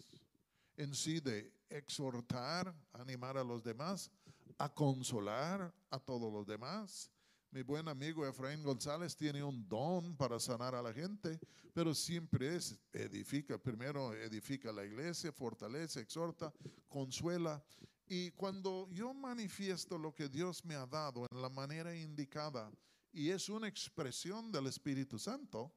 en 0.77 0.93
sí 0.93 1.21
de 1.21 1.53
exhortar, 1.69 2.75
animar 2.93 3.39
a 3.39 3.45
los 3.45 3.63
demás, 3.63 4.11
a 4.59 4.69
consolar 4.69 5.73
a 5.89 6.01
todos 6.01 6.33
los 6.33 6.49
demás, 6.49 7.13
mi 7.53 7.63
buen 7.63 7.87
amigo 7.87 8.27
Efraín 8.27 8.65
González 8.65 9.15
tiene 9.15 9.45
un 9.45 9.69
don 9.69 10.17
para 10.17 10.41
sanar 10.41 10.75
a 10.75 10.83
la 10.83 10.93
gente, 10.93 11.39
pero 11.73 11.95
siempre 11.95 12.57
es 12.57 12.77
edifica, 12.93 13.57
primero 13.57 14.13
edifica 14.15 14.73
la 14.73 14.85
iglesia, 14.85 15.31
fortalece, 15.31 16.01
exhorta, 16.01 16.53
consuela. 16.89 17.63
Y 18.09 18.33
cuando 18.33 18.89
yo 18.91 19.15
manifiesto 19.15 19.97
lo 19.97 20.13
que 20.13 20.29
Dios 20.29 20.65
me 20.65 20.75
ha 20.75 20.87
dado 20.87 21.25
en 21.31 21.41
la 21.41 21.51
manera 21.51 21.95
indicada 21.95 22.69
y 23.13 23.31
es 23.31 23.49
una 23.49 23.69
expresión 23.69 24.51
del 24.51 24.67
Espíritu 24.67 25.21
Santo, 25.21 25.73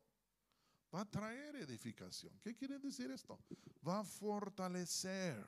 va 0.94 1.02
a 1.02 1.06
traer 1.06 1.56
edificación. 1.56 2.38
¿Qué 2.42 2.56
quiere 2.56 2.80
decir 2.80 3.10
esto? 3.12 3.40
Va 3.88 4.00
a 4.00 4.04
fortalecer 4.04 5.46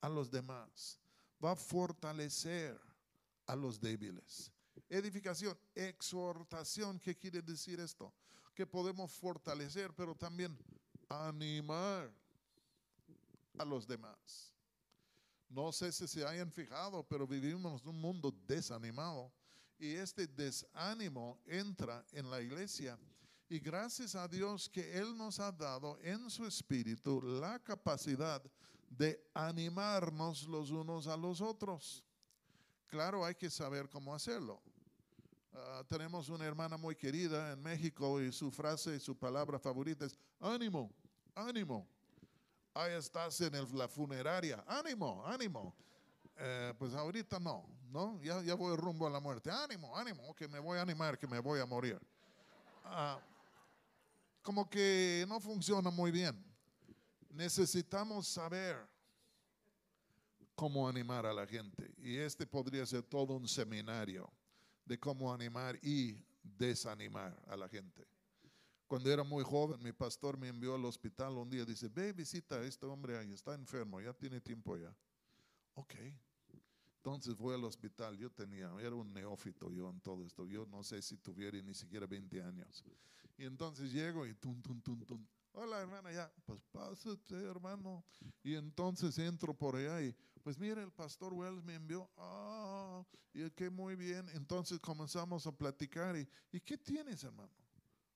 a 0.00 0.08
los 0.08 0.30
demás, 0.30 0.98
va 1.42 1.52
a 1.52 1.56
fortalecer 1.56 2.78
a 3.46 3.56
los 3.56 3.80
débiles 3.80 4.52
Edificación, 4.88 5.58
exhortación. 5.74 6.98
¿Qué 6.98 7.16
quiere 7.16 7.42
decir 7.42 7.80
esto? 7.80 8.12
Que 8.54 8.66
podemos 8.66 9.12
fortalecer, 9.12 9.92
pero 9.94 10.14
también 10.14 10.56
animar 11.08 12.10
a 13.58 13.64
los 13.64 13.86
demás. 13.86 14.54
No 15.48 15.72
sé 15.72 15.92
si 15.92 16.06
se 16.06 16.26
hayan 16.26 16.52
fijado, 16.52 17.02
pero 17.06 17.26
vivimos 17.26 17.82
en 17.82 17.88
un 17.88 18.00
mundo 18.00 18.34
desanimado 18.46 19.32
y 19.78 19.92
este 19.94 20.26
desánimo 20.26 21.38
entra 21.46 22.04
en 22.12 22.30
la 22.30 22.40
iglesia. 22.40 22.98
Y 23.50 23.60
gracias 23.60 24.14
a 24.14 24.28
Dios 24.28 24.68
que 24.68 24.98
Él 24.98 25.16
nos 25.16 25.40
ha 25.40 25.50
dado 25.50 25.98
en 26.02 26.28
su 26.28 26.44
espíritu 26.44 27.22
la 27.22 27.58
capacidad 27.58 28.42
de 28.90 29.26
animarnos 29.32 30.46
los 30.46 30.70
unos 30.70 31.06
a 31.06 31.16
los 31.16 31.40
otros. 31.40 32.04
Claro, 32.88 33.24
hay 33.24 33.34
que 33.34 33.48
saber 33.48 33.88
cómo 33.88 34.14
hacerlo. 34.14 34.60
Ah, 35.54 35.82
tenemos 35.88 36.28
una 36.28 36.44
hermana 36.44 36.76
muy 36.76 36.94
querida 36.94 37.52
en 37.52 37.62
México 37.62 38.20
y 38.20 38.32
su 38.32 38.50
frase 38.50 38.96
y 38.96 39.00
su 39.00 39.16
palabra 39.16 39.58
favorita 39.58 40.04
es 40.04 40.18
ánimo, 40.40 40.92
ánimo. 41.34 41.88
Ahí 42.74 42.92
estás 42.92 43.40
en 43.40 43.78
la 43.78 43.88
funeraria, 43.88 44.62
ánimo, 44.66 45.26
ánimo. 45.26 45.74
Eh, 46.36 46.74
pues 46.78 46.92
ahorita 46.92 47.40
no, 47.40 47.66
¿no? 47.90 48.20
Ya, 48.22 48.42
ya 48.42 48.54
voy 48.54 48.76
rumbo 48.76 49.06
a 49.06 49.10
la 49.10 49.20
muerte. 49.20 49.50
Ánimo, 49.50 49.96
ánimo, 49.96 50.34
que 50.34 50.46
me 50.46 50.58
voy 50.58 50.78
a 50.78 50.82
animar, 50.82 51.18
que 51.18 51.26
me 51.26 51.38
voy 51.38 51.60
a 51.60 51.66
morir. 51.66 51.98
Ah, 52.84 53.18
como 54.48 54.66
que 54.70 55.26
no 55.28 55.40
funciona 55.40 55.90
muy 55.90 56.10
bien. 56.10 56.42
Necesitamos 57.28 58.26
saber 58.28 58.78
cómo 60.54 60.88
animar 60.88 61.26
a 61.26 61.34
la 61.34 61.46
gente. 61.46 61.92
Y 61.98 62.16
este 62.16 62.46
podría 62.46 62.86
ser 62.86 63.02
todo 63.02 63.36
un 63.36 63.46
seminario 63.46 64.32
de 64.86 64.98
cómo 64.98 65.34
animar 65.34 65.78
y 65.82 66.24
desanimar 66.42 67.38
a 67.46 67.58
la 67.58 67.68
gente. 67.68 68.08
Cuando 68.86 69.12
era 69.12 69.22
muy 69.22 69.44
joven, 69.44 69.82
mi 69.82 69.92
pastor 69.92 70.38
me 70.38 70.48
envió 70.48 70.76
al 70.76 70.84
hospital 70.86 71.36
un 71.36 71.50
día, 71.50 71.66
dice, 71.66 71.90
ve, 71.90 72.14
visita 72.14 72.54
a 72.54 72.64
este 72.64 72.86
hombre 72.86 73.18
ahí, 73.18 73.34
está 73.34 73.52
enfermo, 73.52 74.00
ya 74.00 74.14
tiene 74.14 74.40
tiempo 74.40 74.78
ya. 74.78 74.96
Ok. 75.74 75.94
Entonces 76.96 77.36
voy 77.36 77.54
al 77.54 77.64
hospital, 77.64 78.16
yo 78.16 78.30
tenía, 78.30 78.72
era 78.80 78.94
un 78.94 79.12
neófito 79.12 79.70
yo 79.70 79.90
en 79.90 80.00
todo 80.00 80.24
esto, 80.24 80.46
yo 80.46 80.64
no 80.64 80.82
sé 80.82 81.02
si 81.02 81.18
tuviera 81.18 81.60
ni 81.60 81.74
siquiera 81.74 82.06
20 82.06 82.42
años. 82.42 82.82
Y 83.38 83.44
entonces 83.44 83.92
llego 83.92 84.26
y 84.26 84.34
tum, 84.34 84.60
tum, 84.60 84.82
tum, 84.82 85.04
tum. 85.04 85.26
Hola 85.52 85.80
hermana, 85.80 86.12
ya, 86.12 86.30
pues 86.44 86.60
pásate 86.72 87.36
hermano. 87.36 88.04
Y 88.42 88.56
entonces 88.56 89.16
entro 89.18 89.54
por 89.54 89.76
allá 89.76 90.02
y 90.02 90.14
pues 90.42 90.58
mira, 90.58 90.82
el 90.82 90.92
pastor 90.92 91.32
Wells 91.32 91.62
me 91.62 91.76
envió, 91.76 92.10
ah, 92.16 93.04
y 93.32 93.48
que 93.50 93.70
muy 93.70 93.94
bien. 93.94 94.28
Entonces 94.30 94.80
comenzamos 94.80 95.46
a 95.46 95.52
platicar 95.52 96.16
y, 96.16 96.28
¿y 96.50 96.60
qué 96.60 96.76
tienes, 96.76 97.22
hermano? 97.22 97.52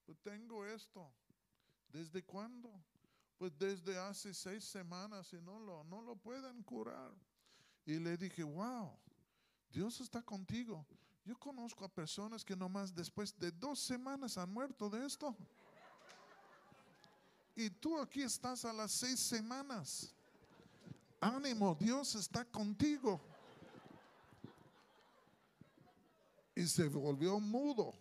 Pues 0.05 0.18
tengo 0.20 0.66
esto. 0.66 1.12
¿Desde 1.89 2.25
cuándo? 2.25 2.70
Pues 3.39 3.57
desde 3.57 3.97
hace 3.99 4.35
seis 4.35 4.64
semanas 4.64 5.33
y 5.33 5.41
no 5.41 5.61
lo, 5.61 5.85
no 5.85 6.03
lo 6.03 6.16
pueden 6.16 6.62
curar. 6.62 7.12
Y 7.85 7.99
le 7.99 8.16
dije, 8.16 8.43
wow, 8.43 8.99
Dios 9.70 10.01
está 10.01 10.23
contigo. 10.23 10.87
Yo 11.25 11.39
conozco 11.39 11.85
a 11.85 11.89
personas 11.89 12.45
que 12.45 12.57
nomás 12.57 12.93
después 12.95 13.39
de 13.39 13.53
dos 13.53 13.79
semanas 13.79 14.37
han 14.37 14.53
muerto 14.53 14.91
de 14.91 15.07
esto. 15.07 15.37
Y 17.55 17.70
tú 17.70 18.01
aquí 18.01 18.23
estás 18.23 18.64
a 18.64 18.73
las 18.73 18.91
seis 18.91 19.20
semanas. 19.20 20.12
ánimo, 21.20 21.77
Dios 21.79 22.16
está 22.16 22.45
contigo. 22.45 23.20
Y 26.55 26.66
se 26.66 26.89
volvió 26.89 27.39
mudo. 27.39 27.95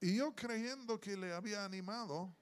Y 0.00 0.16
yo 0.16 0.34
creyendo 0.34 0.98
que 0.98 1.16
le 1.16 1.32
había 1.34 1.64
animado, 1.64 2.34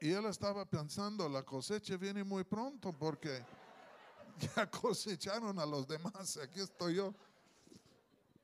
y 0.00 0.10
él 0.10 0.24
estaba 0.26 0.64
pensando, 0.64 1.28
la 1.28 1.42
cosecha 1.42 1.96
viene 1.96 2.24
muy 2.24 2.42
pronto 2.42 2.92
porque 2.92 3.44
ya 4.40 4.66
cosecharon 4.70 5.58
a 5.58 5.66
los 5.66 5.86
demás, 5.86 6.36
aquí 6.36 6.60
estoy 6.60 6.96
yo. 6.96 7.14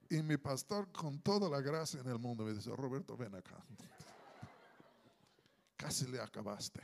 Y 0.09 0.23
mi 0.23 0.37
pastor 0.37 0.91
con 0.93 1.19
toda 1.19 1.49
la 1.49 1.61
gracia 1.61 2.01
en 2.01 2.07
el 2.07 2.19
mundo 2.19 2.45
me 2.45 2.53
dice, 2.53 2.75
Roberto, 2.75 3.17
ven 3.17 3.35
acá. 3.35 3.57
Casi 5.77 6.07
le 6.07 6.21
acabaste. 6.21 6.81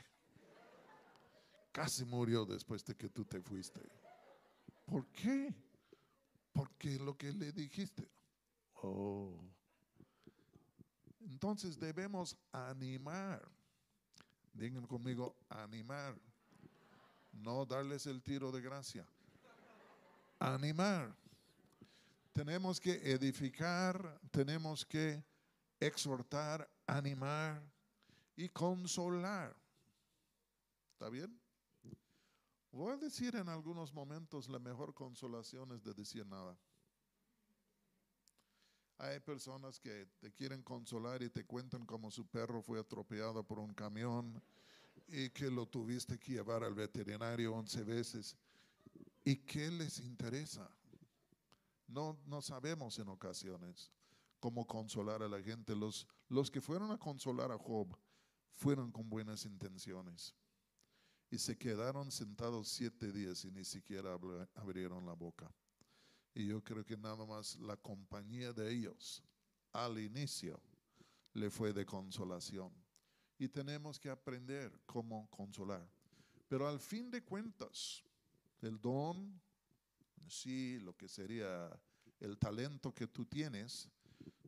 Casi 1.71 2.05
murió 2.05 2.45
después 2.45 2.85
de 2.85 2.95
que 2.95 3.09
tú 3.09 3.25
te 3.25 3.41
fuiste. 3.41 3.81
¿Por 4.85 5.07
qué? 5.07 5.53
Porque 6.51 6.99
lo 6.99 7.17
que 7.17 7.31
le 7.31 7.51
dijiste. 7.51 8.07
Oh. 8.81 9.39
Entonces 11.21 11.79
debemos 11.79 12.37
animar. 12.51 13.41
Digan 14.53 14.85
conmigo, 14.85 15.35
animar. 15.49 16.15
No 17.33 17.65
darles 17.65 18.05
el 18.05 18.21
tiro 18.21 18.51
de 18.51 18.61
gracia. 18.61 19.05
Animar. 20.39 21.15
Tenemos 22.31 22.79
que 22.79 22.93
edificar, 23.11 24.19
tenemos 24.31 24.85
que 24.85 25.23
exhortar, 25.79 26.67
animar 26.87 27.61
y 28.35 28.49
consolar. 28.49 29.55
¿Está 30.93 31.09
bien? 31.09 31.39
Voy 32.71 32.91
a 32.93 32.97
decir 32.97 33.35
en 33.35 33.49
algunos 33.49 33.93
momentos 33.93 34.49
la 34.49 34.57
mejor 34.57 34.95
consolación 34.95 35.71
es 35.73 35.83
de 35.83 35.93
decir 35.93 36.25
nada. 36.25 36.57
Hay 38.97 39.19
personas 39.19 39.79
que 39.79 40.07
te 40.19 40.31
quieren 40.31 40.63
consolar 40.63 41.21
y 41.21 41.29
te 41.29 41.45
cuentan 41.45 41.85
cómo 41.85 42.09
su 42.09 42.25
perro 42.25 42.61
fue 42.63 42.79
atropellado 42.79 43.43
por 43.43 43.59
un 43.59 43.73
camión 43.73 44.41
y 45.07 45.29
que 45.29 45.49
lo 45.49 45.65
tuviste 45.65 46.17
que 46.19 46.33
llevar 46.33 46.63
al 46.63 46.73
veterinario 46.73 47.53
11 47.53 47.83
veces. 47.83 48.35
¿Y 49.23 49.37
qué 49.37 49.69
les 49.71 49.99
interesa? 49.99 50.69
No, 51.87 52.19
no 52.25 52.41
sabemos 52.41 52.97
en 52.99 53.09
ocasiones 53.09 53.91
cómo 54.39 54.65
consolar 54.65 55.23
a 55.23 55.29
la 55.29 55.41
gente. 55.41 55.75
Los, 55.75 56.07
los 56.29 56.49
que 56.49 56.61
fueron 56.61 56.91
a 56.91 56.97
consolar 56.97 57.51
a 57.51 57.57
Job 57.57 57.97
fueron 58.51 58.91
con 58.91 59.09
buenas 59.09 59.45
intenciones 59.45 60.35
y 61.29 61.37
se 61.37 61.57
quedaron 61.57 62.11
sentados 62.11 62.67
siete 62.67 63.11
días 63.11 63.43
y 63.45 63.51
ni 63.51 63.63
siquiera 63.63 64.17
abrieron 64.55 65.05
la 65.05 65.13
boca. 65.13 65.51
Y 66.35 66.47
yo 66.47 66.63
creo 66.63 66.83
que 66.83 66.97
nada 66.97 67.25
más 67.25 67.55
la 67.57 67.77
compañía 67.77 68.53
de 68.53 68.71
ellos 68.71 69.23
al 69.71 69.99
inicio 69.99 70.59
le 71.33 71.49
fue 71.49 71.73
de 71.73 71.85
consolación. 71.85 72.71
Y 73.43 73.49
tenemos 73.49 73.99
que 73.99 74.09
aprender 74.09 74.71
cómo 74.85 75.29
consolar. 75.29 75.85
Pero 76.47 76.65
al 76.65 76.79
fin 76.79 77.11
de 77.11 77.25
cuentas, 77.25 78.01
el 78.61 78.79
don, 78.79 79.37
sí, 80.29 80.79
lo 80.79 80.95
que 80.95 81.09
sería 81.09 81.69
el 82.21 82.37
talento 82.37 82.95
que 82.95 83.05
tú 83.05 83.25
tienes, 83.25 83.89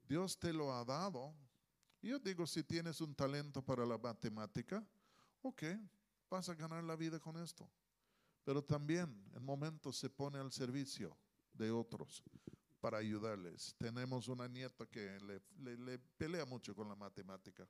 Dios 0.07 0.39
te 0.39 0.53
lo 0.53 0.73
ha 0.73 0.85
dado. 0.85 1.35
Yo 2.01 2.19
digo, 2.19 2.47
si 2.47 2.63
tienes 2.63 3.01
un 3.01 3.13
talento 3.13 3.61
para 3.61 3.85
la 3.85 3.97
matemática, 3.97 4.81
ok, 5.41 5.63
vas 6.29 6.47
a 6.47 6.55
ganar 6.55 6.81
la 6.85 6.95
vida 6.95 7.19
con 7.19 7.35
esto. 7.35 7.69
Pero 8.45 8.63
también 8.63 9.13
en 9.35 9.43
momentos 9.43 9.97
se 9.97 10.09
pone 10.09 10.37
al 10.37 10.53
servicio 10.53 11.17
de 11.51 11.69
otros 11.69 12.23
para 12.79 12.99
ayudarles. 12.99 13.75
Tenemos 13.77 14.29
una 14.29 14.47
nieta 14.47 14.85
que 14.85 15.19
le, 15.19 15.97
pelea 16.17 16.45
mucho 16.45 16.73
con 16.73 16.87
la 16.87 16.95
matemática. 16.95 17.67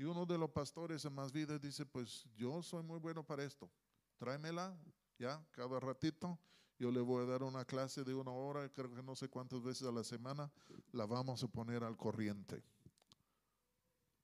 Y 0.00 0.04
uno 0.04 0.24
de 0.24 0.38
los 0.38 0.48
pastores 0.48 1.04
en 1.04 1.12
más 1.12 1.30
vidas 1.30 1.60
dice, 1.60 1.84
pues 1.84 2.24
yo 2.34 2.62
soy 2.62 2.82
muy 2.82 2.98
bueno 2.98 3.22
para 3.22 3.44
esto. 3.44 3.70
Tráemela, 4.16 4.74
ya, 5.18 5.46
cada 5.50 5.78
ratito. 5.78 6.38
Yo 6.78 6.90
le 6.90 7.02
voy 7.02 7.22
a 7.22 7.26
dar 7.26 7.42
una 7.42 7.66
clase 7.66 8.02
de 8.02 8.14
una 8.14 8.30
hora, 8.30 8.66
creo 8.70 8.90
que 8.94 9.02
no 9.02 9.14
sé 9.14 9.28
cuántas 9.28 9.62
veces 9.62 9.86
a 9.86 9.92
la 9.92 10.02
semana, 10.02 10.50
la 10.92 11.04
vamos 11.04 11.44
a 11.44 11.48
poner 11.48 11.84
al 11.84 11.98
corriente. 11.98 12.64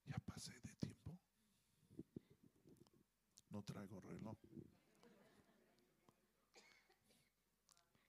Ya 0.07 0.16
pasé 0.20 0.53
de 0.62 0.72
tiempo. 0.77 1.18
No 3.51 3.62
traigo 3.62 4.01
reloj. 4.01 4.39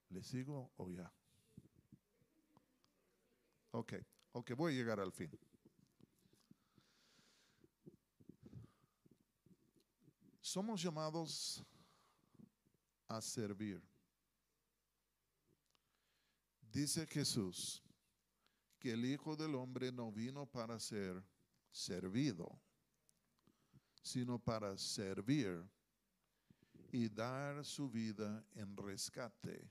¿Le 0.08 0.22
sigo 0.22 0.70
o 0.78 0.88
ya? 0.88 1.12
Ok, 3.72 3.92
ok, 4.32 4.52
voy 4.56 4.72
a 4.72 4.76
llegar 4.76 5.00
al 5.00 5.12
fin. 5.12 5.30
Somos 10.48 10.80
llamados 10.82 11.62
a 13.06 13.20
servir. 13.20 13.82
Dice 16.72 17.06
Jesús 17.06 17.82
que 18.78 18.92
el 18.92 19.04
Hijo 19.04 19.36
del 19.36 19.54
Hombre 19.56 19.92
no 19.92 20.10
vino 20.10 20.46
para 20.46 20.80
ser 20.80 21.22
servido, 21.70 22.58
sino 24.00 24.38
para 24.38 24.78
servir 24.78 25.62
y 26.92 27.10
dar 27.10 27.62
su 27.62 27.90
vida 27.90 28.42
en 28.54 28.74
rescate 28.74 29.70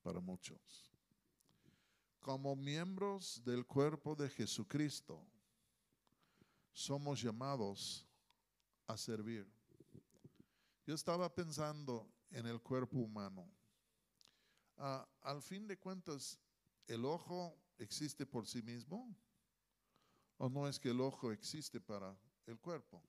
para 0.00 0.20
muchos. 0.20 0.92
Como 2.20 2.54
miembros 2.54 3.42
del 3.44 3.66
cuerpo 3.66 4.14
de 4.14 4.28
Jesucristo, 4.28 5.26
somos 6.72 7.20
llamados 7.20 8.06
a 8.86 8.96
servir. 8.96 9.61
Yo 10.84 10.94
estaba 10.94 11.32
pensando 11.32 12.12
en 12.30 12.46
el 12.46 12.60
cuerpo 12.60 12.98
humano. 12.98 13.48
Ah, 14.76 15.08
al 15.20 15.40
fin 15.40 15.66
de 15.68 15.78
cuentas, 15.78 16.40
¿el 16.88 17.04
ojo 17.04 17.56
existe 17.78 18.26
por 18.26 18.46
sí 18.46 18.62
mismo? 18.62 19.14
¿O 20.38 20.48
no 20.48 20.66
es 20.66 20.80
que 20.80 20.90
el 20.90 21.00
ojo 21.00 21.30
existe 21.30 21.80
para 21.80 22.18
el 22.46 22.58
cuerpo? 22.58 23.00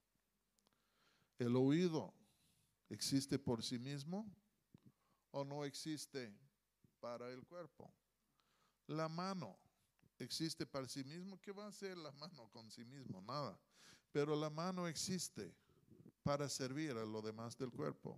¿El 1.39 1.55
oído 1.55 2.13
existe 2.89 3.39
por 3.39 3.63
sí 3.63 3.80
mismo? 3.80 4.32
¿O 5.32 5.43
no 5.43 5.65
existe 5.65 6.32
para 6.99 7.32
el 7.32 7.43
cuerpo? 7.43 7.91
La 8.86 9.09
mano 9.09 9.57
existe 10.19 10.67
para 10.67 10.88
sí 10.88 11.03
mismo. 11.03 11.41
¿Qué 11.41 11.51
va 11.51 11.65
a 11.65 11.69
hacer 11.69 11.97
la 11.97 12.11
mano 12.11 12.47
con 12.51 12.69
sí 12.69 12.86
mismo? 12.86 13.19
Nada. 13.21 13.59
Pero 14.11 14.36
la 14.36 14.51
mano 14.51 14.88
existe 14.88 15.55
para 16.24 16.49
servir 16.49 16.91
a 16.91 17.05
lo 17.05 17.21
demás 17.21 17.57
del 17.57 17.71
cuerpo. 17.71 18.17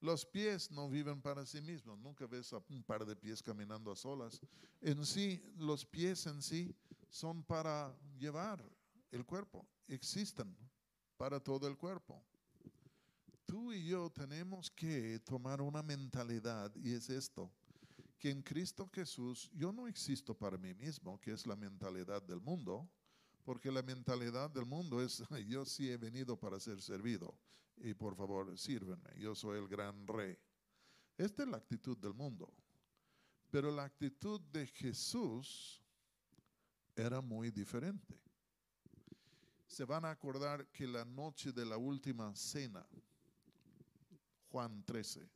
Los 0.00 0.24
pies 0.24 0.70
no 0.70 0.88
viven 0.88 1.20
para 1.20 1.44
sí 1.44 1.60
mismos. 1.60 1.98
Nunca 1.98 2.26
ves 2.26 2.52
a 2.52 2.62
un 2.70 2.82
par 2.82 3.04
de 3.04 3.14
pies 3.14 3.42
caminando 3.42 3.92
a 3.92 3.96
solas. 3.96 4.40
En 4.80 5.04
sí, 5.04 5.42
los 5.56 5.84
pies 5.84 6.26
en 6.26 6.42
sí 6.42 6.74
son 7.10 7.42
para 7.42 7.94
llevar 8.18 8.64
el 9.10 9.24
cuerpo. 9.26 9.66
Existen 9.88 10.56
para 11.16 11.38
todo 11.38 11.68
el 11.68 11.76
cuerpo. 11.76 12.24
Tú 13.44 13.72
y 13.72 13.84
yo 13.84 14.10
tenemos 14.10 14.70
que 14.70 15.18
tomar 15.20 15.60
una 15.60 15.82
mentalidad 15.82 16.72
y 16.76 16.92
es 16.92 17.10
esto, 17.10 17.52
que 18.18 18.30
en 18.30 18.42
Cristo 18.42 18.88
Jesús 18.92 19.50
yo 19.52 19.72
no 19.72 19.86
existo 19.88 20.34
para 20.34 20.56
mí 20.56 20.72
mismo, 20.72 21.20
que 21.20 21.32
es 21.32 21.46
la 21.46 21.56
mentalidad 21.56 22.22
del 22.22 22.40
mundo, 22.40 22.88
porque 23.50 23.72
la 23.72 23.82
mentalidad 23.82 24.48
del 24.48 24.64
mundo 24.64 25.02
es 25.02 25.24
yo 25.48 25.64
sí 25.64 25.90
he 25.90 25.96
venido 25.96 26.38
para 26.38 26.60
ser 26.60 26.80
servido 26.80 27.36
y 27.78 27.94
por 27.94 28.14
favor 28.14 28.56
sírvenme, 28.56 29.10
yo 29.18 29.34
soy 29.34 29.58
el 29.58 29.66
gran 29.66 30.06
rey. 30.06 30.38
Esta 31.18 31.42
es 31.42 31.48
la 31.48 31.56
actitud 31.56 31.98
del 31.98 32.14
mundo. 32.14 32.48
Pero 33.50 33.72
la 33.72 33.82
actitud 33.82 34.40
de 34.52 34.68
Jesús 34.68 35.82
era 36.94 37.20
muy 37.20 37.50
diferente. 37.50 38.20
Se 39.66 39.84
van 39.84 40.04
a 40.04 40.12
acordar 40.12 40.68
que 40.68 40.86
la 40.86 41.04
noche 41.04 41.50
de 41.50 41.66
la 41.66 41.76
última 41.76 42.32
cena, 42.36 42.86
Juan 44.52 44.84
13, 44.84 45.28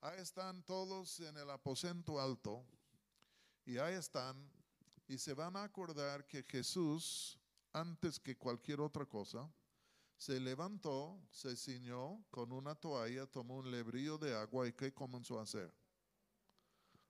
ahí 0.00 0.20
están 0.22 0.62
todos 0.62 1.20
en 1.20 1.36
el 1.36 1.50
aposento 1.50 2.18
alto 2.18 2.64
y 3.66 3.76
ahí 3.76 3.92
están 3.92 4.53
y 5.06 5.18
se 5.18 5.34
van 5.34 5.56
a 5.56 5.64
acordar 5.64 6.26
que 6.26 6.42
Jesús, 6.42 7.38
antes 7.72 8.18
que 8.18 8.36
cualquier 8.36 8.80
otra 8.80 9.06
cosa, 9.06 9.50
se 10.16 10.40
levantó, 10.40 11.20
se 11.30 11.56
ciñó 11.56 12.24
con 12.30 12.52
una 12.52 12.74
toalla, 12.74 13.26
tomó 13.26 13.56
un 13.56 13.70
lebrillo 13.70 14.16
de 14.16 14.34
agua 14.34 14.66
y 14.66 14.72
¿qué 14.72 14.92
comenzó 14.92 15.38
a 15.38 15.42
hacer? 15.42 15.74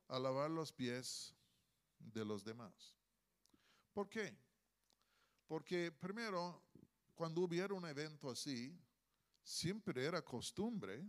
A 0.09 0.18
lavar 0.18 0.51
los 0.51 0.72
pies 0.72 1.34
de 1.99 2.24
los 2.24 2.45
demás. 2.45 2.97
¿Por 3.92 4.09
qué? 4.09 4.36
Porque 5.47 5.92
primero, 5.92 6.62
cuando 7.14 7.42
hubiera 7.42 7.74
un 7.74 7.86
evento 7.86 8.30
así, 8.30 8.76
siempre 9.42 10.05
era 10.05 10.22
costumbre 10.22 11.07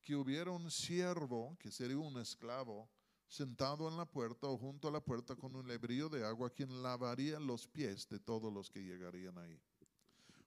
que 0.00 0.16
hubiera 0.16 0.50
un 0.50 0.70
siervo, 0.70 1.56
que 1.60 1.70
sería 1.70 1.98
un 1.98 2.18
esclavo, 2.18 2.90
sentado 3.32 3.88
en 3.88 3.96
la 3.96 4.04
puerta 4.04 4.46
o 4.46 4.58
junto 4.58 4.88
a 4.88 4.90
la 4.90 5.00
puerta 5.00 5.34
con 5.34 5.56
un 5.56 5.66
lebrillo 5.66 6.10
de 6.10 6.22
agua, 6.22 6.50
quien 6.50 6.82
lavaría 6.82 7.40
los 7.40 7.66
pies 7.66 8.06
de 8.10 8.20
todos 8.20 8.52
los 8.52 8.68
que 8.68 8.84
llegarían 8.84 9.38
ahí. 9.38 9.58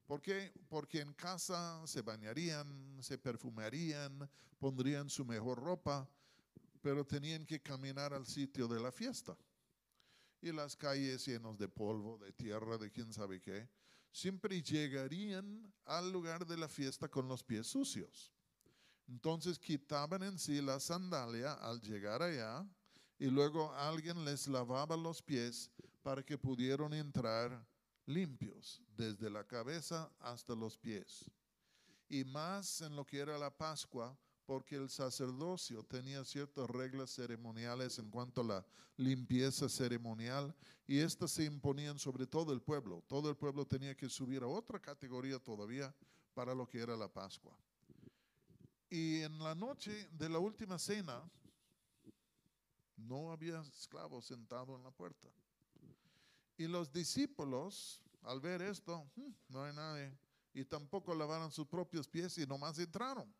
¿Por 0.06 0.22
qué? 0.22 0.54
Porque 0.70 1.02
en 1.02 1.12
casa 1.14 1.82
se 1.88 2.04
bañarían, 2.04 3.00
se 3.02 3.18
perfumarían, 3.18 4.30
pondrían 4.60 5.10
su 5.10 5.26
mejor 5.26 5.64
ropa, 5.64 6.08
pero 6.80 7.04
tenían 7.04 7.44
que 7.44 7.60
caminar 7.60 8.14
al 8.14 8.28
sitio 8.28 8.68
de 8.68 8.80
la 8.80 8.92
fiesta. 8.92 9.36
Y 10.40 10.52
las 10.52 10.76
calles 10.76 11.26
llenas 11.26 11.58
de 11.58 11.68
polvo, 11.68 12.20
de 12.20 12.34
tierra, 12.34 12.78
de 12.78 12.92
quién 12.92 13.12
sabe 13.12 13.42
qué, 13.42 13.68
siempre 14.12 14.62
llegarían 14.62 15.74
al 15.86 16.12
lugar 16.12 16.46
de 16.46 16.58
la 16.58 16.68
fiesta 16.68 17.10
con 17.10 17.28
los 17.28 17.44
pies 17.44 17.66
sucios. 17.66 18.35
Entonces 19.08 19.60
quitaban 19.60 20.24
en 20.24 20.39
sí 20.39 20.62
la 20.62 20.80
sandalia 20.80 21.53
al 21.53 21.80
llegar 21.82 22.22
allá 22.22 22.66
y 23.20 23.28
luego 23.28 23.74
alguien 23.74 24.26
les 24.26 24.47
lavaba 24.47 24.97
los 24.97 25.22
pies 25.22 25.72
para 26.01 26.24
que 26.24 26.38
pudieran 26.38 26.93
entrar 26.93 27.66
limpios 28.06 28.82
desde 28.95 29.30
la 29.30 29.43
cabeza 29.43 30.12
hasta 30.20 30.56
los 30.56 30.78
pies. 30.78 31.26
Y 32.10 32.24
más 32.24 32.82
en 32.82 32.95
lo 32.95 33.06
que 33.06 33.20
era 33.20 33.38
la 33.38 33.56
Pascua, 33.56 34.18
porque 34.45 34.76
el 34.76 34.89
sacerdocio 34.89 35.84
tenía 35.84 36.24
ciertas 36.24 36.70
reglas 36.70 37.12
ceremoniales 37.12 37.97
en 37.97 38.12
cuanto 38.12 38.41
a 38.41 38.43
la 38.43 38.66
limpieza 38.97 39.68
ceremonial 39.68 40.53
y 40.88 40.99
estas 40.99 41.32
se 41.32 41.45
imponían 41.45 41.97
sobre 41.97 42.28
todo 42.28 42.53
el 42.53 42.62
pueblo. 42.62 43.03
Todo 43.08 43.30
el 43.30 43.36
pueblo 43.36 43.66
tenía 43.66 43.95
que 43.95 44.10
subir 44.10 44.43
a 44.43 44.47
otra 44.47 44.80
categoría 44.80 45.39
todavía 45.39 45.93
para 46.34 46.53
lo 46.53 46.68
que 46.68 46.80
era 46.80 46.95
la 46.95 47.12
Pascua. 47.12 47.58
Y 48.90 49.22
en 49.22 49.40
la 49.40 49.56
noche 49.56 50.10
de 50.12 50.30
la 50.30 50.40
última 50.40 50.78
cena 50.78 51.22
no 52.98 53.32
había 53.32 53.60
esclavo 53.62 54.22
sentado 54.22 54.76
en 54.76 54.84
la 54.84 54.92
puerta. 54.92 55.28
Y 56.58 56.68
los 56.68 56.92
discípulos, 56.92 58.02
al 58.22 58.40
ver 58.40 58.62
esto, 58.62 59.10
hmm, 59.16 59.32
no 59.50 59.64
hay 59.64 59.74
nadie, 59.74 60.18
y 60.54 60.64
tampoco 60.64 61.14
lavaron 61.14 61.52
sus 61.52 61.68
propios 61.68 62.08
pies 62.08 62.38
y 62.38 62.48
nomás 62.48 62.80
entraron. 62.80 63.34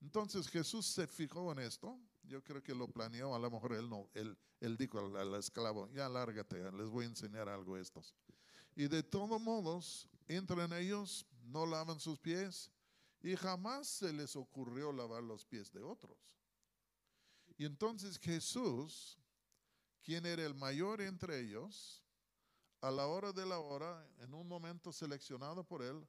Entonces 0.00 0.48
Jesús 0.48 0.86
se 0.86 1.06
fijó 1.06 1.50
en 1.52 1.60
esto. 1.60 1.98
Yo 2.22 2.42
creo 2.44 2.62
que 2.62 2.74
lo 2.74 2.86
planeó. 2.88 3.34
A 3.34 3.38
lo 3.38 3.50
mejor 3.50 3.72
él 3.72 3.88
no. 3.88 4.10
Él, 4.12 4.36
él 4.60 4.76
dijo 4.76 4.98
al, 4.98 5.16
al, 5.16 5.34
esclavo: 5.36 5.88
Ya 5.92 6.06
lárgate, 6.08 6.70
les 6.72 6.88
voy 6.88 7.06
a 7.06 7.08
enseñar 7.08 7.48
algo 7.48 7.76
a 7.76 7.80
estos. 7.80 8.14
Y 8.74 8.88
de 8.88 9.02
todos 9.02 9.40
modos, 9.40 10.06
entran 10.28 10.72
ellos, 10.74 11.24
no 11.44 11.64
lavan 11.64 11.98
sus 11.98 12.18
pies 12.18 12.70
y 13.22 13.36
jamás 13.36 13.88
se 13.88 14.12
les 14.12 14.36
ocurrió 14.36 14.92
lavar 14.92 15.22
los 15.22 15.44
pies 15.44 15.72
de 15.72 15.82
otros. 15.82 16.16
Y 17.58 17.64
entonces 17.64 18.18
Jesús, 18.18 19.18
quien 20.02 20.26
era 20.26 20.44
el 20.44 20.54
mayor 20.54 21.00
entre 21.00 21.40
ellos, 21.40 22.02
a 22.80 22.90
la 22.90 23.06
hora 23.06 23.32
de 23.32 23.46
la 23.46 23.58
hora, 23.58 24.06
en 24.18 24.34
un 24.34 24.46
momento 24.46 24.92
seleccionado 24.92 25.64
por 25.64 25.82
él, 25.82 26.06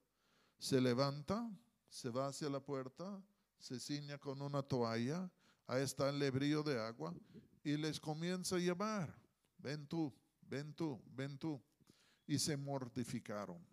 se 0.60 0.82
levanta, 0.82 1.50
se 1.90 2.10
va 2.10 2.28
hacia 2.28 2.50
la 2.50 2.60
puerta, 2.60 3.22
se 3.58 3.80
ciña 3.80 4.18
con 4.18 4.42
una 4.42 4.62
toalla, 4.62 5.32
ahí 5.66 5.84
está 5.84 6.10
el 6.10 6.20
lebrillo 6.20 6.64
de 6.64 6.80
agua, 6.80 7.16
y 7.64 7.78
les 7.78 8.00
comienza 8.00 8.58
a 8.58 8.60
llevar, 8.60 9.14
ven 9.58 9.88
tú, 9.88 10.14
ven 10.42 10.74
tú, 10.74 11.02
ven 11.08 11.38
tú. 11.38 11.62
Y 12.26 12.40
se 12.40 12.58
mortificaron 12.58 13.66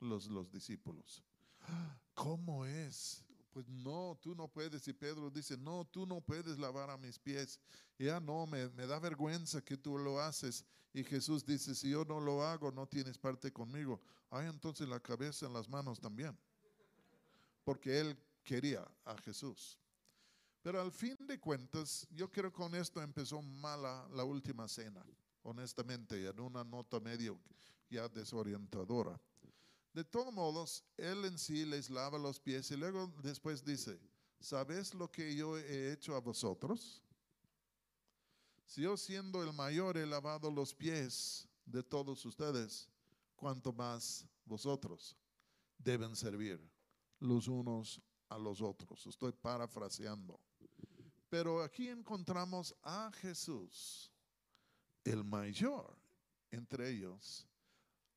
los, 0.00 0.26
los 0.26 0.50
discípulos. 0.50 1.22
¿Cómo 2.14 2.64
es? 2.64 3.22
Pues 3.50 3.68
no, 3.68 4.18
tú 4.20 4.34
no 4.34 4.48
puedes. 4.48 4.86
Y 4.88 4.92
Pedro 4.92 5.30
dice, 5.30 5.56
no, 5.56 5.84
tú 5.84 6.06
no 6.06 6.20
puedes 6.20 6.58
lavar 6.58 6.90
a 6.90 6.96
mis 6.96 7.18
pies. 7.18 7.60
Ya 7.98 8.18
no, 8.20 8.46
me, 8.46 8.68
me 8.70 8.86
da 8.86 8.98
vergüenza 8.98 9.60
que 9.60 9.76
tú 9.76 9.98
lo 9.98 10.20
haces. 10.20 10.64
Y 10.92 11.04
Jesús 11.04 11.44
dice, 11.44 11.74
si 11.74 11.90
yo 11.90 12.04
no 12.04 12.20
lo 12.20 12.42
hago, 12.42 12.70
no 12.70 12.86
tienes 12.86 13.18
parte 13.18 13.52
conmigo. 13.52 14.00
Hay 14.30 14.46
entonces 14.46 14.88
la 14.88 15.00
cabeza 15.00 15.46
en 15.46 15.52
las 15.52 15.68
manos 15.68 16.00
también. 16.00 16.36
Porque 17.64 18.00
él 18.00 18.18
quería 18.42 18.86
a 19.04 19.16
Jesús. 19.18 19.78
Pero 20.62 20.80
al 20.80 20.92
fin 20.92 21.16
de 21.26 21.38
cuentas, 21.38 22.06
yo 22.10 22.30
creo 22.30 22.50
que 22.50 22.56
con 22.56 22.74
esto 22.74 23.02
empezó 23.02 23.42
mala 23.42 24.08
la 24.12 24.24
última 24.24 24.66
cena, 24.66 25.04
honestamente, 25.42 26.26
en 26.26 26.40
una 26.40 26.64
nota 26.64 26.98
medio 27.00 27.38
ya 27.90 28.08
desorientadora. 28.08 29.20
De 29.94 30.04
todos 30.04 30.32
modos, 30.34 30.84
él 30.96 31.24
en 31.24 31.38
sí 31.38 31.64
les 31.64 31.88
lava 31.88 32.18
los 32.18 32.38
pies 32.38 32.70
y 32.70 32.76
luego 32.76 33.10
después 33.22 33.64
dice, 33.64 33.98
¿sabes 34.40 34.92
lo 34.92 35.10
que 35.10 35.34
yo 35.34 35.56
he 35.56 35.92
hecho 35.92 36.14
a 36.14 36.20
vosotros? 36.20 37.02
Si 38.66 38.82
yo 38.82 38.96
siendo 38.96 39.42
el 39.42 39.52
mayor 39.52 39.96
he 39.96 40.04
lavado 40.04 40.50
los 40.50 40.74
pies 40.74 41.48
de 41.64 41.82
todos 41.82 42.24
ustedes, 42.26 42.88
¿cuánto 43.36 43.72
más 43.72 44.26
vosotros 44.44 45.16
deben 45.78 46.16
servir 46.16 46.60
los 47.20 47.48
unos 47.48 48.00
a 48.28 48.38
los 48.38 48.60
otros. 48.60 49.06
Estoy 49.06 49.32
parafraseando. 49.32 50.40
Pero 51.28 51.62
aquí 51.62 51.88
encontramos 51.88 52.74
a 52.82 53.10
Jesús, 53.20 54.12
el 55.04 55.24
mayor 55.24 55.96
entre 56.50 56.90
ellos, 56.90 57.46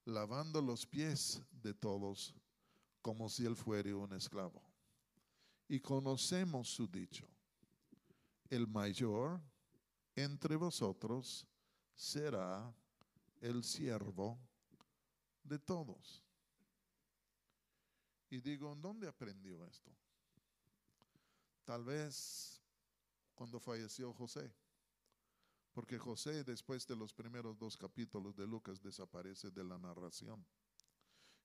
lavando 0.07 0.61
los 0.61 0.85
pies 0.85 1.41
de 1.61 1.73
todos 1.73 2.33
como 3.01 3.29
si 3.29 3.45
él 3.45 3.55
fuera 3.55 3.95
un 3.95 4.13
esclavo. 4.13 4.61
Y 5.67 5.81
conocemos 5.81 6.69
su 6.69 6.87
dicho, 6.87 7.27
el 8.49 8.67
mayor 8.67 9.41
entre 10.15 10.55
vosotros 10.55 11.45
será 11.93 12.73
el 13.41 13.63
siervo 13.65 14.39
de 15.43 15.59
todos. 15.59 16.23
Y 18.29 18.39
digo, 18.39 18.71
¿en 18.71 18.81
dónde 18.81 19.07
aprendió 19.07 19.65
esto? 19.65 19.91
Tal 21.65 21.83
vez 21.83 22.61
cuando 23.35 23.59
falleció 23.59 24.13
José. 24.13 24.51
Porque 25.77 25.99
José, 25.99 26.43
después 26.43 26.87
de 26.87 26.95
los 26.95 27.13
primeros 27.13 27.55
dos 27.55 27.77
capítulos 27.77 28.35
de 28.35 28.47
Lucas, 28.47 28.81
desaparece 28.81 29.51
de 29.51 29.63
la 29.63 29.77
narración. 29.77 30.43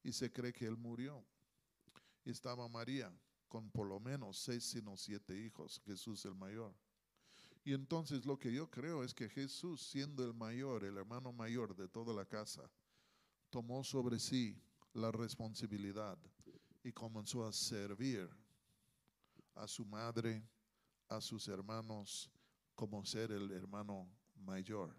Y 0.02 0.10
se 0.10 0.32
cree 0.32 0.54
que 0.54 0.64
él 0.64 0.78
murió. 0.78 1.22
Y 2.24 2.30
estaba 2.30 2.66
María 2.66 3.12
con 3.46 3.70
por 3.70 3.86
lo 3.86 4.00
menos 4.00 4.38
seis, 4.38 4.64
sino 4.64 4.96
siete 4.96 5.38
hijos, 5.38 5.82
Jesús 5.84 6.24
el 6.24 6.34
mayor. 6.34 6.74
Y 7.62 7.74
entonces 7.74 8.24
lo 8.24 8.38
que 8.38 8.50
yo 8.50 8.70
creo 8.70 9.04
es 9.04 9.12
que 9.12 9.28
Jesús, 9.28 9.82
siendo 9.82 10.24
el 10.24 10.32
mayor, 10.32 10.82
el 10.84 10.96
hermano 10.96 11.30
mayor 11.30 11.76
de 11.76 11.86
toda 11.86 12.14
la 12.14 12.24
casa, 12.24 12.62
tomó 13.50 13.84
sobre 13.84 14.18
sí 14.18 14.58
la 14.94 15.12
responsabilidad 15.12 16.16
y 16.82 16.90
comenzó 16.90 17.44
a 17.44 17.52
servir 17.52 18.30
a 19.56 19.68
su 19.68 19.84
madre, 19.84 20.42
a 21.06 21.20
sus 21.20 21.48
hermanos, 21.48 22.30
como 22.74 23.04
ser 23.04 23.30
el 23.32 23.50
hermano 23.50 24.08
mayor. 24.42 24.94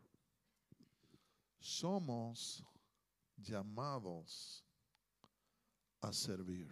Somos 1.59 2.63
llamados 3.37 4.63
a 6.01 6.11
servir. 6.11 6.69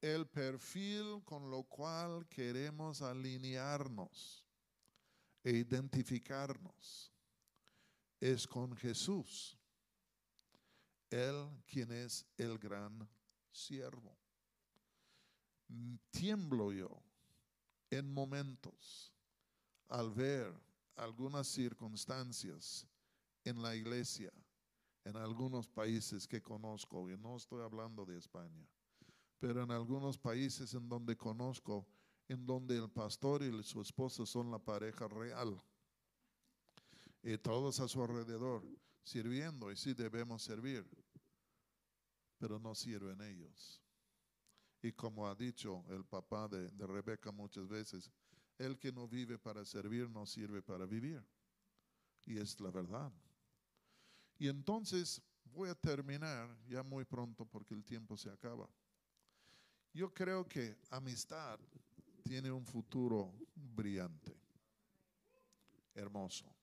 El 0.00 0.26
perfil 0.26 1.22
con 1.24 1.50
lo 1.50 1.64
cual 1.64 2.26
queremos 2.28 3.02
alinearnos 3.02 4.44
e 5.42 5.50
identificarnos 5.50 7.12
es 8.20 8.46
con 8.46 8.76
Jesús 8.76 9.58
él 11.10 11.48
quien 11.66 11.90
es 11.92 12.26
el 12.36 12.58
gran 12.58 13.08
siervo. 13.50 14.16
Tiemblo 16.10 16.72
yo 16.72 17.02
en 17.90 18.12
momentos 18.12 19.12
al 19.88 20.10
ver 20.10 20.52
algunas 20.96 21.46
circunstancias 21.46 22.86
en 23.44 23.62
la 23.62 23.74
iglesia, 23.74 24.32
en 25.04 25.16
algunos 25.16 25.68
países 25.68 26.26
que 26.26 26.42
conozco, 26.42 27.08
y 27.10 27.16
no 27.16 27.36
estoy 27.36 27.62
hablando 27.62 28.04
de 28.04 28.18
España, 28.18 28.66
pero 29.38 29.62
en 29.62 29.70
algunos 29.70 30.18
países 30.18 30.74
en 30.74 30.88
donde 30.88 31.16
conozco, 31.16 31.86
en 32.28 32.44
donde 32.44 32.76
el 32.76 32.90
pastor 32.90 33.42
y 33.42 33.62
su 33.62 33.80
esposa 33.80 34.26
son 34.26 34.50
la 34.50 34.58
pareja 34.58 35.08
real, 35.08 35.60
y 37.22 37.38
todos 37.38 37.80
a 37.80 37.88
su 37.88 38.02
alrededor 38.02 38.62
sirviendo 39.02 39.72
y 39.72 39.76
sí 39.76 39.94
debemos 39.94 40.42
servir, 40.42 40.86
pero 42.38 42.58
no 42.58 42.74
sirven 42.74 43.20
ellos. 43.22 43.82
Y 44.82 44.92
como 44.92 45.26
ha 45.26 45.34
dicho 45.34 45.84
el 45.88 46.04
papá 46.04 46.46
de, 46.48 46.70
de 46.70 46.86
Rebeca 46.86 47.32
muchas 47.32 47.66
veces, 47.66 48.12
el 48.58 48.78
que 48.78 48.92
no 48.92 49.08
vive 49.08 49.38
para 49.38 49.64
servir 49.64 50.10
no 50.10 50.26
sirve 50.26 50.62
para 50.62 50.84
vivir. 50.84 51.24
Y 52.26 52.38
es 52.38 52.60
la 52.60 52.70
verdad. 52.70 53.12
Y 54.38 54.48
entonces 54.48 55.22
voy 55.44 55.70
a 55.70 55.74
terminar 55.74 56.54
ya 56.68 56.82
muy 56.82 57.04
pronto 57.04 57.44
porque 57.44 57.74
el 57.74 57.84
tiempo 57.84 58.16
se 58.16 58.30
acaba. 58.30 58.68
Yo 59.92 60.12
creo 60.12 60.46
que 60.46 60.76
amistad 60.90 61.58
tiene 62.22 62.50
un 62.50 62.64
futuro 62.64 63.32
brillante, 63.54 64.36
hermoso. 65.94 66.54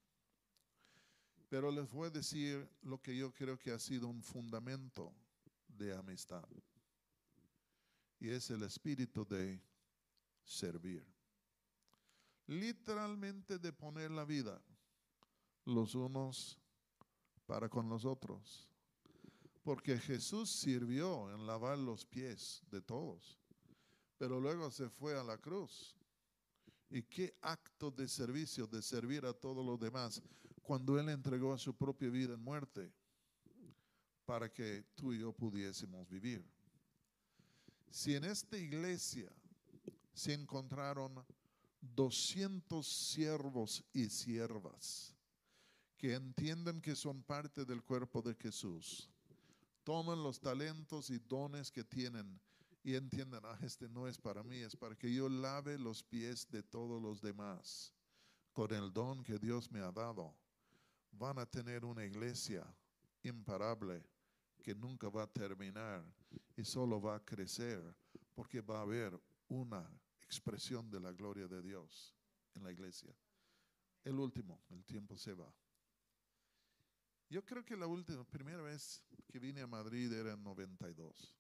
Pero 1.49 1.71
les 1.71 1.89
voy 1.89 2.07
a 2.07 2.11
decir 2.11 2.67
lo 2.83 3.01
que 3.01 3.15
yo 3.15 3.33
creo 3.33 3.57
que 3.57 3.71
ha 3.71 3.79
sido 3.79 4.07
un 4.07 4.21
fundamento 4.21 5.13
de 5.67 5.93
amistad. 5.93 6.47
Y 8.19 8.29
es 8.29 8.49
el 8.49 8.63
espíritu 8.63 9.25
de 9.25 9.61
servir. 10.43 11.14
Literalmente 12.47 13.57
de 13.57 13.73
poner 13.73 14.11
la 14.11 14.23
vida 14.23 14.61
los 15.65 15.95
unos 15.95 16.59
para 17.45 17.69
con 17.69 17.89
los 17.89 18.05
otros. 18.05 18.67
Porque 19.63 19.97
Jesús 19.97 20.51
sirvió 20.51 21.31
en 21.33 21.47
lavar 21.47 21.77
los 21.77 22.05
pies 22.05 22.61
de 22.69 22.81
todos, 22.81 23.39
pero 24.17 24.39
luego 24.39 24.69
se 24.69 24.89
fue 24.89 25.19
a 25.19 25.23
la 25.23 25.37
cruz. 25.37 25.95
¿Y 26.89 27.01
qué 27.01 27.35
acto 27.41 27.89
de 27.89 28.07
servicio, 28.07 28.67
de 28.67 28.81
servir 28.81 29.25
a 29.25 29.33
todos 29.33 29.65
los 29.65 29.79
demás, 29.79 30.21
cuando 30.61 30.99
Él 30.99 31.09
entregó 31.09 31.51
a 31.51 31.57
su 31.57 31.75
propia 31.75 32.09
vida 32.09 32.35
en 32.35 32.43
muerte 32.43 32.93
para 34.23 34.51
que 34.53 34.85
tú 34.93 35.13
y 35.13 35.19
yo 35.19 35.33
pudiésemos 35.33 36.07
vivir? 36.07 36.45
Si 37.89 38.13
en 38.13 38.25
esta 38.25 38.57
iglesia 38.57 39.31
se 40.13 40.33
encontraron 40.33 41.25
200 41.93 42.86
siervos 42.86 43.83
y 43.93 44.09
siervas 44.09 45.15
que 45.97 46.13
entienden 46.13 46.81
que 46.81 46.95
son 46.95 47.23
parte 47.23 47.65
del 47.65 47.83
cuerpo 47.83 48.21
de 48.21 48.36
Jesús, 48.36 49.09
toman 49.83 50.21
los 50.21 50.39
talentos 50.39 51.09
y 51.09 51.19
dones 51.19 51.71
que 51.71 51.83
tienen 51.83 52.39
y 52.83 52.95
entienden, 52.95 53.41
ah, 53.43 53.57
este 53.63 53.89
no 53.89 54.07
es 54.07 54.17
para 54.17 54.43
mí, 54.43 54.57
es 54.57 54.75
para 54.75 54.95
que 54.95 55.11
yo 55.11 55.27
lave 55.27 55.79
los 55.79 56.03
pies 56.03 56.47
de 56.51 56.61
todos 56.61 57.01
los 57.01 57.21
demás 57.21 57.91
con 58.53 58.71
el 58.73 58.93
don 58.93 59.23
que 59.23 59.39
Dios 59.39 59.71
me 59.71 59.79
ha 59.79 59.91
dado. 59.91 60.36
Van 61.11 61.39
a 61.39 61.45
tener 61.45 61.83
una 61.83 62.05
iglesia 62.05 62.65
imparable 63.23 64.03
que 64.61 64.75
nunca 64.75 65.09
va 65.09 65.23
a 65.23 65.27
terminar 65.27 66.03
y 66.55 66.63
solo 66.63 67.01
va 67.01 67.15
a 67.15 67.25
crecer 67.25 67.81
porque 68.33 68.61
va 68.61 68.79
a 68.79 68.83
haber 68.83 69.19
una 69.47 69.89
expresión 70.26 70.89
de 70.89 70.99
la 70.99 71.11
gloria 71.11 71.47
de 71.47 71.61
Dios 71.61 72.13
en 72.55 72.63
la 72.63 72.71
iglesia. 72.71 73.15
El 74.03 74.19
último, 74.19 74.61
el 74.69 74.84
tiempo 74.86 75.17
se 75.17 75.34
va. 75.34 75.51
Yo 77.30 77.43
creo 77.43 77.65
que 77.65 77.76
la 77.76 77.88
última, 77.88 78.23
primera 78.23 78.61
vez 78.61 79.03
que 79.28 79.39
vine 79.39 79.61
a 79.61 79.67
Madrid 79.67 80.11
era 80.11 80.34
en 80.34 80.43
92. 80.43 81.36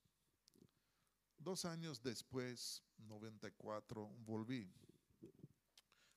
Dos 1.37 1.65
años 1.65 2.01
después, 2.01 2.81
94, 2.97 4.07
volví 4.25 4.67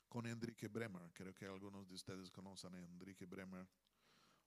con 0.08 0.26
Enrique 0.26 0.68
Bremer. 0.68 1.12
Creo 1.12 1.34
que 1.34 1.44
algunos 1.44 1.86
de 1.86 1.94
ustedes 1.94 2.30
conocen 2.30 2.74
a 2.74 2.82
Enrique 2.82 3.26
Bremer. 3.26 3.68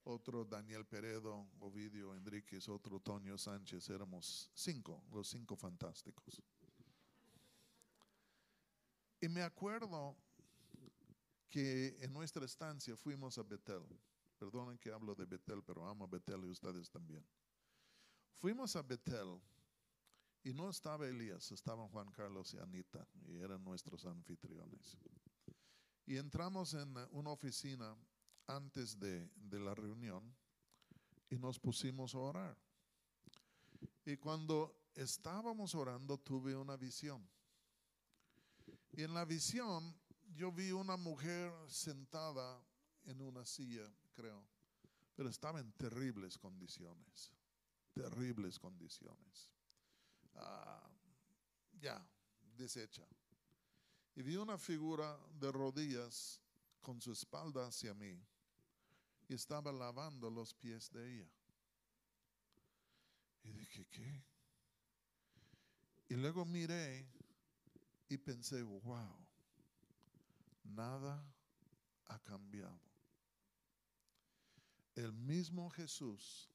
Otro 0.03 0.43
Daniel 0.43 0.85
Peredo, 0.87 1.51
Ovidio 1.59 2.15
Enríquez, 2.15 2.67
otro 2.67 2.99
Toño 2.99 3.37
Sánchez. 3.37 3.87
Éramos 3.91 4.49
cinco, 4.55 5.03
los 5.11 5.29
cinco 5.29 5.55
fantásticos. 5.55 6.41
Y 9.21 9.29
me 9.29 9.43
acuerdo 9.43 10.17
que 11.47 11.95
en 12.01 12.11
nuestra 12.11 12.43
estancia 12.43 12.97
fuimos 12.97 13.37
a 13.37 13.43
Betel. 13.43 13.83
Perdonen 14.39 14.79
que 14.79 14.91
hablo 14.91 15.13
de 15.13 15.25
Betel, 15.25 15.61
pero 15.63 15.87
amo 15.87 16.05
a 16.05 16.07
Betel 16.07 16.43
y 16.45 16.49
ustedes 16.49 16.89
también. 16.89 17.23
Fuimos 18.33 18.75
a 18.75 18.81
Betel 18.81 19.39
y 20.43 20.53
no 20.53 20.71
estaba 20.71 21.07
Elías, 21.07 21.51
estaban 21.51 21.87
Juan 21.89 22.09
Carlos 22.09 22.51
y 22.55 22.57
Anita 22.57 23.07
y 23.27 23.37
eran 23.37 23.63
nuestros 23.63 24.05
anfitriones. 24.05 24.97
Y 26.07 26.17
entramos 26.17 26.73
en 26.73 26.91
una 27.11 27.29
oficina 27.29 27.95
antes 28.47 28.99
de, 28.99 29.29
de 29.35 29.59
la 29.59 29.75
reunión 29.75 30.35
y 31.29 31.37
nos 31.37 31.59
pusimos 31.59 32.15
a 32.15 32.17
orar. 32.17 32.57
Y 34.03 34.17
cuando 34.17 34.89
estábamos 34.95 35.75
orando 35.75 36.17
tuve 36.17 36.55
una 36.55 36.75
visión. 36.75 37.29
Y 38.93 39.03
en 39.03 39.13
la 39.13 39.25
visión 39.25 39.95
yo 40.35 40.51
vi 40.51 40.71
una 40.71 40.97
mujer 40.97 41.51
sentada 41.67 42.61
en 43.05 43.21
una 43.21 43.45
silla 43.45 43.89
creo. 44.13 44.43
Pero 45.15 45.29
estaba 45.29 45.59
en 45.59 45.71
terribles 45.73 46.37
condiciones, 46.37 47.31
terribles 47.93 48.57
condiciones. 48.59 49.49
Ah, 50.35 50.89
ya, 51.79 52.03
deshecha. 52.57 53.05
Y 54.15 54.23
vi 54.23 54.35
una 54.35 54.57
figura 54.57 55.17
de 55.39 55.51
rodillas 55.51 56.41
con 56.81 57.01
su 57.01 57.11
espalda 57.11 57.67
hacia 57.67 57.93
mí 57.93 58.19
y 59.27 59.33
estaba 59.33 59.71
lavando 59.71 60.29
los 60.29 60.53
pies 60.53 60.91
de 60.91 61.15
ella. 61.15 61.29
Y 63.43 63.51
dije, 63.51 63.85
¿qué? 63.89 64.23
Y 66.09 66.15
luego 66.15 66.45
miré 66.45 67.07
y 68.11 68.17
pensé, 68.17 68.61
wow, 68.61 69.15
nada 70.63 71.25
ha 72.07 72.19
cambiado 72.19 72.91
el 74.95 75.13
mismo 75.13 75.69
Jesús 75.69 76.49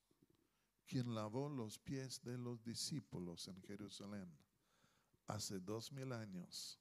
quien 0.86 1.14
lavó 1.14 1.48
los 1.48 1.78
pies 1.78 2.22
de 2.22 2.36
los 2.36 2.62
discípulos 2.62 3.48
en 3.48 3.60
Jerusalén 3.62 4.30
hace 5.26 5.58
dos 5.58 5.90
mil 5.92 6.12
años, 6.12 6.78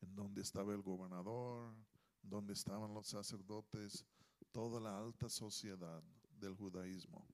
en 0.00 0.14
donde 0.14 0.42
estaba 0.42 0.72
el 0.72 0.82
gobernador, 0.82 1.74
donde 2.22 2.54
estaban 2.54 2.94
los 2.94 3.08
sacerdotes, 3.08 4.06
toda 4.52 4.80
la 4.80 4.96
alta 4.96 5.28
sociedad 5.28 6.02
del 6.38 6.54
judaísmo. 6.54 7.26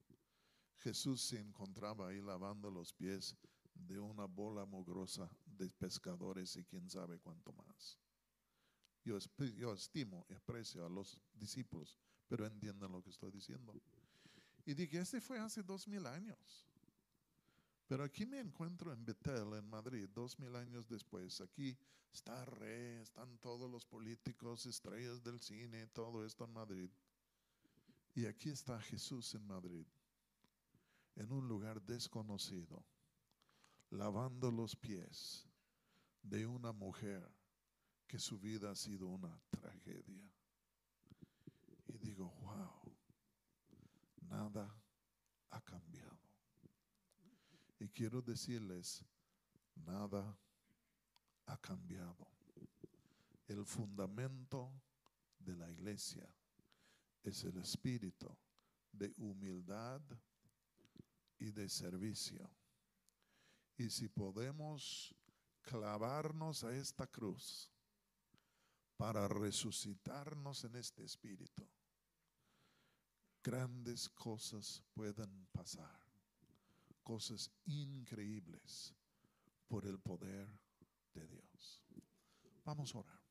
Jesús 0.79 1.21
se 1.21 1.39
encontraba 1.39 2.07
ahí 2.07 2.19
lavando 2.21 2.71
los 2.71 2.91
pies 2.91 3.37
de 3.75 3.99
una 3.99 4.25
bola 4.25 4.65
mugrosa 4.65 5.29
de 5.65 5.69
pescadores 5.69 6.55
y 6.55 6.63
quién 6.63 6.89
sabe 6.89 7.19
cuánto 7.19 7.53
más. 7.53 7.99
Yo, 9.03 9.17
yo 9.57 9.73
estimo 9.73 10.25
y 10.29 10.33
aprecio 10.33 10.85
a 10.85 10.89
los 10.89 11.19
discípulos 11.33 11.97
pero 12.31 12.45
entiendan 12.45 12.93
lo 12.93 13.03
que 13.03 13.09
estoy 13.09 13.29
diciendo. 13.29 13.73
Y 14.65 14.73
dije, 14.73 14.99
este 15.01 15.19
fue 15.19 15.37
hace 15.37 15.61
dos 15.63 15.85
mil 15.85 16.05
años. 16.05 16.65
Pero 17.87 18.05
aquí 18.05 18.25
me 18.25 18.39
encuentro 18.39 18.93
en 18.93 19.03
Betel, 19.03 19.51
en 19.51 19.69
Madrid, 19.69 20.07
dos 20.13 20.39
mil 20.39 20.55
años 20.55 20.87
después. 20.87 21.41
Aquí 21.41 21.77
está 22.09 22.45
Rey, 22.45 23.01
están 23.01 23.37
todos 23.39 23.69
los 23.69 23.85
políticos, 23.85 24.65
estrellas 24.65 25.21
del 25.21 25.41
cine, 25.41 25.87
todo 25.87 26.25
esto 26.25 26.45
en 26.45 26.53
Madrid. 26.53 26.89
Y 28.15 28.25
aquí 28.25 28.47
está 28.49 28.79
Jesús 28.79 29.35
en 29.35 29.45
Madrid, 29.45 29.85
en 31.17 31.33
un 31.33 31.49
lugar 31.49 31.81
desconocido, 31.81 32.85
lavando 33.89 34.51
los 34.51 34.73
pies 34.73 35.50
de 36.21 36.45
una 36.45 36.71
mujer 36.71 37.27
que 38.07 38.19
su 38.19 38.39
vida 38.39 38.71
ha 38.71 38.75
sido 38.75 39.07
una 39.07 39.41
tragedia 39.49 40.31
digo, 42.01 42.33
wow, 42.41 42.95
nada 44.29 44.73
ha 45.49 45.61
cambiado. 45.61 46.19
Y 47.79 47.87
quiero 47.89 48.21
decirles, 48.21 49.03
nada 49.75 50.37
ha 51.45 51.57
cambiado. 51.57 52.27
El 53.47 53.65
fundamento 53.65 54.71
de 55.39 55.55
la 55.55 55.69
iglesia 55.69 56.27
es 57.23 57.43
el 57.43 57.57
espíritu 57.57 58.35
de 58.91 59.13
humildad 59.17 60.01
y 61.39 61.51
de 61.51 61.67
servicio. 61.69 62.49
Y 63.77 63.89
si 63.89 64.07
podemos 64.09 65.15
clavarnos 65.61 66.63
a 66.63 66.73
esta 66.75 67.07
cruz 67.07 67.71
para 68.97 69.27
resucitarnos 69.27 70.63
en 70.63 70.75
este 70.75 71.03
espíritu, 71.03 71.67
grandes 73.43 74.09
cosas 74.09 74.83
pueden 74.93 75.47
pasar, 75.51 75.99
cosas 77.03 77.49
increíbles 77.65 78.93
por 79.67 79.85
el 79.85 79.99
poder 79.99 80.47
de 81.13 81.27
Dios. 81.27 81.83
Vamos 82.63 82.93
a 82.93 82.99
orar. 82.99 83.21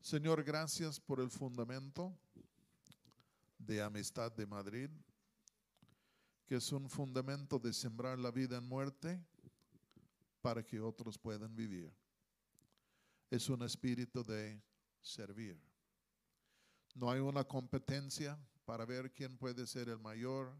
Señor, 0.00 0.42
gracias 0.42 0.98
por 0.98 1.20
el 1.20 1.30
fundamento 1.30 2.18
de 3.58 3.80
Amistad 3.80 4.32
de 4.32 4.44
Madrid, 4.44 4.90
que 6.50 6.56
es 6.56 6.72
un 6.72 6.90
fundamento 6.90 7.60
de 7.60 7.72
sembrar 7.72 8.18
la 8.18 8.32
vida 8.32 8.56
en 8.56 8.68
muerte 8.68 9.24
para 10.42 10.66
que 10.66 10.80
otros 10.80 11.16
puedan 11.16 11.54
vivir. 11.54 11.94
es 13.30 13.48
un 13.48 13.62
espíritu 13.62 14.24
de 14.24 14.60
servir. 15.00 15.56
No 16.92 17.08
hay 17.08 17.20
una 17.20 17.44
competencia 17.44 18.36
para 18.64 18.84
ver 18.84 19.12
quién 19.12 19.38
puede 19.38 19.64
ser 19.64 19.90
el 19.90 20.00
mayor, 20.00 20.52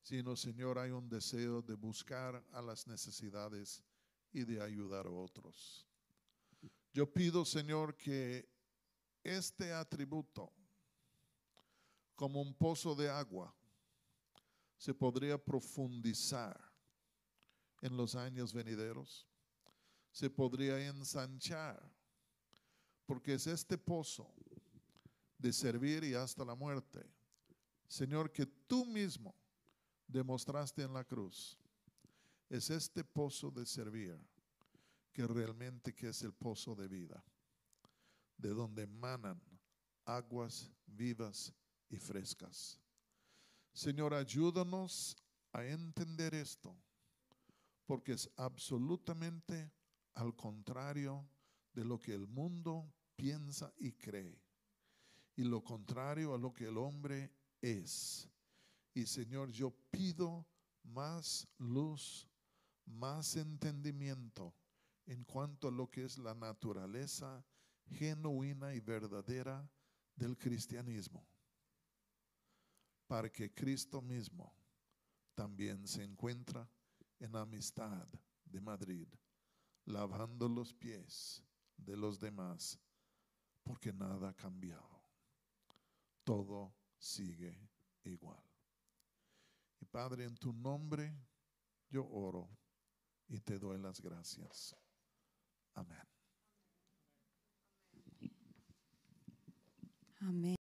sino, 0.00 0.36
Señor, 0.36 0.78
hay 0.78 0.90
un 0.90 1.06
deseo 1.10 1.60
de 1.60 1.74
buscar 1.74 2.42
a 2.52 2.62
las 2.62 2.86
necesidades 2.86 3.84
y 4.32 4.44
de 4.44 4.62
ayudar 4.62 5.06
a 5.06 5.10
otros. 5.10 5.86
Yo 6.94 7.12
pido, 7.12 7.44
Señor, 7.44 7.94
que 7.94 8.48
este 9.22 9.74
atributo, 9.74 10.50
como 12.14 12.40
un 12.40 12.54
pozo 12.54 12.94
de 12.94 13.10
agua, 13.10 13.54
se 14.80 14.94
podría 14.94 15.36
profundizar 15.36 16.58
en 17.82 17.98
los 17.98 18.14
años 18.14 18.54
venideros, 18.54 19.28
se 20.10 20.30
podría 20.30 20.86
ensanchar, 20.86 21.78
porque 23.04 23.34
es 23.34 23.46
este 23.46 23.76
pozo 23.76 24.34
de 25.36 25.52
servir 25.52 26.02
y 26.04 26.14
hasta 26.14 26.46
la 26.46 26.54
muerte, 26.54 27.04
Señor, 27.88 28.32
que 28.32 28.46
tú 28.46 28.86
mismo 28.86 29.34
demostraste 30.08 30.82
en 30.82 30.94
la 30.94 31.04
cruz. 31.04 31.58
Es 32.48 32.70
este 32.70 33.04
pozo 33.04 33.50
de 33.50 33.66
servir 33.66 34.18
que 35.12 35.26
realmente 35.26 35.94
que 35.94 36.08
es 36.08 36.22
el 36.22 36.32
pozo 36.32 36.74
de 36.74 36.88
vida, 36.88 37.22
de 38.38 38.48
donde 38.48 38.84
emanan 38.84 39.42
aguas 40.06 40.70
vivas 40.86 41.52
y 41.90 41.98
frescas. 41.98 42.80
Señor, 43.72 44.14
ayúdanos 44.14 45.16
a 45.52 45.64
entender 45.64 46.34
esto, 46.34 46.76
porque 47.86 48.12
es 48.12 48.30
absolutamente 48.36 49.72
al 50.14 50.34
contrario 50.34 51.28
de 51.72 51.84
lo 51.84 51.98
que 51.98 52.12
el 52.12 52.26
mundo 52.26 52.92
piensa 53.16 53.72
y 53.78 53.92
cree, 53.92 54.40
y 55.36 55.44
lo 55.44 55.62
contrario 55.62 56.34
a 56.34 56.38
lo 56.38 56.52
que 56.52 56.66
el 56.66 56.78
hombre 56.78 57.32
es. 57.60 58.28
Y 58.92 59.06
Señor, 59.06 59.50
yo 59.52 59.72
pido 59.90 60.46
más 60.82 61.46
luz, 61.58 62.28
más 62.84 63.36
entendimiento 63.36 64.52
en 65.06 65.24
cuanto 65.24 65.68
a 65.68 65.70
lo 65.70 65.88
que 65.88 66.04
es 66.04 66.18
la 66.18 66.34
naturaleza 66.34 67.44
genuina 67.86 68.74
y 68.74 68.80
verdadera 68.80 69.68
del 70.16 70.36
cristianismo 70.36 71.29
para 73.10 73.28
que 73.28 73.52
Cristo 73.52 74.00
mismo 74.00 74.54
también 75.34 75.84
se 75.88 76.04
encuentra 76.04 76.70
en 77.18 77.34
amistad 77.34 78.06
de 78.44 78.60
Madrid, 78.60 79.08
lavando 79.84 80.48
los 80.48 80.72
pies 80.72 81.42
de 81.76 81.96
los 81.96 82.20
demás, 82.20 82.78
porque 83.64 83.92
nada 83.92 84.28
ha 84.28 84.32
cambiado. 84.32 85.02
Todo 86.22 86.72
sigue 86.98 87.68
igual. 88.04 88.44
Y 89.80 89.86
Padre, 89.86 90.22
en 90.22 90.36
tu 90.36 90.52
nombre 90.52 91.12
yo 91.88 92.06
oro 92.06 92.48
y 93.26 93.40
te 93.40 93.58
doy 93.58 93.80
las 93.80 94.00
gracias. 94.00 94.76
Amén. 95.74 96.06
Amén. 100.20 100.54